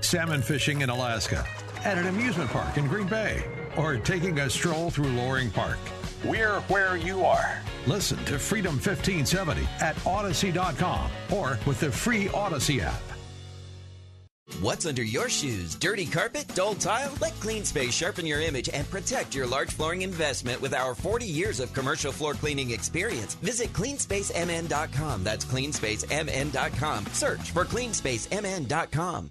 Salmon 0.00 0.42
fishing 0.42 0.82
in 0.82 0.90
Alaska, 0.90 1.46
at 1.84 1.96
an 1.96 2.06
amusement 2.06 2.50
park 2.50 2.76
in 2.76 2.86
Green 2.86 3.06
Bay, 3.06 3.42
or 3.78 3.96
taking 3.96 4.38
a 4.40 4.50
stroll 4.50 4.90
through 4.90 5.08
Loring 5.08 5.50
Park. 5.50 5.78
We're 6.24 6.60
where 6.62 6.96
you 6.96 7.24
are. 7.24 7.60
Listen 7.86 8.18
to 8.24 8.38
Freedom 8.38 8.74
1570 8.74 9.62
at 9.80 9.96
Audacy.com 9.96 11.10
or 11.32 11.58
with 11.66 11.80
the 11.80 11.92
free 11.92 12.28
Odyssey 12.28 12.80
app. 12.80 13.02
What's 14.60 14.84
under 14.84 15.02
your 15.02 15.30
shoes? 15.30 15.74
Dirty 15.74 16.04
carpet? 16.04 16.46
Dull 16.54 16.74
tile? 16.74 17.12
Let 17.20 17.32
CleanSpace 17.34 17.92
sharpen 17.92 18.26
your 18.26 18.40
image 18.40 18.68
and 18.68 18.88
protect 18.90 19.34
your 19.34 19.46
large 19.46 19.72
flooring 19.72 20.02
investment 20.02 20.60
with 20.60 20.74
our 20.74 20.94
40 20.94 21.24
years 21.26 21.60
of 21.60 21.72
commercial 21.72 22.12
floor 22.12 22.34
cleaning 22.34 22.70
experience. 22.70 23.34
Visit 23.36 23.72
cleanspacemn.com. 23.72 25.24
That's 25.24 25.44
cleanspacemn.com. 25.46 27.06
Search 27.06 27.50
for 27.52 27.64
cleanspacemn.com. 27.64 29.30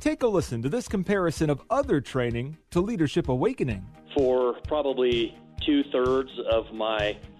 Take 0.00 0.22
a 0.22 0.28
listen 0.28 0.62
to 0.62 0.68
this 0.68 0.86
comparison 0.86 1.50
of 1.50 1.60
other 1.70 2.00
training 2.00 2.56
to 2.70 2.80
Leadership 2.80 3.28
Awakening. 3.28 3.84
For 4.16 4.54
probably 4.68 5.36
two 5.66 5.82
thirds 5.90 6.30
of 6.52 6.72
my 6.72 7.18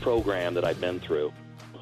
program 0.00 0.54
that 0.54 0.64
I've 0.64 0.80
been 0.80 1.00
through. 1.00 1.32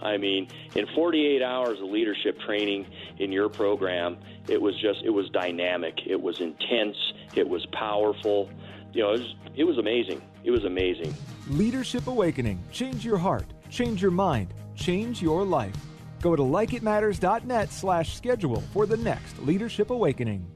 I 0.01 0.17
mean, 0.17 0.49
in 0.75 0.87
48 0.95 1.43
hours 1.43 1.81
of 1.81 1.89
leadership 1.89 2.39
training 2.41 2.87
in 3.19 3.33
your 3.33 3.49
program, 3.49 4.19
it 4.49 4.61
was 4.61 4.81
just, 4.81 5.03
it 5.05 5.11
was 5.11 5.29
dynamic. 5.31 6.07
It 6.07 6.21
was 6.21 6.41
intense. 6.41 6.97
It 7.35 7.49
was 7.49 7.67
powerful. 7.67 8.49
You 8.93 9.03
know, 9.03 9.13
it 9.13 9.19
was, 9.19 9.35
it 9.57 9.65
was 9.65 9.79
amazing. 9.79 10.23
It 10.45 10.51
was 10.51 10.65
amazing. 10.65 11.15
Leadership 11.51 12.07
Awakening. 12.07 12.63
Change 12.73 13.05
your 13.05 13.19
heart. 13.19 13.47
Change 13.71 14.01
your 14.01 14.11
mind. 14.11 14.55
Change 14.75 15.21
your 15.21 15.45
life. 15.45 15.75
Go 16.21 16.37
to 16.37 16.43
likeitmatters.net 16.43 17.71
slash 17.73 18.17
schedule 18.17 18.63
for 18.73 18.87
the 18.87 18.97
next 18.97 19.39
Leadership 19.41 19.91
Awakening. 19.91 20.47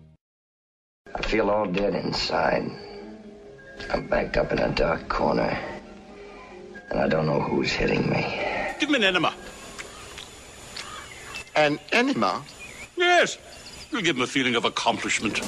I 1.14 1.22
feel 1.22 1.50
all 1.50 1.66
dead 1.66 1.94
inside. 1.94 2.70
I'm 3.90 4.06
backed 4.06 4.36
up 4.36 4.52
in 4.52 4.58
a 4.60 4.70
dark 4.74 5.08
corner. 5.08 5.58
And 6.92 7.00
I 7.00 7.08
don't 7.08 7.24
know 7.24 7.40
who's 7.40 7.72
hitting 7.72 8.10
me. 8.10 8.20
Give 8.78 8.90
me 8.90 8.96
an 8.96 9.04
enema. 9.04 9.32
An 11.56 11.80
enema? 11.90 12.44
Yes. 12.96 13.38
It'll 13.88 14.02
give 14.02 14.16
him 14.16 14.22
a 14.22 14.26
feeling 14.26 14.56
of 14.56 14.66
accomplishment. 14.66 15.36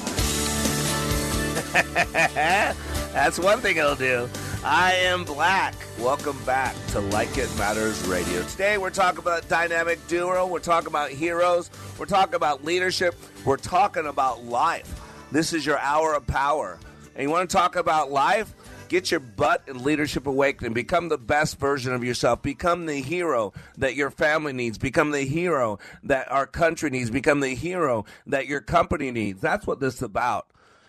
That's 3.13 3.37
one 3.37 3.59
thing 3.59 3.77
it'll 3.77 3.93
do. 3.93 4.27
I 4.63 4.93
am 4.93 5.23
Black. 5.23 5.75
Welcome 5.99 6.43
back 6.45 6.75
to 6.87 6.99
Like 6.99 7.37
It 7.37 7.55
Matters 7.59 8.03
Radio. 8.07 8.41
Today 8.45 8.79
we're 8.79 8.89
talking 8.89 9.19
about 9.19 9.47
dynamic 9.47 9.99
duo. 10.07 10.47
We're 10.47 10.57
talking 10.57 10.87
about 10.87 11.11
heroes. 11.11 11.69
We're 11.99 12.07
talking 12.07 12.33
about 12.33 12.65
leadership. 12.65 13.13
We're 13.45 13.57
talking 13.57 14.07
about 14.07 14.45
life. 14.45 14.99
This 15.31 15.53
is 15.53 15.63
your 15.63 15.77
hour 15.77 16.15
of 16.15 16.25
power. 16.25 16.79
And 17.13 17.21
you 17.21 17.29
want 17.29 17.47
to 17.47 17.55
talk 17.55 17.75
about 17.75 18.09
life? 18.09 18.51
Get 18.87 19.09
your 19.09 19.19
butt 19.19 19.63
in 19.67 19.83
Leadership 19.83 20.27
Awakening. 20.27 20.73
Become 20.73 21.09
the 21.09 21.17
best 21.17 21.59
version 21.59 21.93
of 21.93 22.03
yourself. 22.03 22.41
Become 22.41 22.85
the 22.85 23.01
hero 23.01 23.51
that 23.77 23.95
your 23.95 24.11
family 24.11 24.53
needs. 24.53 24.77
Become 24.77 25.11
the 25.11 25.23
hero 25.23 25.79
that 26.03 26.31
our 26.31 26.45
country 26.45 26.89
needs. 26.89 27.09
Become 27.09 27.39
the 27.39 27.55
hero 27.55 28.05
that 28.27 28.47
your 28.47 28.61
company 28.61 29.11
needs. 29.11 29.41
That's 29.41 29.65
what 29.65 29.79
this 29.79 29.95
is 29.95 30.01
about. 30.03 30.47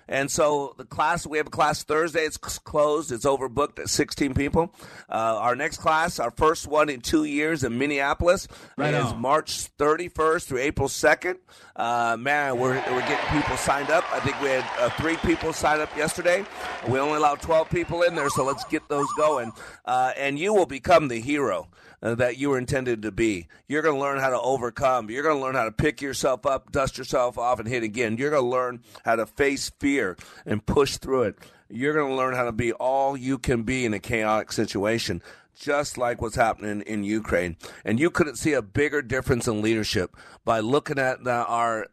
And 0.08 0.30
so 0.30 0.74
the 0.76 0.84
class, 0.84 1.26
we 1.26 1.38
have 1.38 1.48
a 1.48 1.50
class 1.50 1.82
Thursday. 1.82 2.20
It's 2.20 2.38
closed. 2.38 3.10
It's 3.10 3.24
overbooked 3.24 3.78
at 3.78 3.88
16 3.88 4.34
people. 4.34 4.72
Uh, 5.08 5.38
our 5.40 5.56
next 5.56 5.78
class, 5.78 6.18
our 6.18 6.30
first 6.30 6.66
one 6.66 6.88
in 6.88 7.00
two 7.00 7.24
years 7.24 7.64
in 7.64 7.78
Minneapolis, 7.78 8.46
Right 8.76 8.94
is 8.94 9.06
on. 9.06 9.20
March 9.20 9.68
31st 9.78 10.44
through 10.44 10.58
April 10.58 10.88
2nd. 10.88 11.36
Uh, 11.74 12.16
man, 12.18 12.58
we're, 12.58 12.74
we're 12.90 13.00
getting 13.00 13.40
people 13.40 13.56
signed 13.56 13.90
up. 13.90 14.04
I 14.12 14.20
think 14.20 14.40
we 14.40 14.48
had 14.48 14.64
uh, 14.78 14.90
three 14.90 15.16
people 15.18 15.52
sign 15.52 15.80
up 15.80 15.94
yesterday. 15.96 16.44
We 16.88 16.98
only 16.98 17.16
allowed 17.16 17.42
12 17.42 17.68
people 17.70 18.02
in 18.02 18.14
there, 18.14 18.30
so 18.30 18.44
let's 18.44 18.64
get 18.64 18.88
those 18.88 19.08
going. 19.16 19.52
Uh, 19.84 20.12
and 20.16 20.38
you 20.38 20.54
will 20.54 20.66
become 20.66 21.08
the 21.08 21.20
hero. 21.20 21.68
Uh, 22.02 22.14
that 22.14 22.36
you 22.36 22.50
were 22.50 22.58
intended 22.58 23.02
to 23.02 23.12
be. 23.12 23.48
You're 23.68 23.82
going 23.82 23.94
to 23.94 24.00
learn 24.00 24.18
how 24.18 24.30
to 24.30 24.40
overcome. 24.40 25.10
You're 25.10 25.22
going 25.22 25.36
to 25.36 25.42
learn 25.42 25.54
how 25.54 25.64
to 25.64 25.72
pick 25.72 26.00
yourself 26.00 26.46
up, 26.46 26.72
dust 26.72 26.98
yourself 26.98 27.38
off, 27.38 27.58
and 27.58 27.68
hit 27.68 27.82
again. 27.82 28.16
You're 28.16 28.30
going 28.30 28.44
to 28.44 28.48
learn 28.48 28.80
how 29.04 29.16
to 29.16 29.26
face 29.26 29.70
fear 29.78 30.16
and 30.44 30.64
push 30.64 30.96
through 30.96 31.22
it. 31.24 31.38
You're 31.68 31.94
going 31.94 32.10
to 32.10 32.14
learn 32.14 32.34
how 32.34 32.44
to 32.44 32.52
be 32.52 32.72
all 32.72 33.16
you 33.16 33.38
can 33.38 33.62
be 33.62 33.84
in 33.84 33.94
a 33.94 33.98
chaotic 33.98 34.52
situation 34.52 35.22
just 35.58 35.96
like 35.96 36.20
what's 36.20 36.36
happening 36.36 36.82
in 36.82 37.02
Ukraine. 37.02 37.56
And 37.84 37.98
you 37.98 38.10
couldn't 38.10 38.36
see 38.36 38.52
a 38.52 38.62
bigger 38.62 39.02
difference 39.02 39.48
in 39.48 39.62
leadership 39.62 40.14
by 40.44 40.60
looking 40.60 40.98
at 40.98 41.24
the, 41.24 41.32
our 41.32 41.86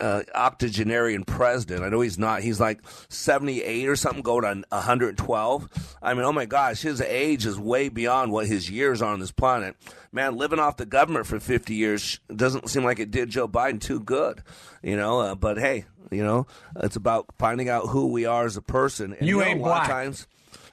uh, 0.00 0.22
octogenarian 0.34 1.24
president. 1.24 1.82
I 1.82 1.88
know 1.88 2.00
he's 2.00 2.18
not. 2.18 2.42
He's 2.42 2.60
like 2.60 2.80
78 3.08 3.88
or 3.88 3.96
something, 3.96 4.22
going 4.22 4.44
on 4.44 4.64
112. 4.70 5.96
I 6.02 6.14
mean, 6.14 6.24
oh 6.24 6.32
my 6.32 6.46
gosh, 6.46 6.82
his 6.82 7.00
age 7.00 7.46
is 7.46 7.58
way 7.58 7.88
beyond 7.88 8.32
what 8.32 8.46
his 8.46 8.70
years 8.70 9.02
are 9.02 9.12
on 9.12 9.20
this 9.20 9.32
planet. 9.32 9.76
Man, 10.12 10.36
living 10.36 10.58
off 10.58 10.76
the 10.76 10.86
government 10.86 11.26
for 11.26 11.38
50 11.40 11.74
years 11.74 12.20
doesn't 12.34 12.70
seem 12.70 12.84
like 12.84 12.98
it 12.98 13.10
did 13.10 13.30
Joe 13.30 13.48
Biden 13.48 13.80
too 13.80 14.00
good, 14.00 14.42
you 14.82 14.96
know. 14.96 15.20
Uh, 15.20 15.34
but 15.34 15.58
hey, 15.58 15.84
you 16.10 16.22
know, 16.24 16.46
it's 16.76 16.96
about 16.96 17.26
finding 17.38 17.68
out 17.68 17.88
who 17.88 18.06
we 18.06 18.24
are 18.24 18.46
as 18.46 18.56
a 18.56 18.62
person. 18.62 19.14
And, 19.18 19.28
You 19.28 19.38
know, 19.38 19.44
ain't 19.44 19.60
a 19.60 19.62
lot 19.62 19.82
of 19.82 19.86
black. 19.86 19.88
times, 19.88 20.26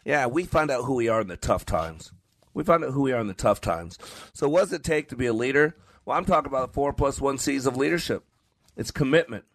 yeah, 0.05 0.27
we 0.27 0.45
find 0.45 0.71
out 0.71 0.85
who 0.85 0.93
we 0.95 1.09
are 1.09 1.19
in 1.21 1.27
the 1.27 1.35
tough 1.37 1.65
times. 1.65 2.11
We 2.53 2.63
find 2.63 2.85
out 2.85 2.91
who 2.93 3.01
we 3.01 3.11
are 3.11 3.19
in 3.19 3.27
the 3.27 3.33
tough 3.33 3.59
times. 3.59 3.97
So, 4.33 4.47
what 4.47 4.61
does 4.61 4.71
it 4.73 4.83
take 4.83 5.09
to 5.09 5.15
be 5.17 5.25
a 5.25 5.33
leader? 5.33 5.75
Well, 6.05 6.17
I'm 6.17 6.23
talking 6.25 6.47
about 6.47 6.67
the 6.67 6.73
four 6.73 6.93
plus 6.93 7.19
one 7.19 7.37
C's 7.37 7.65
of 7.65 7.75
leadership. 7.75 8.23
It's 8.77 8.91
commitment, 8.91 9.45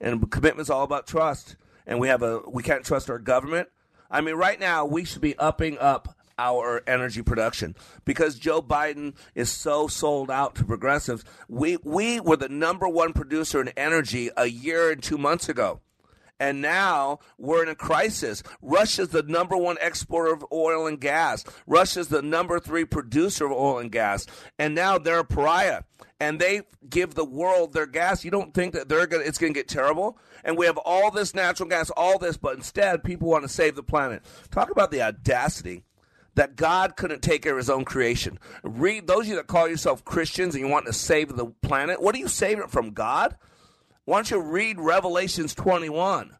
and 0.00 0.30
commitment's 0.30 0.70
all 0.70 0.84
about 0.84 1.06
trust. 1.06 1.56
And 1.86 1.98
we 1.98 2.08
have 2.08 2.22
a 2.22 2.40
we 2.48 2.62
can't 2.62 2.84
trust 2.84 3.10
our 3.10 3.18
government. 3.18 3.68
I 4.10 4.20
mean, 4.20 4.34
right 4.34 4.60
now 4.60 4.84
we 4.84 5.04
should 5.04 5.22
be 5.22 5.36
upping 5.38 5.78
up 5.78 6.16
our 6.38 6.82
energy 6.86 7.22
production 7.22 7.76
because 8.04 8.38
Joe 8.38 8.62
Biden 8.62 9.14
is 9.34 9.50
so 9.50 9.86
sold 9.86 10.30
out 10.30 10.54
to 10.56 10.64
progressives. 10.64 11.24
We 11.48 11.78
we 11.84 12.20
were 12.20 12.36
the 12.36 12.48
number 12.48 12.88
one 12.88 13.12
producer 13.12 13.60
in 13.60 13.68
energy 13.70 14.30
a 14.36 14.46
year 14.46 14.90
and 14.90 15.02
two 15.02 15.18
months 15.18 15.48
ago. 15.48 15.80
And 16.42 16.60
now 16.60 17.20
we're 17.38 17.62
in 17.62 17.68
a 17.68 17.76
crisis. 17.76 18.42
Russia's 18.60 19.10
the 19.10 19.22
number 19.22 19.56
one 19.56 19.76
exporter 19.80 20.32
of 20.32 20.44
oil 20.52 20.88
and 20.88 21.00
gas. 21.00 21.44
Russia's 21.68 22.08
the 22.08 22.20
number 22.20 22.58
three 22.58 22.84
producer 22.84 23.46
of 23.46 23.52
oil 23.52 23.78
and 23.78 23.92
gas. 23.92 24.26
And 24.58 24.74
now 24.74 24.98
they're 24.98 25.20
a 25.20 25.24
pariah. 25.24 25.82
And 26.18 26.40
they 26.40 26.62
give 26.90 27.14
the 27.14 27.24
world 27.24 27.74
their 27.74 27.86
gas. 27.86 28.24
You 28.24 28.32
don't 28.32 28.52
think 28.52 28.74
that 28.74 28.88
they're 28.88 29.06
gonna 29.06 29.22
it's 29.22 29.38
gonna 29.38 29.52
get 29.52 29.68
terrible? 29.68 30.18
And 30.42 30.58
we 30.58 30.66
have 30.66 30.78
all 30.78 31.12
this 31.12 31.32
natural 31.32 31.68
gas, 31.68 31.90
all 31.90 32.18
this, 32.18 32.36
but 32.36 32.56
instead 32.56 33.04
people 33.04 33.28
want 33.28 33.44
to 33.44 33.48
save 33.48 33.76
the 33.76 33.84
planet. 33.84 34.24
Talk 34.50 34.72
about 34.72 34.90
the 34.90 35.00
audacity 35.00 35.84
that 36.34 36.56
God 36.56 36.96
couldn't 36.96 37.22
take 37.22 37.42
care 37.42 37.52
of 37.52 37.58
his 37.58 37.70
own 37.70 37.84
creation. 37.84 38.40
Read 38.64 39.06
those 39.06 39.20
of 39.20 39.26
you 39.28 39.36
that 39.36 39.46
call 39.46 39.68
yourself 39.68 40.04
Christians 40.04 40.56
and 40.56 40.64
you 40.64 40.68
want 40.68 40.86
to 40.86 40.92
save 40.92 41.36
the 41.36 41.46
planet, 41.62 42.02
what 42.02 42.16
are 42.16 42.18
you 42.18 42.26
saving 42.26 42.64
it 42.64 42.70
from 42.72 42.90
God? 42.90 43.36
Why 44.04 44.16
don't 44.18 44.30
you 44.30 44.40
read 44.40 44.80
Revelations 44.80 45.54
21? 45.54 46.36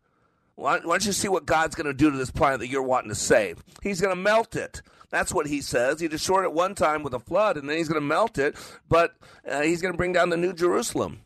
Why, 0.56 0.80
don't 0.80 1.06
you 1.06 1.12
see 1.12 1.28
what 1.28 1.46
God's 1.46 1.74
going 1.74 1.86
to 1.86 1.94
do 1.94 2.10
to 2.10 2.16
this 2.16 2.30
planet 2.30 2.60
that 2.60 2.68
you're 2.68 2.82
wanting 2.82 3.08
to 3.10 3.14
save? 3.14 3.62
He's 3.82 4.00
going 4.00 4.14
to 4.14 4.20
melt 4.20 4.56
it. 4.56 4.82
That's 5.10 5.32
what 5.32 5.46
he 5.46 5.60
says. 5.60 6.00
He 6.00 6.08
destroyed 6.08 6.44
it 6.44 6.52
one 6.52 6.74
time 6.74 7.02
with 7.02 7.14
a 7.14 7.20
flood, 7.20 7.56
and 7.56 7.68
then 7.68 7.76
he's 7.76 7.88
going 7.88 8.00
to 8.00 8.06
melt 8.06 8.38
it, 8.38 8.56
but 8.88 9.14
uh, 9.48 9.62
he's 9.62 9.80
going 9.80 9.92
to 9.92 9.98
bring 9.98 10.12
down 10.12 10.30
the 10.30 10.36
New 10.36 10.52
Jerusalem. 10.52 11.20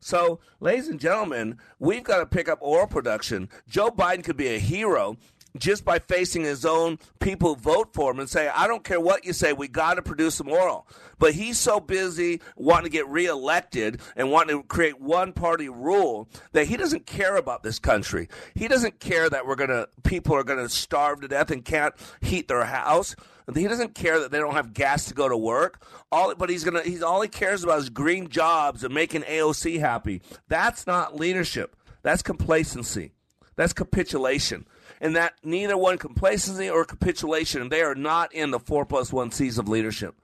So, 0.00 0.40
ladies 0.60 0.88
and 0.88 1.00
gentlemen, 1.00 1.58
we've 1.78 2.04
got 2.04 2.18
to 2.18 2.26
pick 2.26 2.48
up 2.48 2.62
oil 2.62 2.86
production. 2.86 3.48
Joe 3.68 3.90
Biden 3.90 4.24
could 4.24 4.36
be 4.36 4.54
a 4.54 4.58
hero 4.58 5.16
just 5.58 5.84
by 5.84 5.98
facing 5.98 6.42
his 6.42 6.64
own 6.64 6.98
people 7.20 7.54
vote 7.54 7.92
for 7.92 8.10
him 8.10 8.20
and 8.20 8.28
say, 8.28 8.48
I 8.48 8.66
don't 8.66 8.84
care 8.84 9.00
what 9.00 9.24
you 9.24 9.32
say, 9.32 9.52
we 9.52 9.68
got 9.68 9.94
to 9.94 10.02
produce 10.02 10.36
some 10.36 10.48
oil. 10.48 10.86
But 11.18 11.34
he's 11.34 11.58
so 11.58 11.80
busy 11.80 12.40
wanting 12.56 12.84
to 12.84 12.90
get 12.90 13.08
reelected 13.08 14.00
and 14.16 14.30
wanting 14.30 14.60
to 14.60 14.66
create 14.66 15.00
one 15.00 15.32
party 15.32 15.68
rule 15.68 16.28
that 16.52 16.66
he 16.66 16.76
doesn't 16.76 17.06
care 17.06 17.36
about 17.36 17.62
this 17.62 17.78
country. 17.78 18.28
He 18.54 18.68
doesn't 18.68 19.00
care 19.00 19.28
that 19.30 19.46
we're 19.46 19.56
going 19.56 19.70
to, 19.70 19.88
people 20.02 20.34
are 20.34 20.44
going 20.44 20.58
to 20.58 20.68
starve 20.68 21.20
to 21.22 21.28
death 21.28 21.50
and 21.50 21.64
can't 21.64 21.94
heat 22.20 22.48
their 22.48 22.64
house. 22.64 23.16
He 23.54 23.68
doesn't 23.68 23.94
care 23.94 24.18
that 24.20 24.32
they 24.32 24.38
don't 24.38 24.54
have 24.54 24.74
gas 24.74 25.04
to 25.06 25.14
go 25.14 25.28
to 25.28 25.36
work. 25.36 25.80
All, 26.10 26.34
but 26.34 26.50
he's 26.50 26.64
gonna. 26.64 26.82
He's 26.82 27.00
all 27.00 27.20
he 27.20 27.28
cares 27.28 27.62
about 27.62 27.78
is 27.78 27.90
green 27.90 28.28
jobs 28.28 28.82
and 28.82 28.92
making 28.92 29.22
AOC 29.22 29.78
happy. 29.78 30.20
That's 30.48 30.84
not 30.84 31.14
leadership. 31.14 31.76
That's 32.02 32.22
complacency. 32.22 33.12
That's 33.54 33.72
capitulation. 33.72 34.66
And 35.00 35.14
that 35.16 35.34
neither 35.42 35.76
one 35.76 35.98
complacency 35.98 36.70
or 36.70 36.84
capitulation, 36.84 37.68
they 37.68 37.82
are 37.82 37.94
not 37.94 38.32
in 38.32 38.50
the 38.50 38.58
four 38.58 38.86
plus 38.86 39.12
one 39.12 39.30
C's 39.30 39.58
of 39.58 39.68
leadership. 39.68 40.14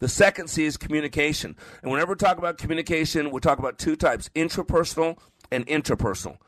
The 0.00 0.08
second 0.08 0.48
C 0.48 0.64
is 0.64 0.76
communication. 0.76 1.56
And 1.82 1.90
whenever 1.90 2.12
we 2.12 2.16
talk 2.16 2.38
about 2.38 2.58
communication, 2.58 3.30
we 3.30 3.40
talk 3.40 3.58
about 3.58 3.78
two 3.78 3.96
types 3.96 4.30
intrapersonal 4.34 5.18
and 5.50 5.66
interpersonal. 5.66 6.38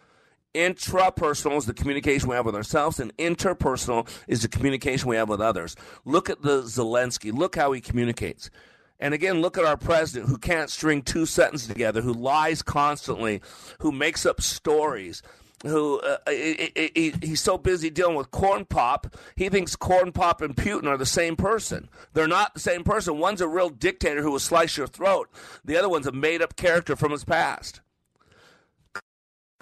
Intrapersonal 0.54 1.56
is 1.56 1.66
the 1.66 1.74
communication 1.74 2.28
we 2.28 2.34
have 2.34 2.46
with 2.46 2.56
ourselves, 2.56 2.98
and 2.98 3.16
interpersonal 3.16 4.08
is 4.26 4.42
the 4.42 4.48
communication 4.48 5.08
we 5.08 5.16
have 5.16 5.28
with 5.28 5.40
others. 5.40 5.76
Look 6.04 6.28
at 6.28 6.42
the 6.42 6.62
Zelensky. 6.62 7.32
Look 7.32 7.56
how 7.56 7.72
he 7.72 7.80
communicates. 7.80 8.50
And 8.98 9.14
again, 9.14 9.40
look 9.40 9.56
at 9.56 9.64
our 9.64 9.76
president 9.76 10.28
who 10.28 10.36
can't 10.36 10.68
string 10.68 11.02
two 11.02 11.24
sentences 11.24 11.68
together, 11.68 12.02
who 12.02 12.12
lies 12.12 12.62
constantly, 12.62 13.40
who 13.78 13.92
makes 13.92 14.26
up 14.26 14.42
stories, 14.42 15.22
who 15.62 16.00
uh, 16.00 16.16
he- 16.28 16.70
he- 16.74 16.90
he- 16.94 17.26
he's 17.28 17.40
so 17.40 17.58
busy 17.58 17.90
dealing 17.90 18.16
with 18.16 18.30
corn 18.30 18.64
pop, 18.64 19.14
he 19.36 19.48
thinks 19.48 19.76
corn 19.76 20.10
pop 20.12 20.40
and 20.40 20.56
Putin 20.56 20.86
are 20.86 20.96
the 20.96 21.04
same 21.06 21.36
person. 21.36 21.88
They're 22.14 22.26
not 22.28 22.54
the 22.54 22.60
same 22.60 22.82
person. 22.84 23.18
One's 23.18 23.40
a 23.40 23.48
real 23.48 23.68
dictator 23.68 24.22
who 24.22 24.30
will 24.32 24.38
slice 24.38 24.76
your 24.76 24.86
throat. 24.86 25.28
The 25.64 25.76
other 25.76 25.88
one's 25.88 26.06
a 26.06 26.12
made 26.12 26.40
up 26.42 26.56
character 26.56 26.96
from 26.96 27.12
his 27.12 27.24
past. 27.24 27.80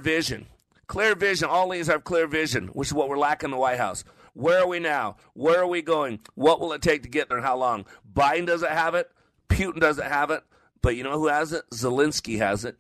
Vision. 0.01 0.47
Clear 0.87 1.15
vision. 1.15 1.49
All 1.49 1.69
leaders 1.69 1.89
have 1.89 2.05
clear 2.05 2.27
vision, 2.27 2.69
which 2.69 2.89
is 2.89 2.95
what 2.95 3.09
we're 3.09 3.19
lacking 3.19 3.49
in 3.49 3.51
the 3.51 3.57
White 3.57 3.79
House. 3.79 4.05
Where 4.35 4.61
are 4.61 4.69
we 4.69 4.79
now? 4.79 5.17
Where 5.35 5.59
are 5.61 5.67
we 5.67 5.83
going? 5.83 6.21
What 6.37 6.61
will 6.61 6.73
it 6.73 6.81
take 6.83 7.03
to 7.03 7.09
get 7.09 7.29
there 7.29 7.39
and 7.39 7.47
how 7.47 7.57
long? 7.57 7.85
Biden 8.11 8.47
doesn't 8.47 8.71
have 8.71 8.95
it. 8.95 9.11
Putin 9.49 9.81
doesn't 9.81 10.07
have 10.07 10.31
it. 10.31 10.45
But 10.81 10.95
you 10.95 11.03
know 11.03 11.19
who 11.19 11.27
has 11.27 11.53
it? 11.53 11.65
Zelensky 11.73 12.39
has 12.39 12.65
it. 12.65 12.77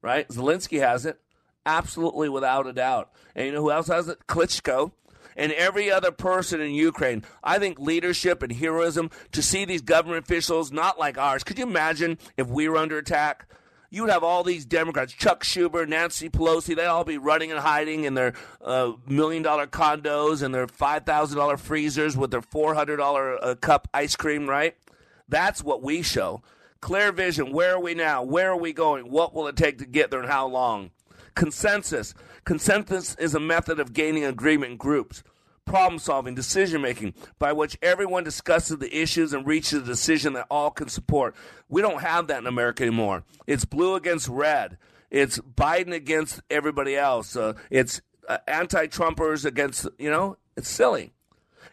Right? 0.00 0.28
Zelensky 0.28 0.78
has 0.78 1.04
it. 1.06 1.20
Absolutely 1.70 2.28
without 2.28 2.66
a 2.66 2.72
doubt. 2.72 3.10
And 3.34 3.46
you 3.46 3.52
know 3.52 3.62
who 3.62 3.70
else 3.70 3.86
has 3.86 4.08
it? 4.08 4.26
Klitschko. 4.26 4.92
And 5.36 5.52
every 5.52 5.90
other 5.90 6.10
person 6.10 6.60
in 6.60 6.72
Ukraine. 6.72 7.24
I 7.42 7.58
think 7.58 7.78
leadership 7.78 8.42
and 8.42 8.52
heroism 8.52 9.10
to 9.32 9.42
see 9.42 9.64
these 9.64 9.80
government 9.80 10.24
officials 10.24 10.72
not 10.72 10.98
like 10.98 11.16
ours. 11.16 11.44
Could 11.44 11.58
you 11.58 11.66
imagine 11.66 12.18
if 12.36 12.48
we 12.48 12.68
were 12.68 12.76
under 12.76 12.98
attack? 12.98 13.46
you 13.92 14.02
would 14.02 14.10
have 14.10 14.22
all 14.22 14.44
these 14.44 14.64
Democrats, 14.64 15.12
Chuck 15.12 15.42
Schumer, 15.42 15.86
Nancy 15.86 16.30
Pelosi, 16.30 16.76
they'd 16.76 16.86
all 16.86 17.02
be 17.02 17.18
running 17.18 17.50
and 17.50 17.58
hiding 17.58 18.04
in 18.04 18.14
their 18.14 18.34
uh, 18.64 18.92
million 19.08 19.42
dollar 19.42 19.66
condos 19.66 20.42
and 20.42 20.54
their 20.54 20.68
$5,000 20.68 21.58
freezers 21.58 22.16
with 22.16 22.30
their 22.30 22.40
$400 22.40 23.38
a 23.42 23.56
cup 23.56 23.88
ice 23.92 24.14
cream, 24.14 24.48
right? 24.48 24.76
That's 25.28 25.62
what 25.64 25.82
we 25.82 26.02
show. 26.02 26.40
Clear 26.80 27.10
vision. 27.10 27.52
Where 27.52 27.74
are 27.74 27.80
we 27.80 27.94
now? 27.94 28.22
Where 28.22 28.52
are 28.52 28.56
we 28.56 28.72
going? 28.72 29.10
What 29.10 29.34
will 29.34 29.48
it 29.48 29.56
take 29.56 29.78
to 29.78 29.86
get 29.86 30.12
there 30.12 30.20
and 30.20 30.30
how 30.30 30.46
long? 30.46 30.92
Consensus. 31.34 32.14
Consensus 32.44 33.14
is 33.16 33.34
a 33.34 33.40
method 33.40 33.80
of 33.80 33.92
gaining 33.92 34.24
agreement 34.24 34.72
in 34.72 34.76
groups. 34.76 35.22
Problem 35.64 35.98
solving, 35.98 36.34
decision 36.34 36.80
making, 36.82 37.14
by 37.38 37.52
which 37.52 37.78
everyone 37.80 38.24
discusses 38.24 38.78
the 38.78 38.94
issues 38.96 39.32
and 39.32 39.46
reaches 39.46 39.82
a 39.82 39.84
decision 39.84 40.32
that 40.32 40.46
all 40.50 40.70
can 40.70 40.88
support. 40.88 41.36
We 41.68 41.80
don't 41.80 42.00
have 42.00 42.26
that 42.26 42.38
in 42.38 42.46
America 42.46 42.82
anymore. 42.82 43.24
It's 43.46 43.64
blue 43.64 43.94
against 43.94 44.28
red. 44.28 44.78
It's 45.10 45.38
Biden 45.38 45.92
against 45.92 46.40
everybody 46.50 46.96
else. 46.96 47.36
Uh, 47.36 47.54
it's 47.70 48.00
uh, 48.28 48.38
anti 48.48 48.86
Trumpers 48.86 49.44
against, 49.44 49.86
you 49.98 50.10
know, 50.10 50.38
it's 50.56 50.68
silly. 50.68 51.12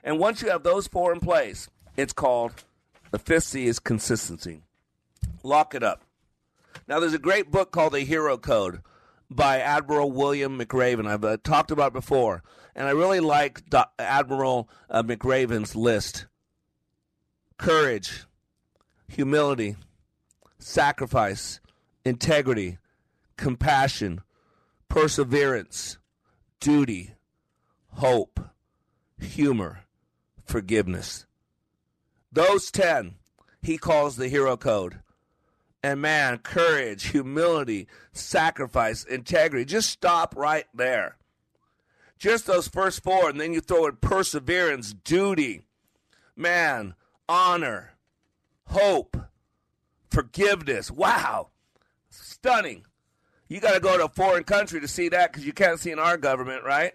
And 0.04 0.20
once 0.20 0.42
you 0.42 0.50
have 0.50 0.64
those 0.64 0.88
four 0.88 1.12
in 1.12 1.20
place, 1.20 1.70
it's 1.96 2.14
called 2.14 2.54
the 3.12 3.20
fifth 3.20 3.46
C 3.46 3.66
is 3.66 3.80
consistency. 3.80 4.62
Lock 5.44 5.74
it 5.74 5.84
up. 5.84 6.04
Now, 6.88 7.00
there's 7.00 7.14
a 7.14 7.20
great 7.20 7.52
book 7.52 7.72
called 7.72 7.94
The 7.94 8.02
Hero 8.02 8.38
Code 8.38 8.82
by 9.30 9.60
Admiral 9.60 10.12
William 10.12 10.58
McRaven. 10.60 11.08
I've 11.08 11.24
uh, 11.24 11.38
talked 11.44 11.72
about 11.72 11.94
before, 11.94 12.44
and 12.76 12.88
I 12.88 12.92
really 12.92 13.20
like 13.20 13.64
Admiral 14.00 14.70
uh, 14.90 15.04
McRaven's 15.04 15.76
list 15.76 16.26
courage, 17.58 18.26
humility, 19.08 19.76
sacrifice, 20.60 21.60
integrity, 22.06 22.78
compassion, 23.36 24.22
perseverance, 24.90 25.98
duty, 26.60 27.16
hope, 27.94 28.40
humor, 29.20 29.86
forgiveness. 30.46 31.26
Those 32.32 32.70
10 32.70 33.16
he 33.62 33.78
calls 33.78 34.16
the 34.16 34.30
hero 34.30 34.56
code. 34.56 35.00
And 35.84 36.02
man, 36.02 36.40
courage, 36.40 37.08
humility, 37.08 37.88
sacrifice, 38.12 39.04
integrity. 39.04 39.64
Just 39.64 39.90
stop 39.90 40.36
right 40.36 40.66
there. 40.74 41.18
Just 42.18 42.48
those 42.48 42.68
first 42.68 43.04
four, 43.04 43.30
and 43.30 43.40
then 43.40 43.54
you 43.54 43.62
throw 43.62 43.86
in 43.86 43.98
perseverance, 43.98 44.94
duty, 44.94 45.62
man, 46.36 46.96
honor, 47.30 47.94
hope, 48.66 49.18
forgiveness. 50.10 50.90
Wow. 50.90 51.50
Stunning. 52.10 52.86
You 53.48 53.60
got 53.60 53.76
to 53.76 53.80
go 53.80 53.98
to 53.98 54.06
a 54.06 54.10
foreign 54.10 54.44
country 54.44 54.82
to 54.82 54.88
see 54.88 55.10
that 55.10 55.32
because 55.32 55.46
you 55.46 55.54
can't 55.54 55.80
see 55.80 55.92
in 55.92 56.00
our 56.00 56.18
government, 56.18 56.64
right? 56.64 56.94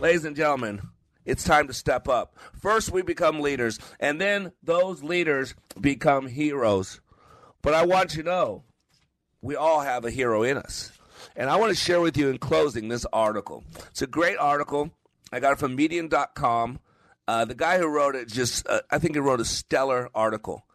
Ladies 0.00 0.24
and 0.24 0.34
gentlemen, 0.34 0.80
it's 1.24 1.44
time 1.44 1.66
to 1.68 1.74
step 1.74 2.08
up. 2.08 2.36
First, 2.60 2.90
we 2.90 3.02
become 3.02 3.40
leaders, 3.40 3.78
and 4.00 4.20
then 4.20 4.52
those 4.62 5.02
leaders 5.02 5.54
become 5.80 6.26
heroes. 6.26 7.00
But 7.64 7.72
I 7.72 7.86
want 7.86 8.14
you 8.14 8.22
to 8.22 8.28
know 8.28 8.62
we 9.40 9.56
all 9.56 9.80
have 9.80 10.04
a 10.04 10.10
hero 10.10 10.42
in 10.42 10.58
us. 10.58 10.92
And 11.34 11.48
I 11.48 11.56
want 11.56 11.70
to 11.70 11.74
share 11.74 12.02
with 12.02 12.14
you 12.14 12.28
in 12.28 12.36
closing 12.36 12.88
this 12.88 13.06
article. 13.10 13.64
It's 13.88 14.02
a 14.02 14.06
great 14.06 14.36
article. 14.36 14.90
I 15.32 15.40
got 15.40 15.54
it 15.54 15.58
from 15.58 15.74
medium.com. 15.74 16.78
Uh, 17.26 17.46
the 17.46 17.54
guy 17.54 17.78
who 17.78 17.86
wrote 17.86 18.16
it 18.16 18.28
just, 18.28 18.68
uh, 18.68 18.82
I 18.90 18.98
think 18.98 19.14
he 19.14 19.20
wrote 19.20 19.40
a 19.40 19.46
stellar 19.46 20.10
article. 20.14 20.66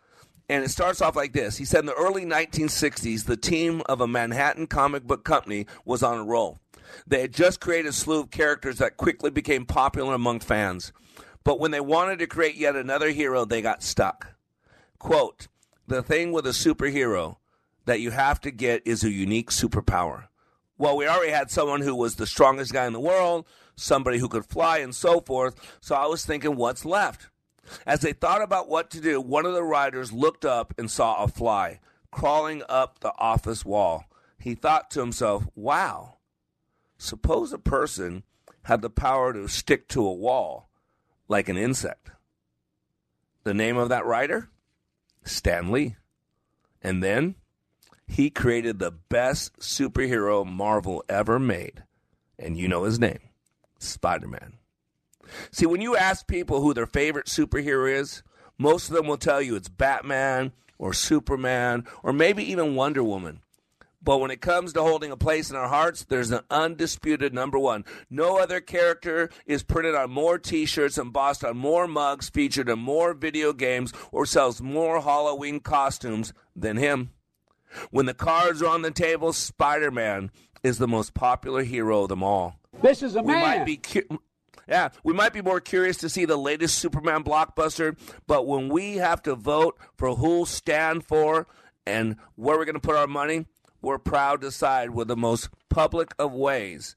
And 0.49 0.63
it 0.63 0.69
starts 0.69 0.99
off 0.99 1.15
like 1.15 1.31
this. 1.31 1.57
He 1.57 1.63
said 1.63 1.81
in 1.81 1.85
the 1.85 1.93
early 1.93 2.25
1960s, 2.25 3.25
the 3.25 3.37
team 3.37 3.83
of 3.85 4.01
a 4.01 4.07
Manhattan 4.07 4.65
comic 4.65 5.03
book 5.03 5.23
company 5.23 5.67
was 5.85 6.01
on 6.01 6.17
a 6.17 6.23
roll. 6.23 6.57
They 7.05 7.21
had 7.21 7.35
just 7.35 7.59
created 7.59 7.89
a 7.89 7.93
slew 7.93 8.21
of 8.21 8.31
characters 8.31 8.79
that 8.79 8.97
quickly 8.97 9.29
became 9.29 9.67
popular 9.67 10.15
among 10.15 10.39
fans. 10.39 10.91
But 11.43 11.59
when 11.59 11.69
they 11.69 11.81
wanted 11.81 12.17
to 12.17 12.25
create 12.25 12.55
yet 12.55 12.75
another 12.75 13.11
hero, 13.11 13.45
they 13.45 13.61
got 13.61 13.83
stuck. 13.83 14.33
Quote, 14.97 15.47
the 15.89 16.03
thing 16.03 16.31
with 16.31 16.45
a 16.45 16.51
superhero 16.51 17.37
that 17.85 17.99
you 17.99 18.11
have 18.11 18.39
to 18.41 18.51
get 18.51 18.83
is 18.85 19.03
a 19.03 19.11
unique 19.11 19.49
superpower. 19.49 20.27
Well, 20.77 20.95
we 20.95 21.07
already 21.07 21.31
had 21.31 21.51
someone 21.51 21.81
who 21.81 21.95
was 21.95 22.15
the 22.15 22.27
strongest 22.27 22.71
guy 22.71 22.85
in 22.85 22.93
the 22.93 22.99
world, 22.99 23.45
somebody 23.75 24.19
who 24.19 24.29
could 24.29 24.45
fly, 24.45 24.77
and 24.77 24.93
so 24.93 25.19
forth. 25.19 25.77
So 25.81 25.95
I 25.95 26.05
was 26.05 26.23
thinking, 26.23 26.55
what's 26.55 26.85
left? 26.85 27.27
As 27.85 28.01
they 28.01 28.13
thought 28.13 28.41
about 28.41 28.69
what 28.69 28.89
to 28.91 29.01
do, 29.01 29.19
one 29.19 29.45
of 29.45 29.53
the 29.53 29.63
writers 29.63 30.13
looked 30.13 30.45
up 30.45 30.73
and 30.77 30.89
saw 30.89 31.23
a 31.23 31.27
fly 31.27 31.79
crawling 32.11 32.63
up 32.69 32.99
the 32.99 33.13
office 33.17 33.65
wall. 33.65 34.05
He 34.37 34.55
thought 34.55 34.89
to 34.91 34.99
himself, 34.99 35.47
wow, 35.55 36.17
suppose 36.97 37.51
a 37.51 37.59
person 37.59 38.23
had 38.63 38.81
the 38.81 38.89
power 38.89 39.33
to 39.33 39.47
stick 39.47 39.87
to 39.89 40.05
a 40.05 40.13
wall 40.13 40.69
like 41.27 41.49
an 41.49 41.57
insect. 41.57 42.11
The 43.43 43.53
name 43.53 43.77
of 43.77 43.89
that 43.89 44.05
writer? 44.05 44.49
Stan 45.23 45.71
Lee. 45.71 45.95
And 46.81 47.03
then 47.03 47.35
he 48.07 48.29
created 48.29 48.79
the 48.79 48.91
best 48.91 49.57
superhero 49.59 50.45
Marvel 50.45 51.03
ever 51.07 51.39
made. 51.39 51.83
And 52.37 52.57
you 52.57 52.67
know 52.67 52.83
his 52.83 52.99
name 52.99 53.19
Spider 53.77 54.27
Man. 54.27 54.53
See, 55.51 55.65
when 55.65 55.81
you 55.81 55.95
ask 55.95 56.27
people 56.27 56.61
who 56.61 56.73
their 56.73 56.87
favorite 56.87 57.27
superhero 57.27 57.91
is, 57.91 58.23
most 58.57 58.89
of 58.89 58.95
them 58.95 59.07
will 59.07 59.17
tell 59.17 59.41
you 59.41 59.55
it's 59.55 59.69
Batman 59.69 60.53
or 60.77 60.93
Superman 60.93 61.85
or 62.01 62.11
maybe 62.11 62.43
even 62.49 62.75
Wonder 62.75 63.03
Woman. 63.03 63.41
But 64.01 64.19
when 64.19 64.31
it 64.31 64.39
comes 64.39 64.73
to 64.73 64.81
holding 64.81 65.11
a 65.11 65.17
place 65.17 65.49
in 65.49 65.57
our 65.57 65.67
hearts, 65.67 66.05
there's 66.05 66.31
an 66.31 66.41
undisputed 66.49 67.33
number 67.33 67.59
one. 67.59 67.83
No 68.09 68.37
other 68.37 68.61
character 68.61 69.29
is 69.45 69.61
printed 69.61 69.93
on 69.93 70.09
more 70.09 70.37
t 70.37 70.65
shirts, 70.65 70.97
embossed 70.97 71.43
on 71.43 71.57
more 71.57 71.87
mugs, 71.87 72.29
featured 72.29 72.69
in 72.69 72.79
more 72.79 73.13
video 73.13 73.51
games, 73.51 73.91
or 74.11 74.25
sells 74.25 74.61
more 74.61 75.01
Halloween 75.01 75.59
costumes 75.59 76.33
than 76.55 76.77
him. 76.77 77.11
When 77.91 78.05
the 78.05 78.13
cards 78.13 78.61
are 78.61 78.69
on 78.69 78.83
the 78.83 78.91
table, 78.91 79.33
Spider 79.33 79.91
Man 79.91 80.31
is 80.63 80.77
the 80.77 80.87
most 80.87 81.13
popular 81.13 81.63
hero 81.63 82.03
of 82.03 82.09
them 82.09 82.23
all. 82.23 82.55
This 82.81 83.03
is 83.03 83.15
a 83.15 83.21
we 83.21 83.33
man. 83.33 83.59
Might 83.59 83.65
be 83.65 83.77
cu- 83.77 84.19
yeah, 84.67 84.89
we 85.03 85.13
might 85.13 85.33
be 85.33 85.41
more 85.41 85.59
curious 85.59 85.97
to 85.97 86.09
see 86.09 86.25
the 86.25 86.37
latest 86.37 86.77
Superman 86.77 87.23
blockbuster, 87.23 87.97
but 88.27 88.47
when 88.47 88.69
we 88.69 88.97
have 88.97 89.21
to 89.23 89.35
vote 89.35 89.77
for 89.97 90.15
who'll 90.15 90.45
stand 90.45 91.03
for 91.03 91.47
and 91.85 92.17
where 92.35 92.57
we're 92.57 92.65
going 92.65 92.75
to 92.75 92.79
put 92.79 92.95
our 92.95 93.07
money, 93.07 93.45
we're 93.81 93.97
proud 93.97 94.41
to 94.41 94.51
side 94.51 94.91
with 94.91 95.07
the 95.07 95.15
most 95.15 95.49
public 95.69 96.13
of 96.19 96.33
ways, 96.33 96.95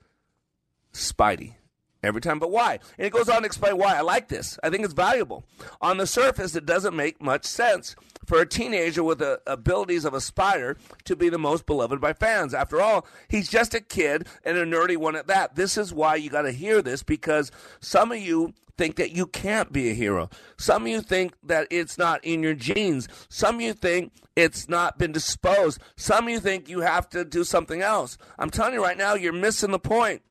Spidey. 0.92 1.54
Every 2.02 2.20
time, 2.20 2.40
but 2.40 2.50
why? 2.50 2.80
And 2.98 3.06
it 3.06 3.12
goes 3.12 3.28
on 3.28 3.42
to 3.42 3.46
explain 3.46 3.78
why. 3.78 3.96
I 3.96 4.00
like 4.00 4.26
this. 4.26 4.58
I 4.60 4.70
think 4.70 4.84
it's 4.84 4.92
valuable. 4.92 5.44
On 5.80 5.98
the 5.98 6.06
surface, 6.06 6.56
it 6.56 6.66
doesn't 6.66 6.96
make 6.96 7.22
much 7.22 7.44
sense 7.44 7.94
for 8.26 8.40
a 8.40 8.46
teenager 8.46 9.02
with 9.02 9.18
the 9.18 9.40
abilities 9.46 10.04
of 10.04 10.14
a 10.14 10.20
spider 10.20 10.76
to 11.04 11.16
be 11.16 11.28
the 11.28 11.38
most 11.38 11.66
beloved 11.66 12.00
by 12.00 12.12
fans. 12.12 12.54
After 12.54 12.80
all, 12.80 13.06
he's 13.28 13.48
just 13.48 13.74
a 13.74 13.80
kid 13.80 14.26
and 14.44 14.56
a 14.56 14.64
nerdy 14.64 14.96
one 14.96 15.16
at 15.16 15.26
that. 15.26 15.54
This 15.54 15.76
is 15.76 15.92
why 15.92 16.16
you 16.16 16.30
got 16.30 16.42
to 16.42 16.52
hear 16.52 16.82
this 16.82 17.02
because 17.02 17.50
some 17.80 18.12
of 18.12 18.18
you 18.18 18.54
think 18.78 18.96
that 18.96 19.12
you 19.12 19.26
can't 19.26 19.72
be 19.72 19.90
a 19.90 19.94
hero. 19.94 20.30
Some 20.56 20.82
of 20.82 20.88
you 20.88 21.02
think 21.02 21.34
that 21.42 21.66
it's 21.70 21.98
not 21.98 22.24
in 22.24 22.42
your 22.42 22.54
genes. 22.54 23.08
Some 23.28 23.56
of 23.56 23.60
you 23.60 23.74
think 23.74 24.12
it's 24.34 24.68
not 24.68 24.98
been 24.98 25.12
disposed. 25.12 25.80
Some 25.96 26.24
of 26.24 26.30
you 26.30 26.40
think 26.40 26.68
you 26.68 26.80
have 26.80 27.08
to 27.10 27.24
do 27.24 27.44
something 27.44 27.82
else. 27.82 28.16
I'm 28.38 28.50
telling 28.50 28.74
you 28.74 28.82
right 28.82 28.96
now, 28.96 29.14
you're 29.14 29.32
missing 29.32 29.72
the 29.72 29.78
point. 29.78 30.22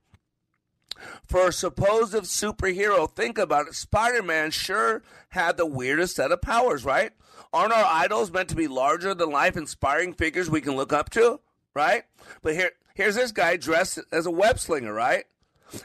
For 1.25 1.47
a 1.47 1.53
supposed 1.53 2.13
superhero, 2.13 3.09
think 3.09 3.37
about 3.37 3.67
it. 3.67 3.75
Spider 3.75 4.21
Man 4.21 4.51
sure 4.51 5.01
had 5.29 5.57
the 5.57 5.65
weirdest 5.65 6.15
set 6.15 6.31
of 6.31 6.41
powers, 6.41 6.85
right? 6.85 7.11
Aren't 7.53 7.73
our 7.73 7.85
idols 7.85 8.31
meant 8.31 8.49
to 8.49 8.55
be 8.55 8.67
larger 8.67 9.13
than 9.13 9.29
life, 9.29 9.57
inspiring 9.57 10.13
figures 10.13 10.49
we 10.49 10.61
can 10.61 10.75
look 10.75 10.93
up 10.93 11.09
to, 11.11 11.39
right? 11.73 12.03
But 12.41 12.53
here, 12.53 12.71
here's 12.93 13.15
this 13.15 13.31
guy 13.31 13.57
dressed 13.57 13.99
as 14.11 14.25
a 14.25 14.31
web 14.31 14.59
slinger, 14.59 14.93
right? 14.93 15.25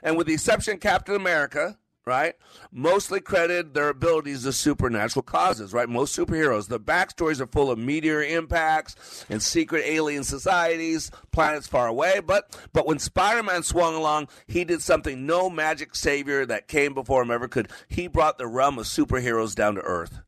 And 0.03 0.17
with 0.17 0.27
the 0.27 0.35
exception 0.35 0.75
of 0.75 0.81
Captain 0.81 1.17
America, 1.17 1.79
right? 2.07 2.35
Mostly 2.71 3.21
credited 3.21 3.75
their 3.75 3.89
abilities 3.89 4.45
to 4.45 4.53
supernatural 4.53 5.25
causes, 5.25 5.73
right? 5.73 5.89
Most 5.89 6.17
superheroes, 6.17 6.69
their 6.69 6.79
backstories 6.79 7.41
are 7.41 7.49
full 7.49 7.71
of 7.71 7.79
meteor 7.79 8.23
impacts 8.23 9.27
and 9.29 9.43
secret 9.43 9.83
alien 9.85 10.23
societies, 10.23 11.11
planets 11.33 11.67
far 11.67 11.89
away. 11.89 12.21
But 12.21 12.57
but 12.73 12.87
when 12.87 13.01
Spider-Man 13.01 13.65
swung 13.65 13.97
along, 13.97 14.29
he 14.47 14.65
did 14.65 14.83
something 14.83 15.27
no 15.27 15.51
magic 15.51 15.97
savior 15.97 16.47
that 16.47 16.69
came 16.69 16.95
before 16.95 17.23
him 17.23 17.33
ever 17.33 17.49
could. 17.49 17.71
He 17.89 18.07
brought 18.07 18.39
the 18.39 18.47
realm 18.47 18.79
of 18.79 18.87
superheroes 18.87 19.55
down 19.55 19.75
to 19.75 19.81
earth. 19.81 20.21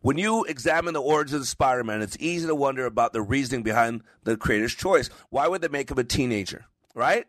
When 0.00 0.18
you 0.18 0.44
examine 0.44 0.94
the 0.94 1.02
origins 1.02 1.42
of 1.42 1.48
Spider 1.48 1.84
Man, 1.84 2.02
it's 2.02 2.16
easy 2.20 2.46
to 2.46 2.54
wonder 2.54 2.86
about 2.86 3.12
the 3.12 3.22
reasoning 3.22 3.62
behind 3.62 4.02
the 4.24 4.36
creator's 4.36 4.74
choice. 4.74 5.10
Why 5.30 5.48
would 5.48 5.60
they 5.62 5.68
make 5.68 5.90
him 5.90 5.98
a 5.98 6.04
teenager, 6.04 6.66
right? 6.94 7.26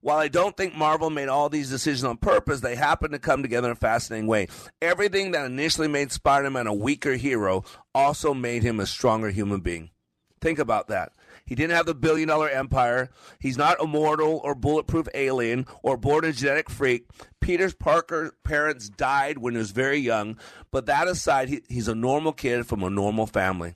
While 0.00 0.18
I 0.18 0.28
don't 0.28 0.56
think 0.56 0.74
Marvel 0.74 1.10
made 1.10 1.28
all 1.28 1.48
these 1.48 1.70
decisions 1.70 2.04
on 2.04 2.16
purpose, 2.16 2.60
they 2.60 2.74
happen 2.74 3.12
to 3.12 3.18
come 3.18 3.42
together 3.42 3.68
in 3.68 3.72
a 3.72 3.76
fascinating 3.76 4.26
way. 4.26 4.48
Everything 4.82 5.30
that 5.30 5.46
initially 5.46 5.88
made 5.88 6.10
Spider 6.10 6.50
Man 6.50 6.66
a 6.66 6.74
weaker 6.74 7.14
hero 7.14 7.64
also 7.94 8.34
made 8.34 8.62
him 8.62 8.80
a 8.80 8.86
stronger 8.86 9.30
human 9.30 9.60
being. 9.60 9.90
Think 10.40 10.58
about 10.58 10.88
that. 10.88 11.12
He 11.44 11.54
didn't 11.54 11.76
have 11.76 11.86
the 11.86 11.94
billion 11.94 12.28
dollar 12.28 12.48
empire. 12.48 13.10
He's 13.38 13.58
not 13.58 13.80
immortal 13.80 14.40
or 14.42 14.54
bulletproof 14.54 15.08
alien 15.14 15.66
or 15.82 15.96
born 15.96 16.24
a 16.24 16.32
genetic 16.32 16.70
freak. 16.70 17.06
Peter's 17.40 17.74
Parker's 17.74 18.32
parents 18.44 18.88
died 18.88 19.38
when 19.38 19.54
he 19.54 19.58
was 19.58 19.70
very 19.70 19.98
young, 19.98 20.38
but 20.70 20.86
that 20.86 21.08
aside, 21.08 21.48
he, 21.48 21.62
he's 21.68 21.88
a 21.88 21.94
normal 21.94 22.32
kid 22.32 22.66
from 22.66 22.82
a 22.82 22.90
normal 22.90 23.26
family. 23.26 23.74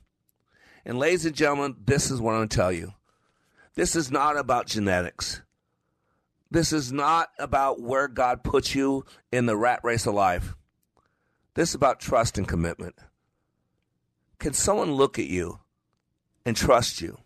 And 0.85 0.97
ladies 0.97 1.25
and 1.25 1.35
gentlemen, 1.35 1.75
this 1.85 2.09
is 2.09 2.19
what 2.19 2.31
I'm 2.31 2.39
going 2.39 2.49
to 2.49 2.57
tell 2.57 2.71
you. 2.71 2.93
This 3.75 3.95
is 3.95 4.11
not 4.11 4.37
about 4.37 4.67
genetics. 4.67 5.41
This 6.49 6.73
is 6.73 6.91
not 6.91 7.29
about 7.39 7.79
where 7.79 8.09
God 8.09 8.43
puts 8.43 8.75
you 8.75 9.05
in 9.31 9.45
the 9.45 9.55
rat 9.55 9.79
race 9.83 10.05
of 10.05 10.13
life. 10.13 10.55
This 11.53 11.69
is 11.69 11.75
about 11.75 12.01
trust 12.01 12.37
and 12.37 12.47
commitment. 12.47 12.95
Can 14.37 14.53
someone 14.53 14.93
look 14.93 15.17
at 15.17 15.27
you 15.27 15.59
and 16.45 16.57
trust 16.57 16.99
you? 16.99 17.19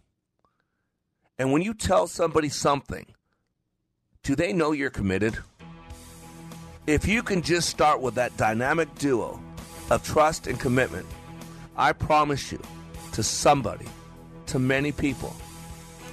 And 1.37 1.51
when 1.51 1.61
you 1.61 1.73
tell 1.73 2.07
somebody 2.07 2.47
something, 2.47 3.05
do 4.23 4.35
they 4.35 4.53
know 4.53 4.71
you're 4.71 4.89
committed? 4.89 5.37
If 6.87 7.07
you 7.07 7.23
can 7.23 7.41
just 7.41 7.69
start 7.69 7.99
with 7.99 8.15
that 8.15 8.37
dynamic 8.37 8.93
duo 8.95 9.41
of 9.89 10.03
trust 10.03 10.47
and 10.47 10.59
commitment, 10.59 11.05
I 11.75 11.91
promise 11.91 12.51
you, 12.51 12.61
to 13.11 13.23
somebody, 13.23 13.87
to 14.47 14.59
many 14.59 14.91
people, 14.91 15.35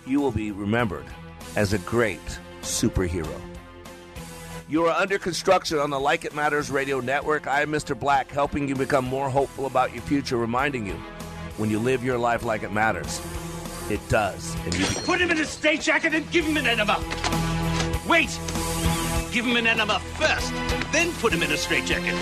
you 0.06 0.20
will 0.20 0.32
be 0.32 0.50
remembered 0.50 1.06
as 1.54 1.72
a 1.72 1.78
great 1.78 2.20
superhero. 2.62 3.40
You 4.68 4.86
are 4.86 5.00
under 5.00 5.18
construction 5.18 5.78
on 5.78 5.90
the 5.90 6.00
Like 6.00 6.24
It 6.24 6.34
Matters 6.34 6.70
radio 6.70 7.00
network. 7.00 7.46
I 7.46 7.62
am 7.62 7.70
Mr. 7.70 7.98
Black, 7.98 8.30
helping 8.30 8.68
you 8.68 8.74
become 8.74 9.04
more 9.04 9.28
hopeful 9.28 9.66
about 9.66 9.92
your 9.92 10.02
future, 10.02 10.36
reminding 10.36 10.86
you 10.86 10.94
when 11.58 11.70
you 11.70 11.78
live 11.78 12.02
your 12.02 12.18
life 12.18 12.42
like 12.42 12.62
it 12.62 12.72
matters, 12.72 13.20
it 13.92 14.08
does. 14.08 14.56
And 14.64 14.74
you 14.74 14.86
Put 15.04 15.20
him 15.20 15.30
in 15.30 15.38
a 15.38 15.44
straitjacket 15.44 16.14
and 16.14 16.30
give 16.30 16.46
him 16.46 16.56
an 16.56 16.66
enema. 16.66 16.98
Wait! 18.08 18.30
Give 19.30 19.44
him 19.44 19.56
an 19.56 19.66
enema 19.66 20.00
first, 20.18 20.52
then 20.92 21.12
put 21.20 21.32
him 21.32 21.42
in 21.42 21.52
a 21.52 21.56
straitjacket. 21.56 22.14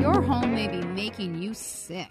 Your 0.00 0.20
home 0.22 0.54
may 0.54 0.68
be 0.68 0.84
making 0.84 1.40
you 1.40 1.54
sick. 1.54 2.08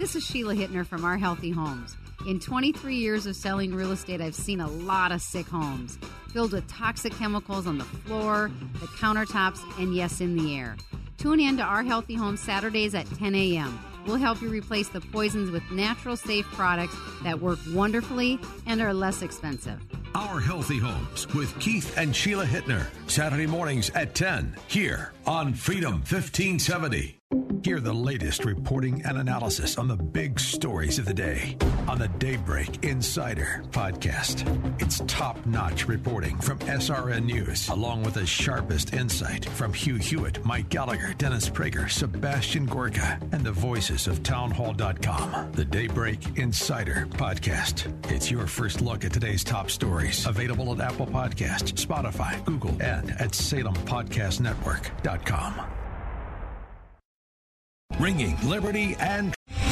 This 0.00 0.16
is 0.16 0.24
Sheila 0.24 0.54
Hittner 0.54 0.84
from 0.84 1.04
Our 1.04 1.18
Healthy 1.18 1.52
Homes. 1.52 1.96
In 2.26 2.38
23 2.38 2.94
years 2.94 3.26
of 3.26 3.34
selling 3.34 3.74
real 3.74 3.90
estate, 3.90 4.20
I've 4.20 4.36
seen 4.36 4.60
a 4.60 4.68
lot 4.68 5.10
of 5.10 5.20
sick 5.20 5.46
homes. 5.48 5.98
filled 6.32 6.52
with 6.52 6.66
toxic 6.66 7.12
chemicals 7.12 7.66
on 7.66 7.76
the 7.76 7.84
floor, 7.84 8.50
the 8.80 8.86
countertops, 8.86 9.60
and 9.78 9.94
yes, 9.94 10.20
in 10.20 10.34
the 10.34 10.56
air. 10.56 10.76
Tune 11.18 11.40
in 11.40 11.58
to 11.58 11.62
Our 11.62 11.82
Healthy 11.82 12.14
Home 12.14 12.38
Saturdays 12.38 12.94
at 12.94 13.06
10 13.18 13.34
a.m. 13.34 13.78
We'll 14.06 14.16
help 14.16 14.40
you 14.40 14.48
replace 14.48 14.88
the 14.88 15.00
poisons 15.00 15.50
with 15.50 15.62
natural, 15.70 16.16
safe 16.16 16.46
products 16.52 16.96
that 17.22 17.40
work 17.40 17.58
wonderfully 17.72 18.38
and 18.66 18.80
are 18.80 18.94
less 18.94 19.20
expensive. 19.20 19.78
Our 20.14 20.40
Healthy 20.40 20.78
Homes 20.78 21.32
with 21.34 21.58
Keith 21.60 21.96
and 21.98 22.14
Sheila 22.16 22.46
Hittner. 22.46 22.86
Saturday 23.10 23.46
mornings 23.46 23.90
at 23.90 24.14
10 24.14 24.56
here 24.68 25.12
on 25.26 25.52
Freedom 25.54 25.94
1570. 25.94 27.21
Hear 27.64 27.78
the 27.78 27.92
latest 27.92 28.44
reporting 28.44 29.02
and 29.04 29.18
analysis 29.18 29.78
on 29.78 29.86
the 29.86 29.96
big 29.96 30.40
stories 30.40 30.98
of 30.98 31.04
the 31.04 31.14
day 31.14 31.56
on 31.86 32.00
the 32.00 32.08
Daybreak 32.08 32.84
Insider 32.84 33.62
podcast. 33.70 34.42
It's 34.82 35.00
top 35.06 35.46
notch 35.46 35.86
reporting 35.86 36.36
from 36.38 36.58
SRN 36.58 37.26
News, 37.26 37.68
along 37.68 38.02
with 38.02 38.14
the 38.14 38.26
sharpest 38.26 38.94
insight 38.94 39.44
from 39.44 39.72
Hugh 39.72 39.94
Hewitt, 39.94 40.44
Mike 40.44 40.70
Gallagher, 40.70 41.14
Dennis 41.18 41.48
Prager, 41.48 41.88
Sebastian 41.88 42.66
Gorka, 42.66 43.20
and 43.30 43.44
the 43.44 43.52
voices 43.52 44.08
of 44.08 44.24
townhall.com. 44.24 45.52
The 45.52 45.64
Daybreak 45.64 46.38
Insider 46.38 47.06
podcast. 47.10 47.86
It's 48.10 48.28
your 48.28 48.48
first 48.48 48.80
look 48.80 49.04
at 49.04 49.12
today's 49.12 49.44
top 49.44 49.70
stories. 49.70 50.26
Available 50.26 50.72
at 50.72 50.80
Apple 50.80 51.06
Podcasts, 51.06 51.74
Spotify, 51.74 52.44
Google, 52.44 52.76
and 52.82 53.12
at 53.12 53.30
SalemPodcastNetwork.com 53.30 55.81
ringing 57.98 58.36
liberty 58.48 58.96
and 59.00 59.34